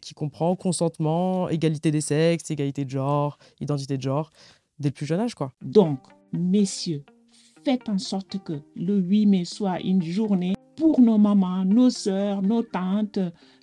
qui 0.01 0.15
comprend 0.15 0.57
consentement, 0.57 1.51
égalité 1.51 1.91
des 1.91 2.01
sexes, 2.01 2.51
égalité 2.51 2.87
de 2.87 2.91
genre, 2.91 3.37
identité 3.61 3.99
de 3.99 4.03
genre 4.03 4.31
dès 4.79 4.89
le 4.89 4.95
plus 4.95 5.05
jeune 5.05 5.21
âge, 5.21 5.35
quoi. 5.35 5.53
Donc, 5.63 5.99
messieurs, 6.33 7.05
faites 7.67 7.91
en 7.91 7.99
sorte 7.99 8.43
que 8.43 8.55
le 8.75 8.97
8 8.97 9.27
mai 9.27 9.45
soit 9.45 9.79
une 9.81 10.03
journée 10.03 10.55
pour 10.77 11.01
nos 11.01 11.19
mamans, 11.19 11.67
nos 11.67 11.91
sœurs, 11.91 12.41
nos 12.41 12.63
tantes, 12.63 13.19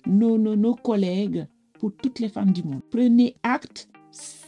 nos, 0.06 0.38
nos, 0.38 0.54
nos 0.54 0.76
collègues, 0.76 1.46
pour 1.82 1.92
toutes 2.00 2.20
les 2.20 2.28
femmes 2.28 2.52
du 2.52 2.62
monde. 2.62 2.80
Prenez 2.92 3.34
acte 3.42 3.88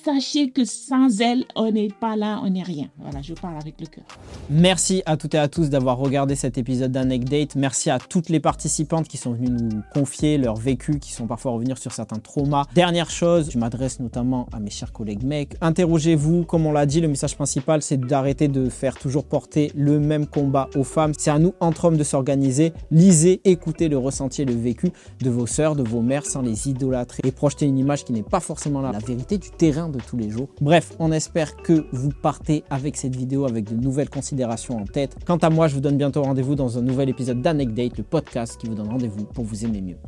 sachez 0.04 0.50
que 0.50 0.64
sans 0.64 1.20
elle, 1.20 1.44
on 1.56 1.70
n'est 1.70 1.88
pas 1.88 2.16
là, 2.16 2.40
on 2.44 2.50
n'est 2.50 2.62
rien. 2.62 2.88
Voilà, 2.98 3.22
je 3.22 3.32
parle 3.32 3.56
avec 3.56 3.80
le 3.80 3.86
cœur. 3.86 4.04
Merci 4.50 5.02
à 5.06 5.16
toutes 5.16 5.34
et 5.34 5.38
à 5.38 5.48
tous 5.48 5.70
d'avoir 5.70 5.96
regardé 5.96 6.34
cet 6.34 6.58
épisode 6.58 6.92
d'Anecdate. 6.92 7.56
Merci 7.56 7.90
à 7.90 7.98
toutes 7.98 8.28
les 8.28 8.40
participantes 8.40 9.08
qui 9.08 9.16
sont 9.16 9.32
venues 9.32 9.50
nous 9.50 9.82
confier 9.92 10.36
leur 10.36 10.56
vécu, 10.56 10.98
qui 10.98 11.12
sont 11.12 11.26
parfois 11.26 11.52
revenir 11.52 11.78
sur 11.78 11.92
certains 11.92 12.18
traumas. 12.18 12.66
Dernière 12.74 13.10
chose, 13.10 13.50
je 13.50 13.58
m'adresse 13.58 13.98
notamment 14.00 14.46
à 14.52 14.60
mes 14.60 14.70
chers 14.70 14.92
collègues 14.92 15.22
mecs. 15.22 15.56
Interrogez-vous, 15.60 16.44
comme 16.44 16.66
on 16.66 16.72
l'a 16.72 16.86
dit, 16.86 17.00
le 17.00 17.08
message 17.08 17.34
principal, 17.34 17.80
c'est 17.80 17.98
d'arrêter 17.98 18.48
de 18.48 18.68
faire 18.68 18.98
toujours 18.98 19.24
porter 19.24 19.72
le 19.74 19.98
même 20.00 20.26
combat 20.26 20.68
aux 20.76 20.84
femmes. 20.84 21.12
C'est 21.16 21.30
à 21.30 21.38
nous, 21.38 21.54
entre 21.60 21.86
hommes, 21.86 21.96
de 21.96 22.04
s'organiser. 22.04 22.72
Lisez, 22.90 23.40
écoutez 23.44 23.88
le 23.88 23.96
ressenti 23.96 24.42
et 24.42 24.44
le 24.44 24.54
vécu 24.54 24.90
de 25.20 25.30
vos 25.30 25.46
sœurs, 25.46 25.76
de 25.76 25.82
vos 25.82 26.02
mères, 26.02 26.26
sans 26.26 26.42
les 26.42 26.68
idolâtrer 26.68 27.22
et 27.24 27.32
projeter 27.32 27.64
une 27.66 27.78
image 27.78 28.04
qui 28.04 28.12
n'est 28.12 28.22
pas 28.22 28.40
forcément 28.40 28.82
la 28.82 28.98
vérité 28.98 29.38
du 29.38 29.50
terrain 29.50 29.88
tous 29.98 30.16
les 30.16 30.30
jours. 30.30 30.48
Bref, 30.60 30.92
on 30.98 31.12
espère 31.12 31.56
que 31.56 31.86
vous 31.92 32.10
partez 32.10 32.64
avec 32.70 32.96
cette 32.96 33.16
vidéo 33.16 33.46
avec 33.46 33.64
de 33.64 33.74
nouvelles 33.74 34.10
considérations 34.10 34.76
en 34.76 34.84
tête. 34.84 35.16
Quant 35.26 35.36
à 35.36 35.50
moi, 35.50 35.68
je 35.68 35.74
vous 35.74 35.80
donne 35.80 35.96
bientôt 35.96 36.22
rendez-vous 36.22 36.54
dans 36.54 36.78
un 36.78 36.82
nouvel 36.82 37.08
épisode 37.08 37.42
d'Anecdate, 37.42 37.98
le 37.98 38.04
podcast 38.04 38.56
qui 38.58 38.66
vous 38.66 38.74
donne 38.74 38.88
rendez-vous 38.88 39.24
pour 39.24 39.44
vous 39.44 39.64
aimer 39.64 39.80
mieux. 39.80 39.98